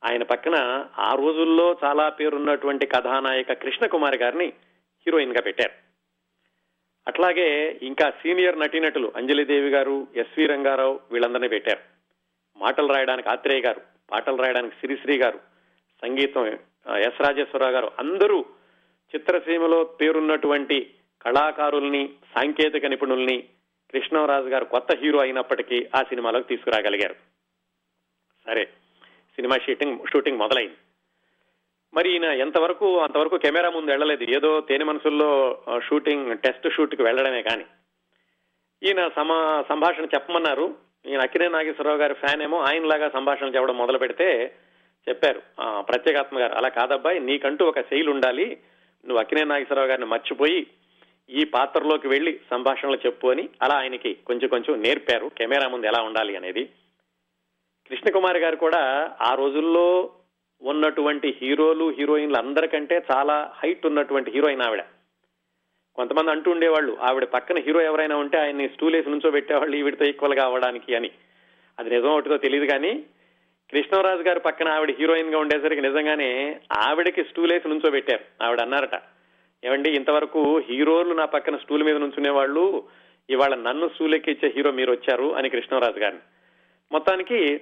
ఆయన 0.04 0.22
పక్కన 0.22 0.86
ఆ 0.98 1.14
రోజుల్లో 1.14 1.76
చాలా 1.84 2.08
పేరున్నటువంటి 2.08 2.86
కథానాయక 2.86 3.52
కృష్ణకుమారి 3.52 4.18
గారిని 4.18 4.46
హీరోయిన్గా 5.06 5.40
పెట్టారు. 5.40 5.72
అట్లాగే 7.08 7.78
ఇంకా 7.82 8.10
సీనియర్ 8.10 8.60
నటీనటులు 8.60 9.12
అంజలిదేవి 9.16 9.70
గారు 9.70 10.06
ఎస్వి 10.16 10.46
రంగారావు 10.46 11.00
వీళ్ళందరినీ 11.12 11.48
పెట్టారు. 11.48 11.80
మాటలు 12.56 12.92
రాయడానికి 12.92 13.28
ఆత్రేయ 13.28 13.60
గారు. 13.60 13.92
పాటలు 14.12 14.36
రాయడానికి 14.36 14.76
శ్రీశ్రీ 14.80 15.18
గారు 15.18 15.38
సంగీతం 16.02 16.46
ఎస్ 16.96 17.20
రాజేశ్వరరావు 17.20 17.72
గారు 17.72 17.92
అందరూ 17.98 18.44
చిత్రసీమలో 19.14 19.84
పేరున్నటువంటి 19.84 20.94
కళాకారుల్ని 21.22 22.12
సాంకేతిక 22.34 22.86
నిపుణుల్ని 22.86 23.48
కృష్ణరాజు 23.92 24.46
గారు 24.46 24.64
కొత్త 24.64 24.96
హీరో 24.96 25.20
అయినప్పటికీ 25.20 25.86
ఆ 25.96 26.02
సినిమాలోకి 26.02 26.48
తీసుకురాగలిగారు. 26.48 27.14
సరే 28.46 28.64
సినిమా 29.34 29.56
షూటింగ్ 29.56 29.98
షూటింగ్ 30.12 30.38
మొదలైంది. 30.38 30.76
మరి 31.94 32.12
ఈయన 32.12 32.24
ఎంతవరకు 32.24 32.98
అంతవరకు 32.98 33.36
కెమెరా 33.36 33.70
ముందు 33.70 33.90
వెళ్ళలేదు. 33.90 34.24
ఏదో 34.24 34.60
తేనె 34.60 34.84
మనసుల్లో 34.84 35.62
షూటింగ్ 35.88 36.38
టెస్ట్ 36.38 36.68
షూట్కి 36.70 37.02
వెళ్ళడమే 37.02 37.42
కానీ. 37.42 37.64
ఈయన 38.82 39.08
సమా 39.16 39.64
సంభాషణ 39.68 40.04
చెప్పమన్నారు. 40.04 40.91
ఈయన 41.06 41.20
అక్కినే 41.20 41.48
నాగేశ్వరరావు 41.48 41.98
గారి 41.98 42.14
ఫ్యాన్ 42.14 42.42
ఏమో 42.42 42.58
ఆయనలాగా 42.58 43.08
సంభాషణ 43.08 43.46
చెప్పడం 43.46 43.78
మొదలు 43.78 43.98
పెడితే 43.98 44.54
చెప్పారు. 45.08 45.42
ప్రత్యేకాత్మ 45.82 46.38
గారు 46.38 46.52
అలా 46.52 46.68
కాదబ్బాయి 46.68 47.20
నీకంటూ 47.20 47.66
ఒక 47.66 47.80
శైలి 47.80 48.10
ఉండాలి. 48.10 48.58
నువ్వు 49.06 49.18
అక్కినే 49.18 49.44
నాగేశ్వరరావు 49.44 49.88
గారిని 49.88 50.06
మర్చిపోయి 50.06 50.66
ఈ 51.30 51.44
పాత్రలోకి 51.44 52.08
వెళ్ళి 52.08 52.40
సంభాషణలు 52.50 52.96
చెప్పు 52.96 53.28
అని 53.28 53.48
అలా 53.62 53.74
ఆయనకి 53.74 54.14
కొంచెం 54.14 54.48
కొంచెం 54.48 54.82
నేర్పారు. 54.82 55.30
కెమెరా 55.38 55.68
ముందు 55.68 55.86
ఎలా 55.86 56.02
ఉండాలి? 56.02 56.36
అనేది. 56.36 56.64
కృష్ణకుమారి 57.88 58.38
గారు 58.38 58.56
కూడా 58.56 59.12
ఆ 59.20 59.34
రోజుల్లో 59.34 60.10
ఉన్నటువంటి 60.62 61.38
హీరోలు 61.42 61.90
హీరోయిన్లు 61.90 62.38
అందరికంటే 62.38 63.02
చాలా 63.12 63.52
హైట్ 63.62 63.86
ఉన్నటువంటి 63.86 64.30
హీరోయిన్ 64.30 64.62
ఆవిడ. 64.62 64.84
కొంతమంది 65.96 66.30
అంటూ 66.30 66.50
ఉండేవాళ్ళు 66.50 66.96
ఆవిడ 67.00 67.24
పక్కన 67.24 67.58
హీరో 67.58 67.80
ఎవరైనా 67.80 68.16
ఉంటే 68.16 68.38
ఆయన్ని 68.38 68.68
స్టూల్ 68.68 68.94
వేసి 68.94 69.10
నుంచో 69.10 69.30
పెట్టేవాళ్ళు 69.30 69.76
ఈవిడతో 69.76 70.04
ఈక్వల్గా 70.04 70.44
అవ్వడానికి 70.44 70.94
అని. 70.94 71.10
అది 71.78 71.90
నిజం 71.90 72.08
ఒకటితో 72.08 72.36
తెలియదు 72.36 72.66
కానీ 72.66 73.04
కృష్ణరాజు 73.70 74.22
గారు 74.22 74.40
పక్కన 74.40 74.68
ఆవిడ 74.68 74.96
హీరోయిన్గా 74.98 75.38
ఉండేసరికి 75.38 75.80
నిజంగానే 75.80 76.60
ఆవిడకి 76.72 77.24
స్టూల్ 77.24 77.52
వేసి 77.52 77.68
నుంచో 77.68 77.90
పెట్టారు 77.90 78.44
ఆవిడ 78.44 78.60
అన్నారట. 78.60 79.02
ఏమండి 79.64 79.90
ఇంతవరకు 79.90 80.58
హీరోలు 80.58 81.14
నా 81.14 81.24
పక్కన 81.24 81.56
స్టూల్ 81.56 81.82
మీద 81.82 81.96
నుంచునే 81.96 82.30
వాళ్ళు 82.30 82.84
ఇవాళ 83.30 83.54
నన్ను 83.54 83.88
స్టూల్ 83.88 84.14
ఎక్కిచ్చే 84.14 84.52
హీరో 84.56 84.70
మీరు 84.70 84.92
వచ్చారు 84.92 85.36
అని 85.36 85.50
కృష్ణరాజు 85.50 85.98
గారిని. 85.98 86.20
మొత్తానికి 86.92 87.60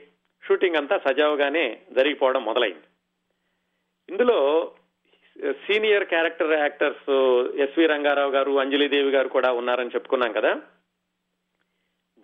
షూటింగ్ 0.48 0.76
అంతా 0.76 1.00
సజావుగానే 1.08 1.78
జరిగిపోవడం 1.92 2.44
మొదలైంది. 2.44 2.84
ఇందులో 4.08 4.70
senior 5.40 6.04
character 6.04 6.52
actors 6.52 7.10
SV 7.56 7.86
Rangarao 7.86 8.30
గారు 8.30 8.60
అంజలిదేవి 8.60 9.10
గారు 9.10 9.28
కూడా 9.28 9.52
ఉన్నారని 9.52 9.90
చెప్పుకున్నాం 9.90 10.32
కదా. 10.32 10.54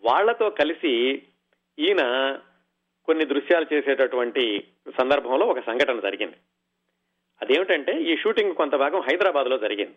వాళ్ళతో 0.04 0.50
కలిసి 0.50 1.22
ఈయన 1.78 2.02
కొన్ని 3.04 3.24
దృశ్యాలు 3.24 3.74
చేసేటటువంటి 3.74 4.64
సందర్భంలో 4.98 5.46
ఒక 5.46 5.60
సంఘటన 5.60 6.00
జరిగింది. 6.00 6.36
అదేమిటంటే 7.42 7.92
ఈ 7.92 8.16
షూటింగ్ 8.16 8.54
కొంత 8.54 8.74
భాగం 8.74 9.00
హైదరాబాద్లో 9.00 9.58
జరిగింది. 9.58 9.94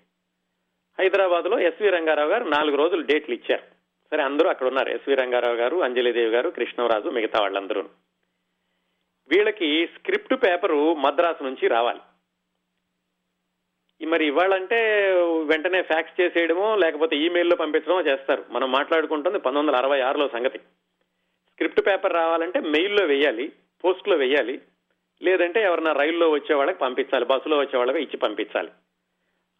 హైదరాబాద్లో 1.00 1.60
ఎస్వి 1.60 1.90
రంగారావు 1.90 2.30
గారు 2.30 2.44
నాలుగు 2.44 2.76
రోజులు 2.76 3.02
డేట్లు 3.02 3.36
ఇచ్చారు. 3.36 3.64
సరే 4.12 4.24
అందరూ 4.24 4.50
అక్కడ 4.50 4.68
ఉన్నారు. 4.68 4.90
ఎస్వి 4.90 5.16
రంగారావు 5.16 5.56
గారు 5.56 5.78
అంజలిదేవి 5.78 6.32
గారు 6.32 6.50
కృష్ణరాజు 6.50 7.10
మిగతా 7.10 7.40
వాళ్ళందరూ 7.42 7.82
వీళ్ళకి 9.30 9.88
స్క్రిప్ట్ 9.88 10.34
పేపరు 10.34 10.94
మద్రాసు 10.94 11.44
నుంచి 11.44 11.68
రావాలి. 11.68 12.00
మరి 14.08 14.28
ఇవాళంటే 14.28 14.78
వెంటనే 15.43 15.82
ఫ్యాక్స్ 15.82 16.22
చేసేయడమో 16.22 16.76
లేకపోతే 16.76 17.16
ఈమెయిల్లో 17.18 17.56
పంపించడమో 17.56 18.02
చేస్తారు. 18.02 18.43
మనం 18.50 18.72
మాట్లాడుకుంటుంది 18.72 19.39
పంతొమ్మిది 19.39 19.78
వందల 19.78 19.86
అరవై 19.86 20.00
ఆరులో 20.00 20.28
సంగతి. 20.28 20.58
స్క్రిప్ట్ 21.54 21.88
పేపర్ 21.88 22.14
రావాలంటే 22.14 22.60
మెయిల్లో 22.60 23.06
వేయాలి 23.06 23.52
పోస్ట్లో 23.84 24.16
వేయాలి 24.16 24.62
లేదంటే 25.22 25.62
ఎవరన్నా 25.62 25.91
రైల్లో 25.91 26.30
వచ్చే 26.30 26.56
వాళ్ళకి 26.56 26.80
పంపించాలి 26.80 27.26
బస్సులో 27.26 27.58
వచ్చే 27.58 27.78
వాళ్ళకి 27.78 28.00
ఇచ్చి 28.00 28.18
పంపించాలి. 28.18 28.70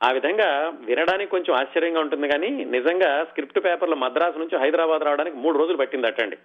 ఆ 0.04 0.12
విధంగా 0.12 0.74
వినడానికి 0.82 1.32
కొంచెం 1.32 1.56
ఆశ్చర్యంగా 1.56 2.00
ఉంటుంది 2.00 2.28
కానీ 2.28 2.50
నిజంగా 2.50 3.24
స్క్రిప్ట్ 3.24 3.60
పేపర్లు 3.66 3.96
మద్రాసు 3.96 4.40
నుంచి 4.40 4.58
హైదరాబాద్ 4.58 5.02
రావడానికి 5.02 5.38
మూడు 5.38 5.58
రోజులు 5.58 5.78
పట్టింది 5.78 6.08
అట్టండి 6.08 6.38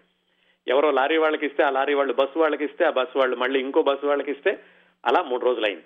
ఎవరో 0.69 0.91
లారీ 0.91 1.17
వాళ్ళకి 1.17 1.47
ఇస్తే 1.47 1.63
ఆ 1.63 1.71
లారీ 1.71 1.95
వాళ్ళు 1.95 2.13
బస్సు 2.13 2.39
వాళ్ళకి 2.39 2.65
ఇస్తే 2.65 2.85
ఆ 2.85 2.91
బస్సు 2.91 3.19
వాళ్ళు 3.19 3.37
మళ్ళీ 3.37 3.61
ఇంకో 3.61 3.83
బస్సు 3.83 4.07
వాళ్ళకి 4.07 4.31
ఇస్తే 4.31 4.59
అలా 5.07 5.23
మూడు 5.23 5.45
రోజులైంది. 5.45 5.85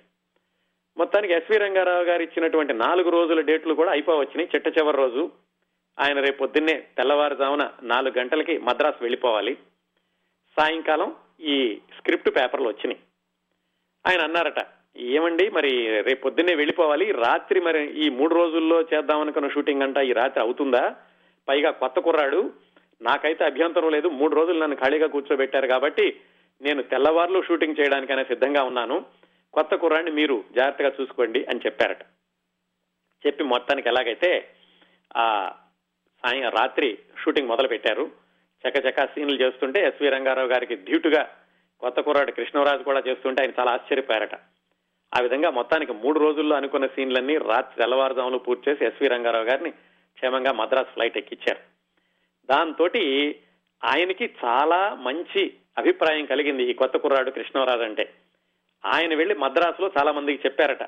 మొత్తానికి 0.98 1.34
ఎస్వి 1.34 1.58
రంగారావు 1.58 2.02
గారు 2.02 2.22
ఇచ్చినటువంటి 2.22 2.72
నాలుగు 2.72 3.10
రోజుల 3.10 3.40
డేట్లు 3.40 3.74
కూడా 3.74 3.90
అయిపోవచ్చినాయి. 3.90 4.48
చిట్ట 4.54 4.78
చివరి 4.78 4.96
రోజు 4.96 5.30
ఆయన 6.00 6.20
రేపు 6.20 6.38
పొద్దున్నే 6.38 6.84
తెల్లవారుజామున 6.96 7.70
నాలుగు 7.82 8.18
గంటలకి 8.18 8.58
మద్రాసు 8.58 8.96
వెళ్ళిపోవాలి. 9.00 9.54
సాయంకాలం 10.60 11.14
ఈ 11.40 11.80
స్క్రిప్ట్ 11.98 12.28
పేపర్లు 12.28 12.68
వచ్చినాయి. 12.68 12.98
ఆయన 14.06 14.20
అన్నారట 14.20 14.66
ఏమండి 14.96 15.50
మరి 15.50 16.02
రేపు 16.02 16.20
పొద్దున్నే 16.20 16.54
వెళ్ళిపోవాలి. 16.54 17.12
రాత్రి 17.12 17.60
మరి 17.60 18.06
ఈ 18.06 18.08
మూడు 18.08 18.34
రోజుల్లో 18.34 18.82
చేద్దామనుకున్న 18.82 19.48
షూటింగ్ 19.48 19.82
అంట 19.82 19.96
ఈ 19.96 20.12
రాత్రి 20.12 20.40
అవుతుందా? 20.40 20.94
పైగా 21.48 21.70
కొత్త 21.70 22.00
కుర్రాడు. 22.00 22.50
నాకైతే 23.02 23.44
అభ్యంతరం 23.44 23.90
లేదు. 23.90 24.08
మూడు 24.08 24.34
రోజులు 24.34 24.58
నన్ను 24.58 24.76
ఖాళీగా 24.76 25.06
కూర్చోబెట్టారు 25.06 25.66
కాబట్టి 25.66 26.20
నేను 26.62 26.82
తెల్లవారులు 26.82 27.42
షూటింగ్ 27.42 27.76
చేయడానికైనా 27.80 28.22
సిద్ధంగా 28.22 28.62
ఉన్నాను. 28.62 29.04
కొత్త 29.58 29.74
కుర్రాన్ని 29.74 30.10
మీరు 30.10 30.44
జాగ్రత్తగా 30.56 30.90
చూసుకోండి 31.00 31.40
అని 31.44 31.60
చెప్పారట. 31.66 32.02
చెప్పి 33.26 33.44
మొత్తానికి 33.44 33.88
ఎలాగైతే 33.88 34.30
ఆ 35.16 35.24
సాయం 36.22 36.50
రాత్రి 36.50 36.98
షూటింగ్ 37.22 37.48
మొదలు 37.48 37.68
పెట్టారు 37.68 38.04
చకచకా 38.62 39.06
సీన్లు 39.06 39.36
చేస్తుంటే 39.40 39.80
ఎస్వి 39.86 40.08
రంగారావు 40.08 40.48
గారికి 40.48 40.76
ధీటుగా 40.76 41.22
కొత్త 41.80 42.00
కుర్రాడు 42.00 42.32
కృష్ణరాజు 42.32 42.82
కూడా 42.82 43.02
చేస్తుంటే 43.08 43.42
ఆయన 43.42 43.52
చాలా 43.60 43.72
ఆశ్చర్యపోయారట. 43.72 44.34
ఆ 45.16 45.20
విధంగా 45.20 45.50
మొత్తానికి 45.50 45.92
మూడు 45.92 46.18
రోజుల్లో 46.18 46.56
అనుకున్న 46.56 46.86
సీన్లన్నీ 46.86 47.36
రాత్రి 47.36 47.76
తెల్లవారుజాములు 47.78 48.38
పూర్తి 48.38 48.70
చేసి 48.70 48.84
ఎస్వి 48.84 49.08
రంగారావు 49.08 49.44
గారిని 49.44 49.70
క్షేమంగా 50.16 50.52
మద్రాస్ 50.52 50.94
ఫ్లైట్ 50.94 51.18
ఎక్కించారు 51.18 51.60
దాంతో 52.50 52.88
ఆయనకి 53.84 54.26
చాలా 54.44 54.94
మంచి 54.94 55.42
అభిప్రాయం 55.78 56.24
కలిగింది 56.26 56.62
ఈ 56.64 56.72
కొత్త 56.72 56.96
కుర్రాడు 56.96 57.30
కృష్ణరాజు 57.30 57.82
అంటే. 57.82 58.04
ఆయన 58.86 59.14
వెళ్ళి 59.14 59.34
మద్రాసులో 59.34 59.90
చాలా 59.98 60.12
మందికి 60.12 60.42
చెప్పారట. 60.46 60.82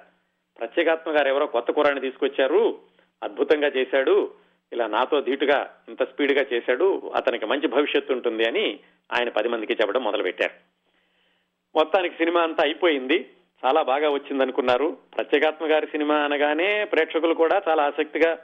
ప్రత్యేకాత్మ 0.58 1.10
గారు 1.10 1.28
ఎవరో 1.28 1.46
కొత్త 1.46 1.70
కుర్రాన్ని 1.70 2.00
తీసుకొచ్చారు 2.00 2.78
అద్భుతంగా 3.22 3.68
చేశాడు 3.68 4.34
ఇలా 4.72 4.86
నాతో 4.86 5.20
ధీటుగా 5.20 5.76
ఇంత 5.88 6.02
స్పీడ్గా 6.02 6.46
చేశాడు 6.52 7.12
అతనికి 7.16 7.46
మంచి 7.46 7.68
భవిష్యత్తు 7.68 8.12
ఉంటుంది 8.12 8.48
అని 8.48 8.80
ఆయన 9.12 9.28
పది 9.28 9.48
మందికి 9.48 9.72
చెప్పడం 9.72 10.04
మొదలుపెట్టారు. 10.04 10.52
మొత్తానికి 11.74 12.14
సినిమా 12.14 12.42
అంతా 12.42 12.64
అయిపోయింది 12.64 13.30
చాలా 13.66 13.82
బాగా 13.82 14.10
వచ్చింది 14.10 14.42
అనుకున్నారు 14.42 14.98
ప్రత్యేకాత్మ 15.16 15.66
గారి 15.66 15.86
సినిమా 15.86 16.14
అనగానే 16.14 16.84
ప్రేక్షకులు 16.84 17.34
కూడా 17.34 17.62
చాలా 17.68 17.82
ఆసక్తిగా 17.82 18.38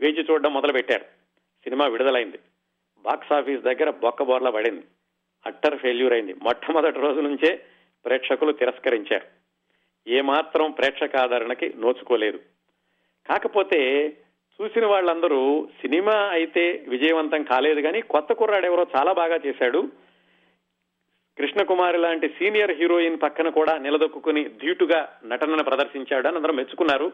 వేచి 0.00 0.26
చూడడం 0.30 0.54
మొదలుపెట్టారు. 0.54 1.04
సినిమా 1.64 1.86
విడుదలైంది. 1.86 2.38
బాక్స్ 3.02 3.32
ఆఫీస్ 3.32 3.62
దగ్గర 3.62 3.90
బొక్కబోర్లా 3.90 4.50
పడింది. 4.50 4.82
అట్టర్ 5.46 5.78
ఫెయిల్యూర్ 5.78 6.12
అయింది. 6.12 6.34
మొట్టమొదటి 6.34 7.00
రోజు 7.00 7.20
నుంచే 7.20 7.64
ప్రేక్షకులు 8.04 8.52
తిరస్కరించారు. 8.52 9.26
ఏమాత్రం 10.08 10.70
ప్రేక్షక 10.70 11.16
ఆదరణకి 11.16 11.74
నోచుకోలేదు. 11.76 12.40
కాకపోతే 13.28 14.08
చూసిన 14.62 14.86
వాళ్ళందరూ 14.86 15.68
సినిమా 15.80 16.12
అయితే 16.12 16.84
విజయవంతం 16.88 17.42
కాలేదు 17.42 17.80
కానీ 17.80 18.00
కొత్త 18.00 18.32
కుర్రాడు 18.32 18.66
ఎవరో 18.66 18.86
చాలా 18.96 19.12
బాగా 19.12 19.40
చేశాడు. 19.46 19.90
కృష్ణకుమారి 21.38 21.98
లాంటి 21.98 22.28
సీనియర్ 22.28 22.70
హీరోయిన్ 22.70 23.18
పక్కన 23.22 23.48
కూడా 23.48 23.78
నిలదొక్కుని 23.78 24.44
ధీటుగా 24.44 25.18
నటనను 25.24 25.62
ప్రదర్శించాడు 25.62 26.28
అని 26.28 26.36
అందరూ 26.36 26.52
మెచ్చుకున్నారు. 26.52 27.12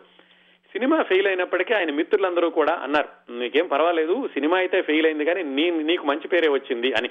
సినిమా 0.72 1.03
ఫెయిల్ 1.03 1.26
అయినప్పటికీ 1.26 1.74
ఆయన 1.74 1.91
మిత్రులందరూ 1.91 2.51
కూడా 2.51 2.72
అన్నారు 2.72 3.32
నీకేం 3.32 3.66
పర్వాలేదు 3.66 4.28
సినిమా 4.28 4.57
అయితే 4.59 4.82
ఫెయిల్ 4.82 5.07
అయింది 5.07 5.24
కానీ 5.24 5.43
నీ 5.43 5.70
నీకు 5.70 6.07
మంచి 6.07 6.28
పేరే 6.28 6.49
వచ్చింది 6.49 6.93
అని. 6.93 7.11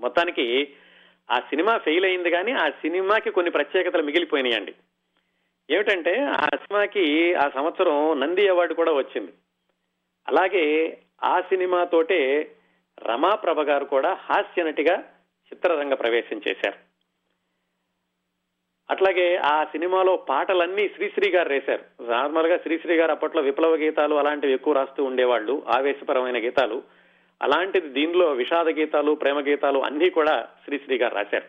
మొత్తానికి 0.00 0.74
ఆ 1.30 1.40
సినిమా 1.40 1.76
ఫెయిల్ 1.78 2.04
అయింది 2.04 2.30
కానీ 2.30 2.52
ఆ 2.52 2.68
సినిమాకి 2.68 3.30
కొన్ని 3.30 3.50
ప్రత్యేకతలు 3.50 4.02
మిగిలిపోయినాయండి. 4.02 4.74
ఏమిటంటే 5.70 6.20
ఆ 6.20 6.46
సినిమాకి 6.46 7.34
ఆ 7.34 7.48
సంవత్సరం 7.48 8.20
నంది 8.20 8.48
అవార్డు 8.48 8.74
కూడా 8.74 8.92
వచ్చింది. 8.92 9.32
అలాగే 10.28 10.98
ఆ 11.24 11.40
సినిమాతోటే 11.40 12.50
రమాప్రభ 12.98 13.60
గారు 13.60 13.84
కూడా 13.84 14.14
హాస్య 14.14 14.62
నటిగా 14.62 14.96
చిత్రరంగ 15.52 15.94
ప్రవేశం 15.94 16.40
చేశారు. 16.48 16.94
అట్లాగే 18.90 19.36
ఆ 19.36 19.64
సినిమాలో 19.64 20.16
పాటలన్నీ 20.16 20.88
శ్రీశ్రీ 20.88 21.30
గారు 21.30 21.48
వేశారు 21.48 22.02
నార్మల్గా 22.02 22.56
శ్రీశ్రీ 22.56 22.96
గారు 22.96 23.10
అప్పట్లో 23.10 23.42
విప్లవ 23.42 23.74
గీతాలు 23.74 24.14
అలాంటివి 24.14 24.52
ఎక్కువ 24.52 24.74
రాస్తూ 24.74 25.04
ఉండేవాళ్ళు 25.04 25.62
ఆవేశపరమైన 25.76 26.38
గీతాలు. 26.38 26.82
అలాంటిది 27.42 27.88
దీనిలో 27.88 28.32
విషాద 28.32 28.68
గీతాలు 28.68 29.12
ప్రేమ 29.12 29.40
గీతాలు 29.40 29.78
అన్ని 29.78 30.10
కూడా 30.10 30.48
శ్రీశ్రీ 30.64 30.98
గారు 30.98 31.14
రాశారు. 31.14 31.44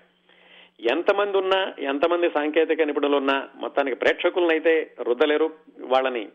ఎంతమంది 0.79 1.37
ఉన్నా 1.37 1.73
ఎంతమంది 1.79 2.29
సాంకేతిక 2.29 2.81
నిపుణులు 2.81 3.17
ఉన్నా 3.17 3.47
మొత్తానికి 3.55 3.95
ప్రేక్షకులనైతే 3.95 4.95
రుద్దలేరు 5.01 5.51
వాళ్ళని 5.79 6.25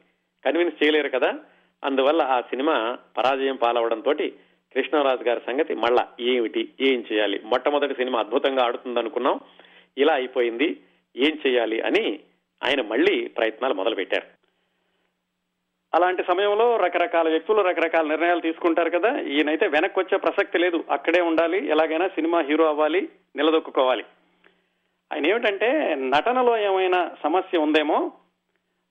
కన్విన్స్ 0.44 0.84
చేయలేరు 0.84 1.08
కదా. 1.08 1.34
అందువల్ల 1.84 2.22
ఆ 2.22 2.40
సినిమా 2.40 2.98
పరాజయం 3.18 3.56
పాలవడంతో 3.56 4.14
కృష్ణరాజు 4.74 5.24
గారి 5.24 5.40
సంగతి 5.46 5.74
మళ్ళా 5.74 6.08
ఏమిటి 6.20 6.68
ఏం 6.80 7.04
చేయాలి? 7.12 7.40
మొట్టమొదటి 7.44 7.94
సినిమా 7.94 8.18
అద్భుతంగా 8.18 8.64
ఆడుతుంది 8.64 8.98
అనుకున్నాం 8.98 9.40
ఇలా 9.98 10.12
అయిపోయింది 10.12 10.80
ఏం 11.16 11.38
చేయాలి 11.46 11.80
అని 11.80 12.20
ఆయన 12.64 12.82
మళ్ళీ 12.82 13.28
ప్రయత్నాలు 13.28 13.74
మొదలు 13.74 13.94
పెట్టారు 13.94 14.39
అలాంటి 15.94 16.22
సమయంలో 16.22 16.76
రకరకాల 16.76 17.28
వ్యక్తులు 17.28 17.62
రకరకాల 17.62 18.06
నిర్ణయాలు 18.06 18.40
తీసుకుంటారు 18.40 18.90
కదా. 18.90 19.20
ఈయనైతే 19.20 19.68
వెనక్కి 19.68 20.00
వచ్చే 20.00 20.18
ప్రసక్తి 20.18 20.58
లేదు. 20.58 20.84
అక్కడే 20.90 21.20
ఉండాలి. 21.20 21.66
ఎలాగైనా 21.66 22.08
సినిమా 22.08 22.40
హీరో 22.40 22.68
అవ్వాలి 22.68 23.08
నిలదొక్కుకోవాలి. 23.36 24.04
ఆయన 25.12 25.26
ఏమిటంటే 25.26 25.94
నటనలో 25.98 26.58
ఏమైనా 26.58 27.10
సమస్య 27.22 27.58
ఉందేమో 27.58 28.12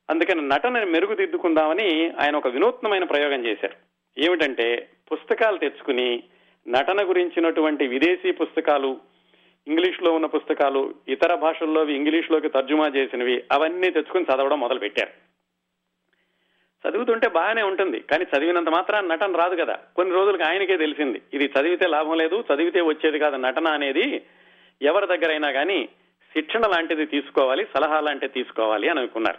అందుకని 0.10 0.48
నటనని 0.48 0.86
మెరుగుదిద్దుకుందామని 0.86 2.12
ఆయన 2.20 2.36
ఒక 2.36 2.48
వినూత్నమైన 2.48 3.04
ప్రయోగం 3.04 3.46
చేశారు. 3.46 3.74
ఏమిటంటే 4.18 4.90
పుస్తకాలు 5.12 5.58
తెచ్చుకుని 5.58 6.24
నటన 6.68 7.10
గురించినటువంటి 7.10 7.88
విదేశీ 7.88 8.32
పుస్తకాలు 8.32 8.98
ఇంగ్లీష్లో 9.68 10.12
ఉన్న 10.12 10.26
పుస్తకాలు 10.26 10.94
ఇతర 11.08 11.36
భాషల్లో 11.36 11.86
ఇంగ్లీష్లోకి 11.86 12.50
తర్జుమా 12.50 12.88
చేసినవి 12.88 13.44
అవన్నీ 13.52 13.92
తెచ్చుకుని 13.92 14.24
చదవడం 14.24 14.60
మొదలు 14.60 14.80
పెట్టారు 14.80 15.29
చదువుతుంటే 16.88 17.28
బాగానే 17.28 17.62
ఉంటుంది 17.62 18.00
కానీ 18.00 18.24
చదివినంత 18.24 18.70
మాత్రం 18.70 19.10
నటన 19.10 19.36
రాదు 19.36 19.56
కదా. 19.56 19.80
కొన్ని 19.96 20.16
రోజులకు 20.16 20.44
ఆయనకే 20.44 20.78
తెలిసింది 20.78 21.22
ఇది 21.34 21.46
చదివితే 21.46 21.88
లాభం 21.88 22.18
లేదు 22.18 22.44
చదివితే 22.54 22.82
వచ్చేది 22.82 23.20
కాదు 23.20 23.36
నటన 23.36 23.68
అనేది 23.68 24.26
ఎవరి 24.82 25.08
దగ్గరైనా 25.08 25.52
కానీ 25.52 25.90
శిక్షణ 26.34 26.60
లాంటిది 26.60 27.06
తీసుకోవాలి 27.06 27.68
సలహా 27.74 28.00
లాంటిది 28.00 28.34
తీసుకోవాలి 28.34 28.90
అని 28.90 29.00
అనుకున్నారు. 29.00 29.38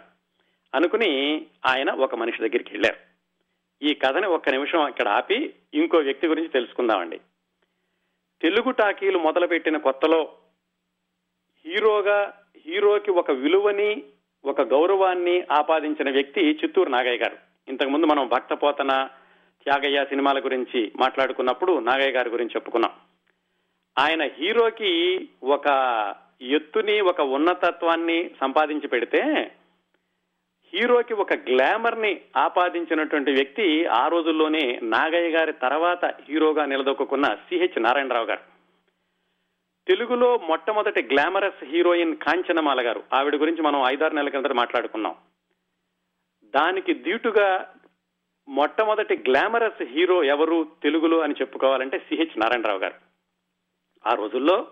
అనుకుని 0.75 1.45
ఆయన 1.65 1.91
ఒక 1.91 2.15
మనిషి 2.15 2.37
దగ్గరికి 2.37 2.71
వెళ్ళారు. 2.71 2.97
ఈ 3.85 3.93
కథని 3.93 4.27
ఒక్క 4.27 4.49
నిమిషం 4.49 4.87
ఇక్కడ 4.87 5.07
ఆపి 5.07 5.53
ఇంకో 5.73 5.97
వ్యక్తి 5.97 6.27
గురించి 6.27 6.49
తెలుసుకుందామండి. 6.49 7.19
తెలుగు 8.41 8.71
టాకీలు 8.71 9.19
మొదలుపెట్టిన 9.19 9.77
కొత్తలో 9.77 10.33
హీరోగా 11.65 12.33
హీరోకి 12.65 13.11
ఒక 13.11 13.31
విలువని 13.31 14.03
ఒక 14.45 14.61
గౌరవాన్ని 14.61 15.43
ఆపాదించిన 15.51 16.11
వ్యక్తి 16.11 16.59
చిత్తూరు 16.63 16.89
నాగయ్య 16.89 17.17
గారు. 17.17 17.37
ఇంతకుముందు 17.67 18.05
మనం 18.05 18.27
భక్తపోతన 18.27 19.07
త్యాగయ్య 19.63 20.05
సినిమాల 20.05 20.39
గురించి 20.39 20.91
మాట్లాడుకున్నప్పుడు 20.95 21.79
నాగయ్య 21.79 22.11
గారి 22.11 22.29
గురించి 22.29 22.51
చెప్పుకున్నాం. 22.55 22.91
ఆయన 23.99 24.23
హీరోకి 24.23 25.29
ఒక 25.43 25.67
ఎత్తుని 26.41 27.01
ఒక 27.01 27.21
ఉన్నతత్వాన్ని 27.21 28.31
సంపాదించి 28.41 28.87
పెడితే 28.87 29.51
హీరోకి 30.73 31.13
ఒక 31.13 31.33
గ్లామర్ని 31.33 32.21
ఆపాదించినటువంటి 32.37 33.31
వ్యక్తి 33.31 33.85
ఆ 33.85 34.07
రోజుల్లోనే 34.07 34.79
నాగయ్య 34.83 35.29
గారి 35.29 35.53
తర్వాత 35.53 36.05
హీరోగా 36.05 36.65
నిలదొక్కున్న 36.65 37.25
సిహెచ్ 37.27 37.81
నారాయణరావు 37.81 38.25
గారు. 38.25 38.50
తెలుగులో 39.91 40.37
మొట్టమొదటి 40.37 41.01
గ్లామరస్ 41.01 41.65
హీరోయిన్ 41.65 42.17
కాంచనమాల 42.17 42.85
గారు. 42.85 43.03
ఆవిడ 43.13 43.35
గురించి 43.35 43.61
మనం 43.61 43.83
ఐదారు 43.87 44.13
నెలల 44.13 44.29
కిందట 44.29 44.51
మాట్లాడుకున్నాం. 44.51 45.15
దానికి 46.55 46.93
దీటుగా 46.93 47.73
మొట్టమొదటి 48.47 49.15
గ్లామరస్ 49.17 49.83
హీరో 49.83 50.23
ఎవరు 50.23 50.67
తెలుగులో 50.83 51.19
అని 51.19 51.33
చెప్పుకోవాలంటే 51.41 51.99
సిహెచ్ 51.99 52.39
నారాయణరావు 52.39 52.79
గారు. 52.79 52.93
ఆ 54.07 54.13
రోజుల్లో 54.13 54.67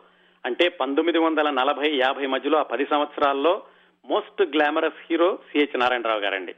అంటే 0.46 0.70
పంతొమ్మిది 0.70 1.18
వందల 1.18 1.50
నలభై 1.50 1.96
యాభై 1.96 2.26
మధ్యలో 2.26 2.60
ఆ 2.60 2.64
పది 2.64 2.86
సంవత్సరాల్లో 2.86 3.64
most 4.06 4.42
glamorous 4.42 5.12
hero 5.12 5.40
CH 5.52 5.80
Narayana Rao 5.80 6.20
గారండి. 6.20 6.56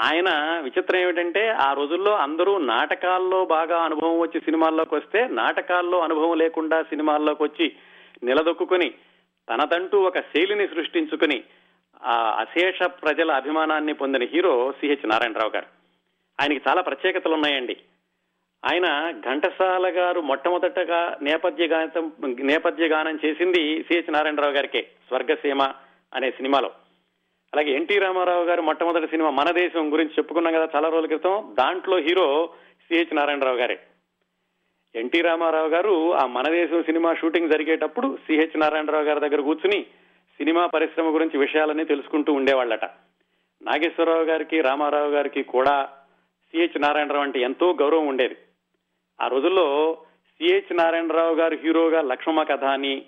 ఆయన 0.00 0.28
విచిత్రం 0.62 1.00
ఏమిటంటే 1.00 1.48
ఆ 1.48 1.72
రోజుల్లో 1.72 2.16
అందరూ 2.16 2.58
నాటకాల్లో 2.58 3.44
బాగా 3.44 3.78
అనుభవం 3.78 4.18
వచ్చి 4.18 4.40
సినిమాల్లోకి 4.40 4.94
వస్తే 4.94 5.28
నాటకాల్లో 5.28 6.00
అనుభవం 6.00 6.38
లేకుండా 6.38 6.82
సినిమాల్లోకి 6.82 7.42
వచ్చి 7.42 7.76
నిలదొక్కుని 8.24 8.90
తనదంటూ 9.48 10.00
ఒక 10.00 10.18
శైలిని 10.18 10.68
సృష్టించుకుని 10.68 11.44
ఆ 12.02 12.36
అశేష 12.38 12.82
ప్రజల 12.82 13.30
అభిమానాన్ని 13.30 13.92
పొందిన 13.92 14.22
హీరో 14.22 14.72
సిహెచ్ 14.72 15.08
నారాయణరావు 15.08 15.50
గారు. 15.50 15.66
ఆయనకి 16.40 16.60
చాలా 16.68 16.82
ప్రత్యేకతలు 16.82 17.34
ఉన్నాయండి 17.34 17.76
ఆయన 18.64 19.10
ఘంటసాల 19.10 19.86
గారు 19.88 20.20
మొట్టమొదటగా 20.20 21.16
నేపథ్య 21.22 21.66
గానం 21.66 22.12
నేపథ్య 22.38 22.86
గానం 22.86 23.18
చేసింది 23.24 23.82
సిహెచ్ 23.82 24.12
నారాయణరావు 24.12 24.52
గారికే 24.52 24.82
స్వర్గసీమ 24.82 25.62
అనే 26.14 26.30
సినిమాలో. 26.30 26.70
అలాగే 27.54 27.72
ఎన్టీ 27.72 27.98
రామారావు 27.98 28.44
గారు 28.44 28.62
మొట్టమొదటి 28.62 29.06
సినిమా 29.06 29.30
మన 29.30 29.50
దేశం 29.50 29.92
గురించి 29.92 30.10
చెప్పుకున్నాం 30.10 30.54
కదా 30.54 30.68
చాలా 30.76 30.88
రోజుల 30.88 31.06
క్రితం. 31.06 31.54
దాంట్లో 31.58 31.96
హీరో 31.96 32.50
సిహెచ్ 32.88 33.16
నారాయణరావు 33.16 33.56
గారే. 33.56 33.78
ఎన్టీ 34.94 35.20
రామారావు 35.20 35.68
గారు 35.68 36.14
ఆ 36.14 36.26
మన 36.26 36.50
దేశం 36.50 36.82
సినిమా 36.82 37.14
షూటింగ్ 37.14 37.50
జరిగేటప్పుడు 37.50 38.18
సిహెచ్ 38.26 38.60
నారాయణరావు 38.60 39.04
గారి 39.04 39.20
దగ్గర 39.20 39.40
కూర్చుని 39.40 39.82
సినిమా 40.38 40.66
పరిశ్రమ 40.66 41.14
గురించి 41.14 41.38
విషయాలన్నీ 41.38 41.84
తెలుసుకుంటూ 41.84 42.32
ఉండేవాళ్ళట. 42.32 42.84
నాగేశ్వరరావు 43.62 44.22
గారికి 44.22 44.60
రామారావు 44.60 45.10
గారికి 45.10 45.42
కూడా 45.42 45.88
సిహెచ్ 46.52 46.82
నారాయణరావు 46.82 47.22
అంటే 47.22 47.40
ఎంతో 47.40 47.76
గౌరవం 47.80 48.06
ఉండేది. 48.06 48.36
ఆ 49.20 49.26
రోజుల్లో 49.26 49.98
సిహెచ్ 50.38 50.76
నారాయణరావు 50.76 51.34
గారు 51.34 51.58
హీరోగా 51.62 52.02
లక్ష్మ 52.02 52.42
కథ 52.42 52.64
అని 52.64 53.02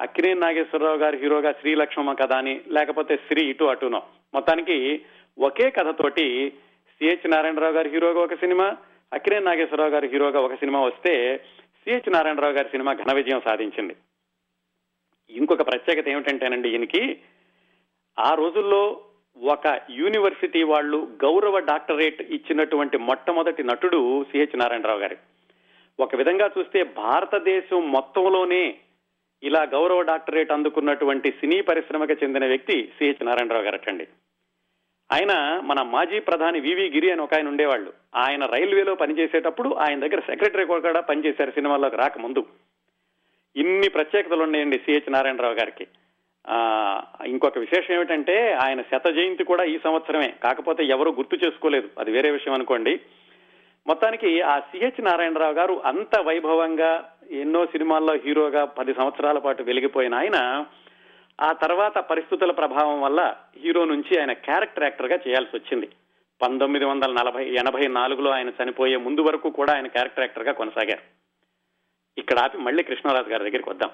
అక్కినే 0.00 0.34
నాగేశ్వరరావు 0.34 0.96
గారి 0.96 1.16
హీరోగా 1.16 1.52
శ్రీ 1.52 1.74
లక్ష్మమ్మ 1.74 2.12
కథ 2.12 2.32
అని 2.32 2.60
లేకపోతే 2.68 3.16
శ్రీ 3.16 3.50
ఇటు 3.50 3.64
అటునో. 3.64 4.02
మొత్తానికి 4.34 5.02
ఒకే 5.38 5.70
కథతోటి 5.70 6.50
సిహెచ్ 6.88 7.30
నారాయణరావు 7.30 7.72
గారి 7.72 7.90
హీరోగా 7.90 8.20
ఒక 8.20 8.34
సినిమా 8.34 8.76
అక్కినే 9.12 9.38
నాగేశ్వరరావు 9.38 9.90
గారి 9.90 10.08
హీరోగా 10.08 10.40
ఒక 10.40 10.54
సినిమా 10.54 10.80
వస్తే 10.80 11.38
సిహెచ్ 11.84 12.12
నారాయణరావు 12.12 12.52
గారి 12.52 12.68
సినిమా 12.68 12.92
ఘన 12.92 13.12
విజయం 13.12 13.40
సాధించింది. 13.40 13.96
ఇంకొక 15.30 15.66
ప్రత్యేకత 15.66 16.08
ఏమిటంటేనండి 16.08 16.68
ఈయనకి 16.70 17.18
ఆ 18.18 18.34
రోజుల్లో 18.34 19.00
ఒక 19.36 19.80
యూనివర్సిటీ 19.90 20.62
వాళ్ళు 20.62 21.08
గౌరవ 21.24 21.58
డాక్టరేట్ 21.58 22.22
ఇచ్చినటువంటి 22.22 22.98
మొట్టమొదటి 22.98 23.62
నటుడు 23.64 24.24
సిహెచ్ 24.24 24.58
నారాయణరావు 24.58 24.98
గారి. 24.98 25.16
ఒక 26.00 26.14
విధంగా 26.14 26.50
చూస్తే 26.58 26.82
భారతదేశం 26.82 27.92
మొత్తంలోనే 27.92 28.78
ఇలా 29.42 29.62
గౌరవ 29.62 30.02
డాక్టరేట్ 30.02 30.52
అందుకున్నటువంటి 30.52 31.30
సినీ 31.30 31.60
పరిశ్రమకు 31.60 32.12
చెందిన 32.12 32.46
వ్యక్తి 32.46 32.92
సిహెచ్ 32.98 33.26
నారాయణరావు 33.26 33.62
గారటండి 33.62 34.08
ఆయన 35.12 35.60
మన 35.64 35.82
మాజీ 35.82 36.18
ప్రధాని 36.18 36.60
వివి 36.60 36.90
గిరి 36.90 37.12
అని 37.12 37.20
ఒక 37.20 37.34
ఆయన 37.34 37.48
ఉండేవాళ్ళు. 37.48 37.92
ఆయన 38.16 38.46
రైల్వేలో 38.46 38.94
పనిచేసేటప్పుడు 38.94 39.74
ఆయన 39.74 40.00
దగ్గర 40.00 40.20
సెక్రటరీ 40.20 40.64
కూడా 40.64 41.00
పనిచేశారు 41.00 41.50
సినిమాల్లోకి 41.50 41.96
రాకముందు. 41.96 42.46
ఇన్ని 43.56 43.88
ప్రత్యేకతలు 43.88 44.42
ఉన్నాయండి 44.42 44.78
సిహెచ్ 44.78 45.12
నారాయణరావు 45.12 45.54
గారికి. 45.54 45.86
ఇంకొక 47.26 47.58
విశేషం 47.58 47.94
ఏమిటంటే 47.94 48.52
ఆయన 48.52 48.82
శత 48.82 49.08
జయంతి 49.08 49.44
కూడా 49.44 49.64
ఈ 49.64 49.78
సంవత్సరమే. 49.84 50.34
కాకపోతే 50.44 50.84
ఎవరు 50.84 51.10
గుర్తు 51.10 51.46
చేసుకోలేదు. 51.46 51.88
అది 51.98 52.10
వేరే 52.10 52.30
విషయం 52.30 52.54
అనుకోండి. 52.54 53.00
మొత్తానికి 53.86 54.40
ఆ 54.40 54.58
సిహెచ్ 54.58 55.04
నారాయణరావు 55.04 55.52
గారు 55.52 55.82
అంత 55.84 56.20
వైభవంగా 56.20 57.16
ఎన్నో 57.30 57.66
సినిమాల్లో 57.66 58.14
హీరోగా 58.14 58.64
పది 58.64 58.94
సంవత్సరాల 58.94 59.38
పాటు 59.38 59.62
వెలిగిపోయిన 59.62 60.14
ఆయన 60.14 60.66
ఆ 61.40 61.52
తర్వాత 61.52 61.98
పరిస్థితుల 61.98 62.50
ప్రభావం 62.50 63.00
వల్ల 63.00 63.36
హీరో 63.56 63.84
నుంచి 63.84 64.20
ఆయన 64.20 64.32
క్యారెక్టర్ 64.32 64.84
యాక్టర్గా 64.84 65.18
చేయాల్సి 65.28 65.56
వచ్చింది. 65.56 65.88
పంతొమ్మిది 66.42 66.84
వందల 66.84 67.12
నలభై 67.12 67.48
ఎనభై 67.48 67.86
నాలుగులో 67.86 68.30
ఆయన 68.30 68.48
చనిపోయే 68.48 68.96
ముందు 68.96 69.20
వరకు 69.20 69.50
కూడా 69.50 69.74
ఆయన 69.74 69.86
క్యారెక్టర్ 69.86 70.24
యాక్టర్గా 70.24 70.52
కొనసాగారు. 70.52 71.02
ఇక్కడ 72.18 72.38
ఆపి 72.38 72.58
మళ్ళీ 72.58 72.82
కృష్ణరాజు 72.82 73.28
గారి 73.28 73.44
దగ్గరికి 73.44 73.70
వద్దాం. 73.70 73.90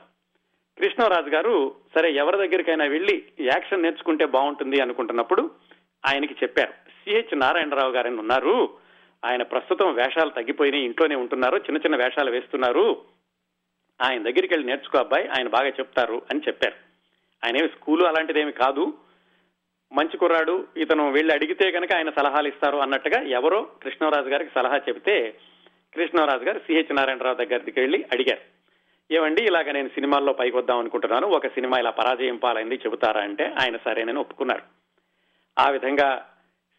కృష్ణరాజు 0.78 1.30
గారు 1.30 1.74
సరే 1.94 2.12
ఎవరి 2.12 2.36
దగ్గరికైనా 2.36 2.84
వెళ్ళి 2.84 3.24
యాక్షన్ 3.40 3.82
నేర్చుకుంటే 3.82 4.24
బాగుంటుంది 4.24 4.80
అనుకుంటున్నప్పుడు 4.80 5.50
ఆయనకి 6.06 6.34
చెప్పారు. 6.42 6.70
సిహెచ్ 6.70 7.38
నారాయణరావు 7.38 7.92
గారని 7.92 8.16
ఉన్నారు 8.16 8.74
ఆయన 9.24 9.42
ప్రస్తుతం 9.42 9.94
వేషాలు 9.94 10.30
తగ్గిపోయినాయి 10.30 10.84
ఇంట్లోనే 10.84 11.14
ఉంటున్నారు 11.14 11.56
చిన్న 11.56 11.76
చిన్న 11.76 11.96
వేషాలు 11.96 12.30
వేస్తున్నారు. 12.30 13.15
ఆయన 14.02 14.22
దగ్గరికి 14.22 14.54
వెళ్ళి 14.54 14.66
నేర్చుకో 14.66 14.98
అబ్బాయి 14.98 15.28
ఆయన 15.28 15.48
బాగా 15.48 15.68
చెప్తారు 15.68 16.22
అని 16.30 16.40
చెప్పారు. 16.40 16.74
ఆయన 17.46 17.56
ఏమి 17.56 17.68
స్కూలు 17.68 18.06
అలాంటిదేమి 18.06 18.52
కాదు. 18.52 18.98
మంచి 19.92 20.16
కుర్రాడు 20.16 20.66
ఇతను 20.76 21.10
వెళ్ళి 21.10 21.34
అడిగితే 21.34 21.70
కనుక 21.70 21.94
ఆయన 21.96 22.10
సలహాలు 22.10 22.48
ఇస్తారు 22.48 22.76
అన్నట్టుగా 22.76 23.22
ఎవరో 23.22 23.62
కృష్ణరాజు 23.62 24.28
గారికి 24.28 24.50
సలహా 24.54 24.76
చెబితే 24.76 25.38
కృష్ణరాజు 25.94 26.44
గారు 26.44 26.58
సిహెచ్ 26.58 26.96
నారాయణరావు 26.96 27.34
దగ్గరికి 27.34 27.80
వెళ్ళి 27.80 28.04
అడిగారు. 28.12 28.56
ఏమండి 29.14 29.42
ఇలాగ 29.42 29.70
నేను 29.70 29.88
సినిమాల్లో 29.88 30.32
పైకి 30.32 30.56
వద్దాం 30.56 30.78
అనుకుంటున్నాను 30.78 31.26
ఒక 31.26 31.46
సినిమా 31.46 31.78
ఇలా 31.78 31.90
పరాజయం 31.90 32.36
పాలైంది 32.36 32.74
చెబుతారా 32.74 33.20
అంటే 33.20 33.54
ఆయన 33.60 33.76
సరేనని 33.76 34.18
ఒప్పుకున్నారు. 34.18 34.62
ఆ 35.58 35.70
విధంగా 35.70 36.30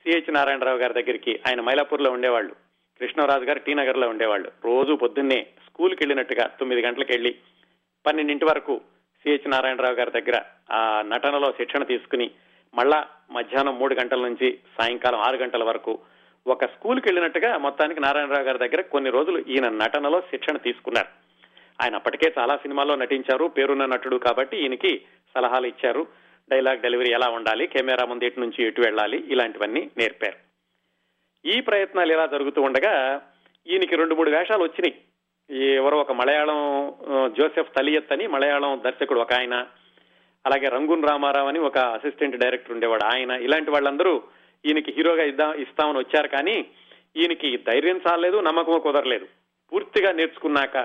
సిహెచ్ 0.03 0.33
నారాయణరావు 0.33 0.77
గారి 0.77 0.93
దగ్గరికి 0.93 1.39
ఆయన 1.47 1.61
మైలాపూర్లో 1.61 2.11
ఉండేవాళ్ళు. 2.11 2.66
కృష్ణరాజు 2.99 3.43
గారు 3.43 3.59
టీ 3.59 3.73
నగర్లో 3.73 4.09
ఉండేవాళ్ళు. 4.09 4.51
రోజు 4.65 4.93
పొద్దున్నే 4.93 5.47
స్కూల్కి 5.65 5.99
వెళ్ళినట్టుగా 6.01 6.47
తొమ్మిది 6.47 6.81
గంటలకు 6.81 7.11
వెళ్ళి 7.11 7.35
పన్నెండింటి 8.07 8.45
వరకు 8.45 8.81
సిహెచ్ 9.23 9.49
నారాయణరావు 9.49 9.95
గారి 9.95 10.21
దగ్గర 10.21 10.41
ఆ 10.71 11.01
నటనలో 11.01 11.51
శిక్షణ 11.51 11.83
తీసుకుని 11.83 12.31
మళ్ళా 12.73 13.07
మధ్యాహ్నం 13.31 13.79
మూడు 13.79 13.95
గంటల 13.95 14.21
నుంచి 14.21 14.59
సాయంకాలం 14.79 15.19
ఆరు 15.19 15.35
గంటల 15.35 15.63
వరకు 15.63 15.99
ఒక 16.47 16.65
స్కూల్కి 16.65 17.09
వెళ్ళినట్టుగా 17.09 17.57
మొత్తానికి 17.57 17.99
నారాయణరావు 17.99 18.43
గారి 18.43 18.57
దగ్గర 18.57 18.81
కొన్ని 18.81 19.09
రోజులు 19.09 19.39
ఈయన 19.39 19.69
నటనలో 19.69 20.21
శిక్షణ 20.21 20.57
తీసుకున్నారు. 20.57 21.07
ఆయన 21.83 21.95
అప్పటికే 21.95 22.33
చాలా 22.39 22.57
సినిమాల్లో 22.57 22.95
నటించారు 22.95 23.45
పేరున్న 23.45 23.85
నటుడు 23.85 24.15
కాబట్టి 24.15 24.57
ఈయనకి 24.57 25.01
సలహాలు 25.35 25.67
ఇచ్చారు. 25.67 26.07
డైలాగ్ 26.49 26.79
డెలివరీ 26.79 27.11
ఎలా 27.11 27.29
ఉండాలి 27.29 27.67
కెమెరా 27.67 28.05
ముందు 28.05 28.23
ఎటు 28.23 28.39
నుంచి 28.39 28.63
ఎటు 28.63 28.81
వెళ్ళాలి 28.81 29.23
ఇలాంటివన్నీ 29.27 29.89
నేర్పారు. 29.97 30.46
ఈ 31.45 31.61
ప్రయత్నాలు 31.61 32.11
ఇలా 32.13 32.25
జరుగుతూ 32.25 32.61
ఉండగా 32.61 33.21
ఈయనకి 33.67 33.95
రెండు 33.95 34.15
మూడు 34.15 34.29
వేషాలు 34.29 34.63
వచ్చినాయి. 34.63 34.95
ఎవరో 35.75 35.97
ఒక 35.97 36.11
మలయాళం 36.11 36.93
జోసెఫ్ 37.37 37.75
తలియత్ 37.77 38.13
అని 38.13 38.27
మలయాళం 38.27 38.81
దర్శకుడు 38.85 39.19
ఒక 39.19 39.33
ఆయన 39.33 39.67
అలాగే 40.45 40.67
రంగున్ 40.69 41.07
రామారావు 41.07 41.47
అని 41.47 41.59
ఒక 41.59 41.77
అసిస్టెంట్ 41.77 42.37
డైరెక్టర్ 42.37 42.71
ఉండేవాడు 42.71 43.05
ఆయన. 43.05 43.31
ఇలాంటి 43.31 43.71
వాళ్ళందరూ 43.71 44.23
ఈయనకి 44.65 44.91
హీరోగా 44.91 45.23
ఇద్దాం 45.23 45.53
ఇస్తామని 45.53 45.97
వచ్చారు 45.97 46.27
కానీ 46.27 46.65
ఈయనకి 47.15 47.57
ధైర్యం 47.57 48.01
చాలలేదు 48.07 48.39
నమ్మకం 48.39 48.79
కుదరలేదు. 48.79 49.25
పూర్తిగా 49.71 50.11
నేర్చుకున్నాక 50.11 50.77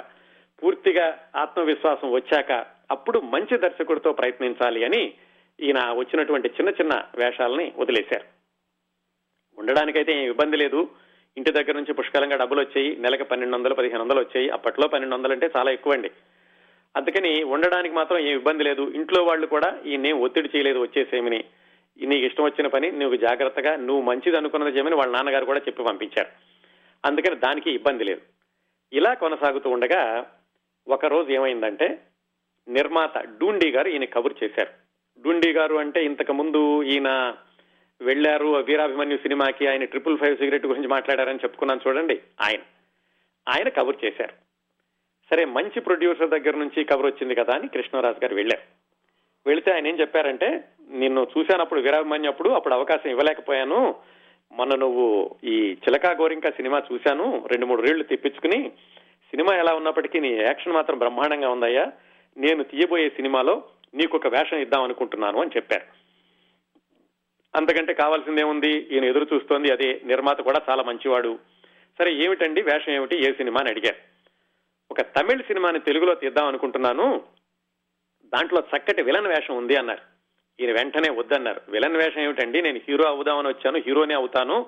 పూర్తిగా 0.62 1.18
ఆత్మవిశ్వాసం 1.36 2.12
వచ్చాక 2.12 2.52
అప్పుడు 2.90 3.18
మంచి 3.18 3.58
దర్శకుడితో 3.58 4.12
ప్రయత్నించాలి 4.12 4.84
అని 4.84 5.14
ఈయన 5.60 5.90
వచ్చినటువంటి 5.92 6.48
చిన్న 6.48 6.70
చిన్న 6.70 7.02
వేషాలని 7.16 7.72
వదిలేశారు. 7.78 8.26
ఉండడానికైతే 9.58 10.12
ఏం 10.12 10.24
ఇబ్బంది 10.30 10.56
లేదు. 10.56 10.88
ఇంటి 11.36 11.50
దగ్గర 11.50 11.74
నుంచి 11.74 11.92
పుష్కలంగా 11.92 12.36
డబ్బులు 12.36 12.60
వచ్చాయి 12.60 12.96
నెలకు 12.96 13.24
పన్నెండు 13.24 13.56
వందలు 13.56 13.74
పదిహేను 13.74 14.02
వందలు 14.02 14.20
వచ్చాయి 14.20 14.50
అప్పట్లో 14.50 14.88
పన్నెండు 14.88 15.16
వందలు 15.16 15.32
అంటే 15.32 15.50
చాలా 15.56 15.70
ఎక్కువ 15.70 15.92
అండి 15.92 16.10
అందుకని 16.96 17.42
ఉండడానికి 17.42 17.94
మాత్రం 17.94 18.18
ఏం 18.18 18.36
ఇబ్బంది 18.36 18.64
లేదు. 18.64 18.82
ఇంట్లో 18.82 19.24
వాళ్ళు 19.24 19.46
కూడా 19.46 19.78
ఈయన్నేం 19.86 20.20
ఒత్తిడి 20.20 20.48
చేయలేదు 20.56 20.78
వచ్చేసేమని 20.78 21.44
నీకు 22.00 22.26
ఇష్టం 22.26 22.44
వచ్చిన 22.44 22.66
పని 22.66 22.90
నువ్వు 22.90 23.16
జాగ్రత్తగా 23.16 23.76
నువ్వు 23.76 24.02
మంచిది 24.02 24.36
అనుకున్నది 24.36 24.70
చేయమని 24.70 24.94
వాళ్ళ 24.94 25.12
నాన్నగారు 25.12 25.44
కూడా 25.44 25.58
చెప్పి 25.58 25.82
పంపించారు. 25.82 26.28
అందుకని 27.04 27.36
దానికి 27.36 27.70
ఇబ్బంది 27.70 28.04
లేదు. 28.04 28.20
ఇలా 28.92 29.14
కొనసాగుతూ 29.14 29.70
ఉండగా 29.70 30.26
ఒక 30.88 31.04
రోజు 31.06 31.32
ఏమైందంటే 31.32 31.98
నిర్మాత 32.68 33.18
డూండి 33.18 33.70
గారు 33.70 33.88
ఈయన 33.88 34.04
కబుర్ 34.04 34.34
చేశారు. 34.44 34.70
డూండి 35.20 35.52
గారు 35.52 35.74
అంటే 35.74 36.04
ఇంతకు 36.04 36.32
ముందు 36.32 36.82
ఈయన 36.82 37.34
వెళ్ళారు 38.00 38.46
వీరాభిమన్యు 38.46 39.16
సినిమాకి 39.16 39.66
ఆయన 39.66 39.84
ట్రిపుల్ 39.84 40.18
ఫైవ్ 40.18 40.36
సిగరెట్ 40.36 40.66
గురించి 40.66 40.88
మాట్లాడారని 40.88 41.38
చెప్పుకున్నాను 41.42 41.80
చూడండి 41.88 42.20
ఆయన. 42.40 42.60
ఆయన 43.48 43.68
కవర్ 43.68 43.96
చేశారు. 44.04 44.32
సరే 45.30 45.44
మంచి 45.44 45.80
ప్రొడ్యూసర్ 45.80 46.30
దగ్గర 46.30 46.56
నుంచి 46.56 46.84
కవర్ 46.84 47.06
వచ్చింది 47.06 47.34
కదా 47.34 47.54
అని 47.54 47.68
కృష్ణరాజు 47.68 48.24
గారు 48.24 48.34
వెళ్ళారు. 48.34 48.62
వెళితే 49.46 49.72
ఆయన 49.72 49.86
ఏం 49.86 50.00
చెప్పారంటే 50.00 50.64
నిన్ను 50.90 51.26
చూశానప్పుడు 51.38 51.80
వీరాభిమన్యు 51.80 52.30
అప్పుడు 52.30 52.50
అప్పుడు 52.50 52.74
అవకాశం 52.74 53.10
ఇవ్వలేకపోయాను. 53.10 53.94
మొన్న 54.52 54.74
నువ్వు 54.74 55.30
ఈ 55.44 55.72
చిలకా 55.72 56.10
గోరింక 56.10 56.48
సినిమా 56.48 56.82
చూశాను 56.92 57.46
రెండు 57.46 57.66
మూడు 57.66 57.82
రీళ్ళు 57.82 58.04
తెప్పించుకుని. 58.04 58.72
సినిమా 59.30 59.56
ఎలా 59.56 59.74
ఉన్నప్పటికీ 59.74 60.20
నీ 60.20 60.28
యాక్షన్ 60.28 60.72
మాత్రం 60.72 60.98
బ్రహ్మాండంగా 60.98 61.48
ఉందయ్యా. 61.48 61.92
నేను 62.36 62.62
తీయబోయే 62.62 63.08
సినిమాలో 63.08 63.64
నీకు 63.94 64.16
ఒక 64.16 64.26
వేషం 64.26 64.56
ఇద్దాం 64.56 64.82
అనుకుంటున్నాను 64.82 65.40
అని 65.40 65.50
చెప్పారు. 65.56 66.01
అంతకంటే 67.56 67.94
కావాల్సిందేముంది? 67.94 68.88
ఈయన 68.92 69.04
ఎదురు 69.04 69.26
చూస్తోంది 69.34 69.72
అదే 69.72 70.00
నిర్మాత 70.04 70.40
కూడా 70.40 70.60
చాలా 70.70 70.82
మంచివాడు. 70.82 71.38
సరే 71.98 72.12
ఏమిటండి 72.12 72.62
వేషం 72.62 72.92
ఏమిటి? 72.92 73.16
ఏ 73.16 73.32
సినిమా 73.32 73.60
అని 73.60 73.70
అడిగారు. 73.70 73.96
ఒక 74.90 75.00
తమిళ 75.00 75.40
సినిమాని 75.40 75.78
తెలుగులో 75.78 76.14
తీద్దాం 76.14 76.46
అనుకుంటున్నాను. 76.46 77.22
దాంట్లో 78.24 78.62
చక్కటి 78.76 79.02
విలన్ 79.02 79.26
వేషం 79.26 79.56
ఉంది 79.56 79.76
అన్నారు. 79.76 80.00
ఈయన 80.62 80.72
వెంటనే 80.72 81.10
వద్దన్నారు. 81.10 81.60
విలన్ 81.68 81.96
వేషం 81.96 82.20
ఏమిటండి? 82.20 82.62
నేను 82.62 82.80
హీరో 82.88 83.04
అవుదామని 83.04 83.48
వచ్చాను 83.48 83.78
హీరోనే 83.78 84.14
అవుతాను 84.14 84.66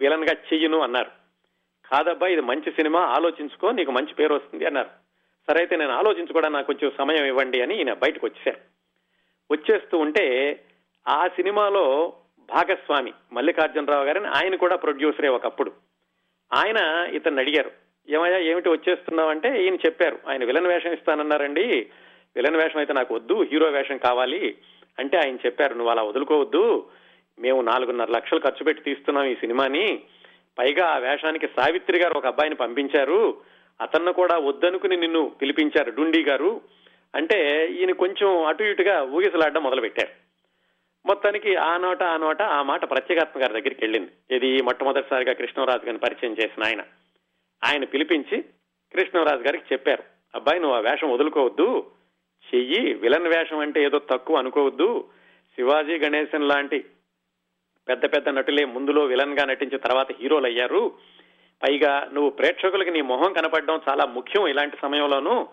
విలన్గా 0.00 0.32
చెయ్యను 0.32 0.78
అన్నారు. 0.78 1.10
కాదబ్బా 1.92 2.26
ఇది 2.26 2.40
మంచి 2.40 2.70
సినిమా 2.70 3.00
ఆలోచించుకో 3.00 3.70
నీకు 3.70 3.90
మంచి 3.90 4.14
పేరు 4.14 4.34
వస్తుంది 4.34 4.66
అన్నారు. 4.66 4.90
సరే 5.48 5.58
అయితే 5.58 5.76
నేను 5.76 5.92
ఆలోచించుకోవడానికి 5.92 6.56
నాకు 6.56 6.66
కొంచెం 6.66 6.92
సమయం 6.98 7.24
ఇవ్వండి 7.24 7.62
అని 7.62 7.76
ఈయన 7.76 7.92
బయటకు 7.92 8.26
వచ్చేశారు. 8.26 8.72
వచ్చేస్తూ 9.52 9.98
ఉంటే 9.98 10.58
ఆ 11.08 11.28
సినిమాలో 11.28 12.12
భాగస్వామి 12.54 13.12
మల్లికార్జునరావు 13.32 14.04
గారని 14.04 14.26
ఆయన 14.26 14.54
కూడా 14.54 14.76
ప్రొడ్యూసరే 14.76 15.28
ఒకప్పుడు. 15.28 15.72
ఆయన 16.52 17.08
ఇతన్ని 17.12 17.40
అడిగారు 17.40 17.70
ఏమయ్యా 18.08 18.38
ఏమిటి 18.38 18.68
వచ్చేస్తున్నావు? 18.68 19.30
అంటే 19.30 19.64
ఈయన 19.64 19.74
చెప్పారు 19.74 20.18
ఆయన 20.28 20.44
విలన్ 20.44 20.66
వేషం 20.66 20.92
ఇస్తానన్నారండి. 20.92 21.86
విలన్ 22.36 22.56
వేషం 22.56 22.78
అయితే 22.78 22.92
నాకు 22.92 23.14
వద్దు 23.14 23.42
హీరో 23.42 23.70
వేషం 23.70 23.96
కావాలి. 23.96 24.56
అంటే 24.98 25.16
ఆయన 25.16 25.36
చెప్పారు 25.36 25.74
నువ్వు 25.74 25.90
అలా 25.90 26.02
వదులుకోవద్దు. 26.02 26.86
మేము 27.38 27.62
నాలుగున్నర 27.62 28.10
లక్షలు 28.10 28.38
ఖర్చు 28.38 28.64
పెట్టి 28.64 28.84
తీస్తున్నాం 28.84 29.24
ఈ 29.24 29.34
సినిమాని. 29.34 30.02
పైగా 30.58 30.86
ఆ 30.86 30.98
వేషానికి 30.98 31.46
సావిత్రి 31.46 31.98
గారు 31.98 32.14
ఒక 32.14 32.26
అబ్బాయిని 32.26 32.54
పంపించారు. 32.54 33.40
అతన్ని 33.80 34.12
కూడా 34.12 34.38
వద్దనుకుని 34.38 34.96
నిన్ను 34.96 35.32
పిలిపించారు 35.42 35.90
డుండి 35.90 36.22
గారు. 36.22 36.60
అంటే 37.14 37.66
ఈయన 37.66 37.92
కొంచెం 37.92 38.44
అటు 38.44 38.62
ఇటుగా 38.62 39.02
ఊగిసలాడడం 39.02 39.62
మొదలుపెట్టారు. 39.62 40.31
మొత్తానికి 41.06 41.56
ఆ 41.56 41.76
నోట 41.76 42.02
ఆ 42.02 42.16
నోట 42.16 42.42
ఆ 42.42 42.62
మాట 42.62 42.90
ప్రత్యేగాత్మ 42.90 43.42
గారి 43.42 43.52
దగ్గరికి 43.52 43.78
వెళ్ళింది. 43.82 44.36
ఇది 44.36 44.62
మొట్టమొదటిసారిగా 44.62 45.32
కృష్ణరాజు 45.32 45.78
గారిని 45.78 45.98
పరిచయం 45.98 46.32
చేసిన 46.32 46.64
ఆయన? 46.64 46.80
ఆయన 47.64 47.84
పిలిపించి 47.84 48.42
కృష్ణరాజు 48.92 49.42
గారికి 49.42 49.64
చెప్పారు. 49.72 50.02
అబ్బాయి 50.34 50.60
నువ్వు 50.60 50.76
ఆ 50.76 50.80
వేషం 50.80 51.10
వదులుకోవద్దు. 51.10 51.90
చెయ్యి 52.54 52.94
విలన్ 52.94 53.26
వేషం 53.26 53.58
అంటే 53.58 53.84
ఏదో 53.84 53.98
తక్కువ 53.98 54.36
అనుకోవద్దు. 54.36 55.08
శివాజీ 55.56 55.98
గణేశన్ 55.98 56.48
లాంటి 56.48 56.84
పెద్ద 57.88 58.04
పెద్ద 58.04 58.28
నటులే 58.28 58.64
ముందులో 58.64 59.04
విలన్గా 59.04 59.44
నటించిన 59.44 59.76
తర్వాత 59.76 60.12
హీరోలు 60.12 60.46
అయ్యారు 60.46 60.92
పైగా 61.62 62.10
నువ్వు 62.12 62.30
ప్రేక్షకులకి 62.30 62.90
నీ 62.90 63.00
మొహం 63.00 63.32
కనపడడం 63.32 63.80
చాలా 63.90 64.04
ముఖ్యం 64.04 64.46
ఇలాంటి 64.46 64.76
సమయంలోనూ. 64.82 65.48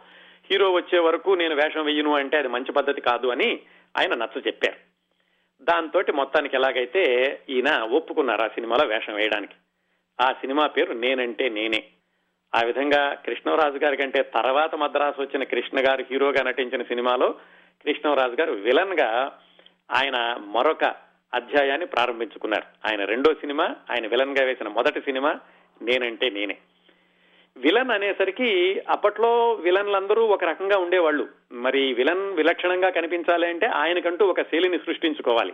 హీరో 0.52 0.72
వచ్చే 0.72 1.00
వరకు 1.00 1.30
నేను 1.30 1.56
వేషం 1.56 1.86
వెయ్యను 1.86 2.16
అంటే 2.16 2.38
అది 2.38 2.48
మంచి 2.48 2.72
పద్ధతి 2.72 3.02
కాదు 3.02 3.28
అని 3.28 3.60
ఆయన 3.98 4.14
నచ్చ 4.14 4.48
చెప్పారు. 4.48 4.89
దాంతో 5.62 6.04
మొత్తానికి 6.14 6.56
ఎలాగైతే 6.56 7.04
ఈయన 7.50 7.82
ఒప్పుకున్నారు 7.82 8.42
ఆ 8.42 8.48
సినిమాలో 8.48 8.88
వేషం 8.88 9.14
వేయడానికి. 9.14 9.54
ఆ 10.22 10.32
సినిమా 10.32 10.68
పేరు 10.68 10.94
నేనంటే 10.94 11.50
నేనే. 11.50 11.84
ఆ 12.56 12.62
విధంగా 12.62 13.14
కృష్ణరాజు 13.14 13.78
గారి 13.78 13.98
కంటే 13.98 14.24
తర్వాత 14.24 14.76
మద్రాసు 14.76 15.22
వచ్చిన 15.22 15.44
కృష్ణ 15.44 15.88
గారు 15.90 16.06
హీరోగా 16.12 16.44
నటించిన 16.44 16.84
సినిమాలో 16.84 17.32
కృష్ణరాజు 17.86 18.32
గారు 18.32 18.52
విలన్గా 18.52 19.40
ఆయన 19.92 20.38
మరొక 20.46 20.84
అధ్యాయాన్ని 21.34 21.88
ప్రారంభించుకున్నారు. 21.88 22.92
ఆయన 22.92 23.06
రెండో 23.06 23.34
సినిమా 23.34 23.64
ఆయన 23.64 24.08
విలన్గా 24.08 24.46
వేసిన 24.46 24.68
మొదటి 24.68 25.02
సినిమా 25.02 25.40
నేనంటే 25.82 26.30
నేనే. 26.30 26.58
విలన్ 27.58 27.92
అనేసరికి 27.92 28.82
అప్పట్లో 28.90 29.54
విలన్లందరూ 29.54 30.26
ఒక 30.26 30.44
రకంగా 30.44 30.78
ఉండేవాళ్ళు. 30.78 31.28
మరి 31.52 31.94
విలన్ 31.94 32.34
విలక్షణంగా 32.34 32.90
కనిపించాలి 32.90 33.48
అంటే 33.48 33.66
ఆయనకంటూ 33.66 34.26
ఒక 34.26 34.42
శైలిని 34.42 34.78
సృష్టించుకోవాలి. 34.78 35.54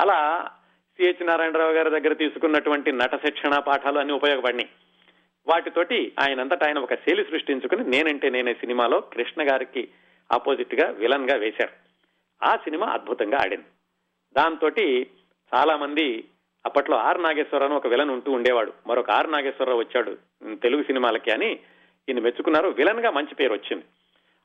అలా 0.00 0.50
సిహెచ్ 0.96 1.26
నారాయణరావు 1.26 1.72
గారి 1.72 1.90
దగ్గర 1.90 2.12
తీసుకున్నటువంటి 2.12 2.92
నట 2.92 3.16
శిక్షణ 3.16 3.58
పాఠాలు 3.58 3.98
అన్ని 3.98 4.14
ఉపయోగపడినాయి. 4.14 4.68
వాటితోటి 5.46 6.12
ఆయనంతటా 6.20 6.66
ఆయన 6.66 6.78
ఒక 6.78 6.94
శైలి 6.94 7.24
సృష్టించుకుని 7.24 7.84
నేనంటే 7.90 8.30
నేనే 8.30 8.54
సినిమాలో 8.54 9.00
కృష్ణ 9.00 9.52
గారికి 9.52 9.88
ఆపోజిట్గా 10.32 10.90
విలన్గా 10.90 11.36
వేశారు. 11.36 11.86
ఆ 12.48 12.56
సినిమా 12.56 12.86
అద్భుతంగా 12.86 13.38
ఆడింది. 13.38 13.64
దాంతో 14.36 14.68
చాలా 15.54 15.76
మంది 15.76 16.24
అప్పట్లో 16.66 16.96
ఆర్ 16.96 17.22
నాగేశ్వరరావు 17.22 17.74
ఒక 17.74 17.86
విలన్ 17.86 18.10
ఉంటూ 18.10 18.32
ఉండేవాడు. 18.32 18.72
మరొక 18.86 19.10
ఆర్ 19.10 19.30
నాగేశ్వరరావు 19.30 19.78
వచ్చాడు 19.78 20.18
తెలుగు 20.56 20.82
సినిమాలకి 20.82 21.30
అని 21.30 21.52
ఈయన 22.08 22.20
మెచ్చుకున్నారు. 22.20 22.68
విలన్గా 22.68 23.10
మంచి 23.10 23.34
పేరు 23.34 23.52
వచ్చింది. 23.52 23.84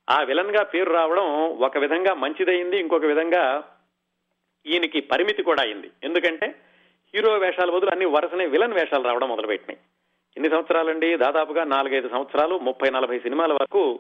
ఆ 0.10 0.22
విలన్గా 0.22 0.64
పేరు 0.64 0.92
రావడం 0.94 1.26
ఒక 1.58 1.78
విధంగా 1.78 2.14
మంచిదయింది 2.14 2.80
ఇంకొక 2.80 3.06
విధంగా 3.06 3.64
ఈయనకి 4.66 5.02
పరిమితి 5.02 5.44
కూడా 5.44 5.64
అయింది. 5.64 5.92
ఎందుకంటే 6.04 6.56
హీరో 7.16 7.38
వేషాల 7.38 7.72
బదులు 7.72 7.92
అన్ని 7.92 8.06
వరుసనే 8.06 8.46
విలన్ 8.46 8.74
వేషాలు 8.74 9.04
రావడం 9.04 9.30
మొదలుపెట్టినాయి. 9.30 9.80
ఎన్ని 10.38 10.50
సంవత్సరాలండి? 10.50 11.18
దాదాపుగా 11.18 11.64
నాలుగైదు 11.64 12.10
సంవత్సరాలు 12.10 12.60
ముప్పై 12.60 12.90
నలభై 12.90 13.20
సినిమాల 13.20 13.54
వరకు 13.54 14.00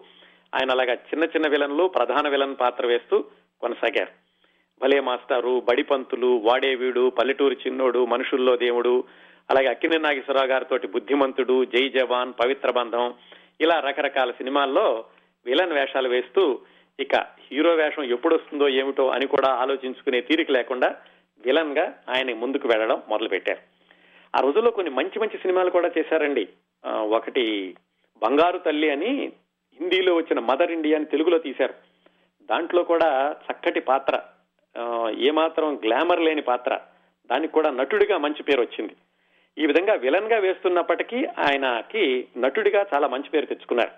ఆయన 0.55 0.71
అలాగా 0.71 0.93
చిన్న 0.93 1.23
చిన్న 1.23 1.47
విలన్లు 1.47 1.87
ప్రధాన 1.87 2.29
విలన్ 2.29 2.55
పాత్ర 2.61 2.85
వేస్తూ 2.85 3.25
కొనసాగారు. 3.61 4.30
భలే 4.81 4.99
మాస్టారు 4.99 5.59
బడిపంతులు 5.59 6.41
వాడేవీడు 6.43 7.09
పల్లెటూరు 7.09 7.53
చిన్నోడు 7.53 8.05
మనుషుల్లో 8.05 8.57
దేవుడు 8.57 9.03
అలాగే 9.51 9.67
అక్కినే 9.67 9.97
నాగేశ్వరరావు 9.97 10.47
గారితో 10.47 10.87
బుద్ధిమంతుడు 10.87 11.65
జై 11.65 11.89
జవాన్ 11.89 12.33
పవిత్ర 12.45 12.71
బంధం 12.71 13.13
ఇలా 13.61 13.79
రకరకాల 13.79 14.31
సినిమాల్లో 14.31 15.05
విలన్ 15.45 15.71
వేషాలు 15.71 16.09
వేస్తూ 16.09 16.59
ఇక 16.99 17.15
హీరో 17.15 17.75
వేషం 17.75 18.03
ఎప్పుడు 18.03 18.35
వస్తుందో 18.35 18.69
ఏమిటో 18.69 19.09
అని 19.09 19.27
కూడా 19.27 19.49
ఆలోచించుకునే 19.49 20.21
తీరిక 20.21 20.51
లేకుండా 20.51 20.95
విలన్గా 21.45 21.97
ఆయన 22.09 22.35
ముందుకు 22.35 22.67
వెళ్ళడం 22.67 23.01
మొదలుపెట్టారు. 23.09 23.59
ఆ 24.37 24.39
రోజుల్లో 24.39 24.71
కొన్ని 24.71 24.91
మంచి 24.91 25.19
మంచి 25.19 25.37
సినిమాలు 25.37 25.69
కూడా 25.69 25.91
చేశారండి. 25.97 26.47
ఒకటి 26.85 27.75
బంగారు 28.23 28.57
తల్లి 28.57 28.89
అని 28.89 29.31
హిందీలో 29.79 30.15
వచ్చిన 30.15 30.39
మదర్ 30.39 30.71
ఇండియా 30.71 30.95
అని 30.95 31.05
తెలుగులో 31.05 31.37
తీశారు. 31.37 31.73
దాంట్లో 32.49 32.83
కూడా 32.83 33.35
చక్కటి 33.51 33.79
పాత్ర. 33.79 34.21
ఏమాత్రం 35.17 35.81
గ్లామర్ 35.85 36.21
లేని 36.21 36.41
పాత్ర. 36.41 36.79
దానికి 37.31 37.53
కూడా 37.53 37.69
నటుడిగా 37.69 38.17
మంచి 38.17 38.43
పేరు 38.43 38.61
వచ్చింది. 38.61 38.95
ఈ 39.57 39.65
విధంగా 39.65 39.93
విలన్గా 39.93 40.37
వేస్తున్నప్పటికీ 40.39 41.25
ఆయనకి 41.25 42.27
నటుడిగా 42.37 42.85
చాలా 42.93 43.07
మంచి 43.07 43.29
పేరు 43.29 43.45
తెచ్చుకున్నారు. 43.45 43.91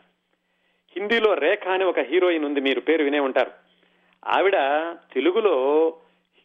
హిందీలో 0.97 1.33
రేఖ 1.33 1.67
అని 1.67 1.83
ఒక 1.83 1.99
హీరోయిన్ 1.99 2.45
ఉంది 2.45 2.61
మీరు 2.61 2.81
పేరు 2.81 3.03
వినే 3.03 3.19
ఉంటారు. 3.19 3.51
ఆవిడ 4.25 4.55
తెలుగులో 5.13 5.87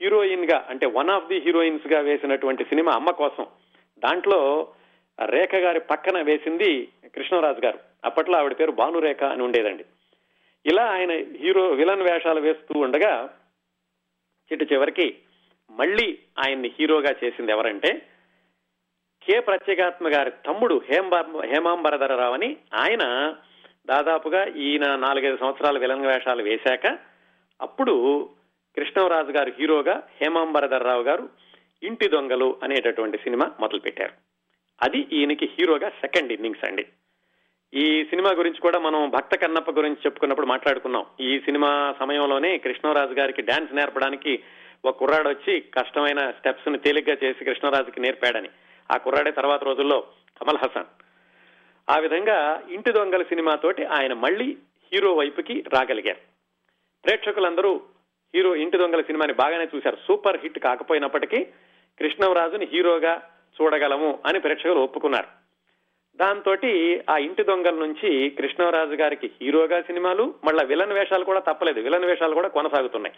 హీరోయిన్గా 0.02 0.66
అంటే 0.68 0.86
వన్ 0.86 1.10
ఆఫ్ 1.10 1.26
ది 1.26 1.38
హీరోయిన్స్గా 1.38 2.00
వేసినటువంటి 2.00 2.64
సినిమా 2.64 2.92
అమ్మ 2.92 3.10
కోసం. 3.10 3.46
దాంట్లో 3.98 4.68
రేఖ 5.24 5.54
గారి 5.54 5.80
పక్కన 5.80 6.22
వేసింది 6.22 6.88
కృష్ణరాజు 7.14 7.60
గారు. 7.64 7.78
అప్పట్లో 8.04 8.38
ఆవిడ 8.38 8.52
పేరు 8.60 8.72
భానురేఖ 8.72 9.24
అని 9.24 9.42
ఉండేదండి. 9.42 9.84
ఇలా 10.66 10.84
ఆయన 10.86 11.12
హీరో 11.12 11.68
విలన్ 11.68 12.02
వేషాలు 12.02 12.40
వేస్తూ 12.40 12.80
ఉండగా 12.80 13.37
చిట్టు 14.52 14.74
చివరికి 14.74 15.18
మళ్ళీ 15.70 16.18
ఆయన్ని 16.38 16.74
హీరోగా 16.80 17.10
చేసింది 17.24 17.52
ఎవరంటే 17.52 18.02
కె 19.22 19.40
ప్రత్యేగాత్మ 19.40 20.08
గారి 20.08 20.30
తమ్ముడు 20.30 20.82
హేంబా 20.90 21.24
హేమాంబరధరరావు 21.44 22.34
అని 22.34 22.56
ఆయన 22.74 23.34
దాదాపుగా 23.86 24.44
ఈయన 24.44 24.96
నాలుగైదు 24.96 25.36
సంవత్సరాల 25.36 25.78
విలన్ 25.78 26.06
వేషాలు 26.06 26.42
వేశాక 26.42 26.98
అప్పుడు 27.60 28.28
కృష్ణవరాజు 28.76 29.30
గారు 29.30 29.52
హీరోగా 29.58 30.02
హేమాంబరధరరావు 30.22 31.02
గారు 31.02 31.28
ఇంటి 31.82 32.08
దొంగలు 32.08 32.60
అనేటటువంటి 32.62 33.18
సినిమా 33.18 33.50
మొదలుపెట్టారు. 33.60 34.12
అది 34.82 34.98
ఈయనకి 35.12 35.46
హీరోగా 35.58 35.88
సెకండ్ 35.88 36.32
ఇన్నింగ్స్ 36.32 36.64
అండి. 36.64 36.86
ఈ 37.74 38.04
సినిమా 38.04 38.30
గురించి 38.30 38.60
కూడా 38.60 38.78
మనం 38.78 39.10
భక్త 39.10 39.36
కన్నప్ప 39.36 39.70
గురించి 39.70 39.96
చెప్పుకున్నప్పుడు 40.06 40.46
మాట్లాడుకున్నాం. 40.46 41.06
ఈ 41.20 41.40
సినిమా 41.40 41.94
సమయంలోనే 42.00 42.58
కృష్ణరాజు 42.58 43.12
గారికి 43.12 43.42
డాన్స్ 43.42 43.74
నేర్పడానికి 43.74 44.42
ఒక 44.84 44.96
కుర్రాడు 44.96 45.28
వచ్చి 45.28 45.60
కష్టమైన 45.60 46.30
స్టెప్స్ని 46.30 46.78
తేలిగ్గా 46.78 47.16
చేసి 47.24 47.44
కృష్ణరాజుకి 47.44 48.00
నేర్పాడని. 48.00 48.48
ఆ 48.94 48.96
కుర్రాడే 48.96 49.30
తర్వాత 49.30 49.64
రోజుల్లో 49.64 50.00
కమల్ 50.40 50.58
హసన్. 50.58 50.84
ఆ 51.90 51.98
విధంగా 51.98 52.62
ఇంటి 52.70 52.92
దొంగల 52.92 53.22
సినిమాతోటి 53.22 53.84
ఆయన 53.84 54.12
మళ్ళీ 54.12 54.56
హీరో 54.92 55.14
వైపుకి 55.14 55.64
రాగలిగారు. 55.72 56.18
ప్రేక్షకులందరూ 57.04 57.80
హీరో 58.34 58.54
ఇంటి 58.54 58.78
దొంగల 58.78 59.00
సినిమాని 59.00 59.32
బాగానే 59.32 59.68
చూశారు. 59.76 59.98
సూపర్ 60.08 60.40
హిట్ 60.42 60.58
కాకపోయినప్పటికీ 60.58 61.44
కృష్ణరాజుని 61.98 62.68
హీరోగా 62.72 63.22
చూడగలము 63.60 64.18
అని 64.26 64.40
ప్రేక్షకులు 64.40 64.80
ఒప్పుకున్నారు. 64.80 65.47
దాంతో 66.20 66.56
ఆ 67.10 67.18
ఇంటి 67.18 67.44
దొంగల 67.44 67.74
నుంచి 67.74 68.30
కృష్ణరాజు 68.30 68.94
గారికి 68.94 69.30
హీరోగా 69.42 69.80
సినిమాలు 69.80 70.34
మళ్ళా 70.44 70.64
విలన్ 70.64 70.92
వేషాలు 70.92 71.24
కూడా 71.24 71.40
తప్పలేదు. 71.40 71.80
విలన్ 71.80 72.04
వేషాలు 72.04 72.34
కూడా 72.34 72.48
కొనసాగుతున్నాయి. 72.48 73.16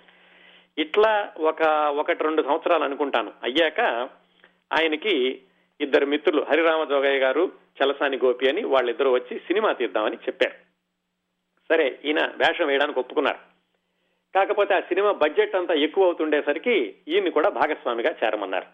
ఇట్లా 0.82 1.32
ఒక 1.38 1.62
ఒకటి 1.96 2.24
రెండు 2.24 2.42
సంవత్సరాలు 2.42 2.84
అనుకుంటాను. 2.84 3.32
అయ్యాక 3.42 3.80
ఆయనకి 4.72 5.42
ఇద్దరు 5.80 6.06
మిత్రులు 6.06 6.42
హరిరామ 6.42 6.84
జోగయ్య 6.84 7.18
గారు 7.18 7.52
చలసాని 7.82 8.16
గోపి 8.16 8.48
అని 8.48 8.64
వాళ్ళిద్దరూ 8.64 9.10
వచ్చి 9.12 9.38
సినిమా 9.38 9.72
తీద్దామని 9.72 10.16
చెప్పారు. 10.16 10.56
సరే 11.72 11.98
ఈయన 12.04 12.26
వేషం 12.26 12.66
వేయడానికి 12.66 12.98
ఒప్పుకున్నారు. 12.98 13.38
కాకపోతే 14.34 14.74
ఆ 14.74 14.80
సినిమా 14.80 15.12
బడ్జెట్ 15.12 15.56
అంతా 15.56 15.74
ఎక్కువ 15.74 16.04
అవుతుండేసరికి 16.04 16.94
ఈయన్ని 17.08 17.30
కూడా 17.30 17.48
భాగస్వామిగా 17.48 18.14
చేరమన్నారు. 18.24 18.66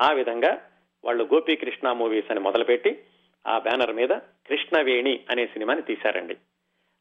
ఆ 0.00 0.12
విధంగా 0.12 0.70
వాళ్ళు 1.04 1.28
గోపీకృష్ణ 1.34 1.92
మూవీస్ 1.92 2.30
అని 2.30 2.40
మొదలుపెట్టి 2.40 3.00
ఆ 3.46 3.58
బ్యానర్ 3.58 3.92
మీద 3.92 4.08
కృష్ణవేణి 4.08 5.20
అనే 5.30 5.46
సినిమాని 5.46 5.82
తీశారండి. 5.82 6.36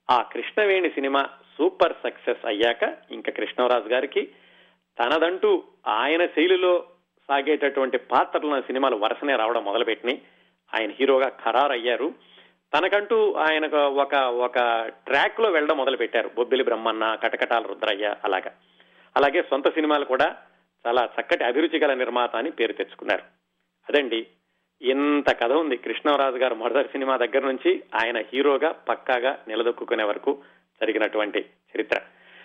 ఆ 0.09 0.21
కృష్ణవేణి 0.21 0.89
సినిమా 0.89 1.29
సూపర్ 1.57 1.93
సక్సెస్ 2.03 2.45
అయ్యాక 2.45 2.97
ఇంకా 3.11 3.31
కృష్ణరాజు 3.31 3.89
గారికి 3.89 4.31
తనదంటూ 4.99 5.63
ఆయన 5.87 6.25
శైలిలో 6.25 6.85
సాగేటటువంటి 7.27 7.97
పాత్రలను 7.97 8.61
సినిమాలు 8.61 8.95
వరుసనే 8.95 9.35
రావడం 9.35 9.65
మొదలుపెట్టినాయి. 9.65 10.21
ఆయన 10.75 10.91
హీరోగా 10.91 11.29
ఖరారయ్యారు. 11.29 12.13
తనకంటూ 12.77 13.33
ఆయన 13.33 13.75
ఒక 13.75 14.15
ఒక 14.15 14.85
ట్రాక్లో 14.87 15.51
వెళ్ళడం 15.51 15.77
మొదలు 15.77 15.97
పెట్టారు 15.97 16.31
బొబ్బిలి 16.35 16.63
బ్రహ్మన్న 16.63 17.15
కటకటాల 17.15 17.63
రుద్రయ్య 17.63 18.15
అలాగా. 18.23 18.51
అలాగే 19.17 19.41
సొంత 19.41 19.73
సినిమాలు 19.73 20.05
కూడా 20.05 20.35
చాలా 20.87 21.09
చక్కటి 21.21 21.43
అభిరుచి 21.43 21.79
గల 21.79 21.93
నిర్మాత 21.93 22.35
అని 22.35 22.51
పేరు 22.51 22.73
తెచ్చుకున్నారు. 22.73 23.23
అదండి 23.89 24.27
ఇంత 24.81 25.39
కథ 25.39 25.51
ఉంది. 25.51 25.77
కృష్ణరాజు 25.77 26.35
గారు 26.35 26.55
మొదటి 26.55 26.87
సినిమా 26.87 27.17
దగ్గర 27.17 27.45
నుంచి 27.45 27.83
ఆయన 27.95 28.17
హీరోగా 28.17 28.71
పక్కాగా 28.71 29.39
నిలదొక్కునే 29.47 30.03
వరకు 30.03 30.43
జరిగినటువంటి 30.81 31.39
చరిత్ర. 31.39 32.01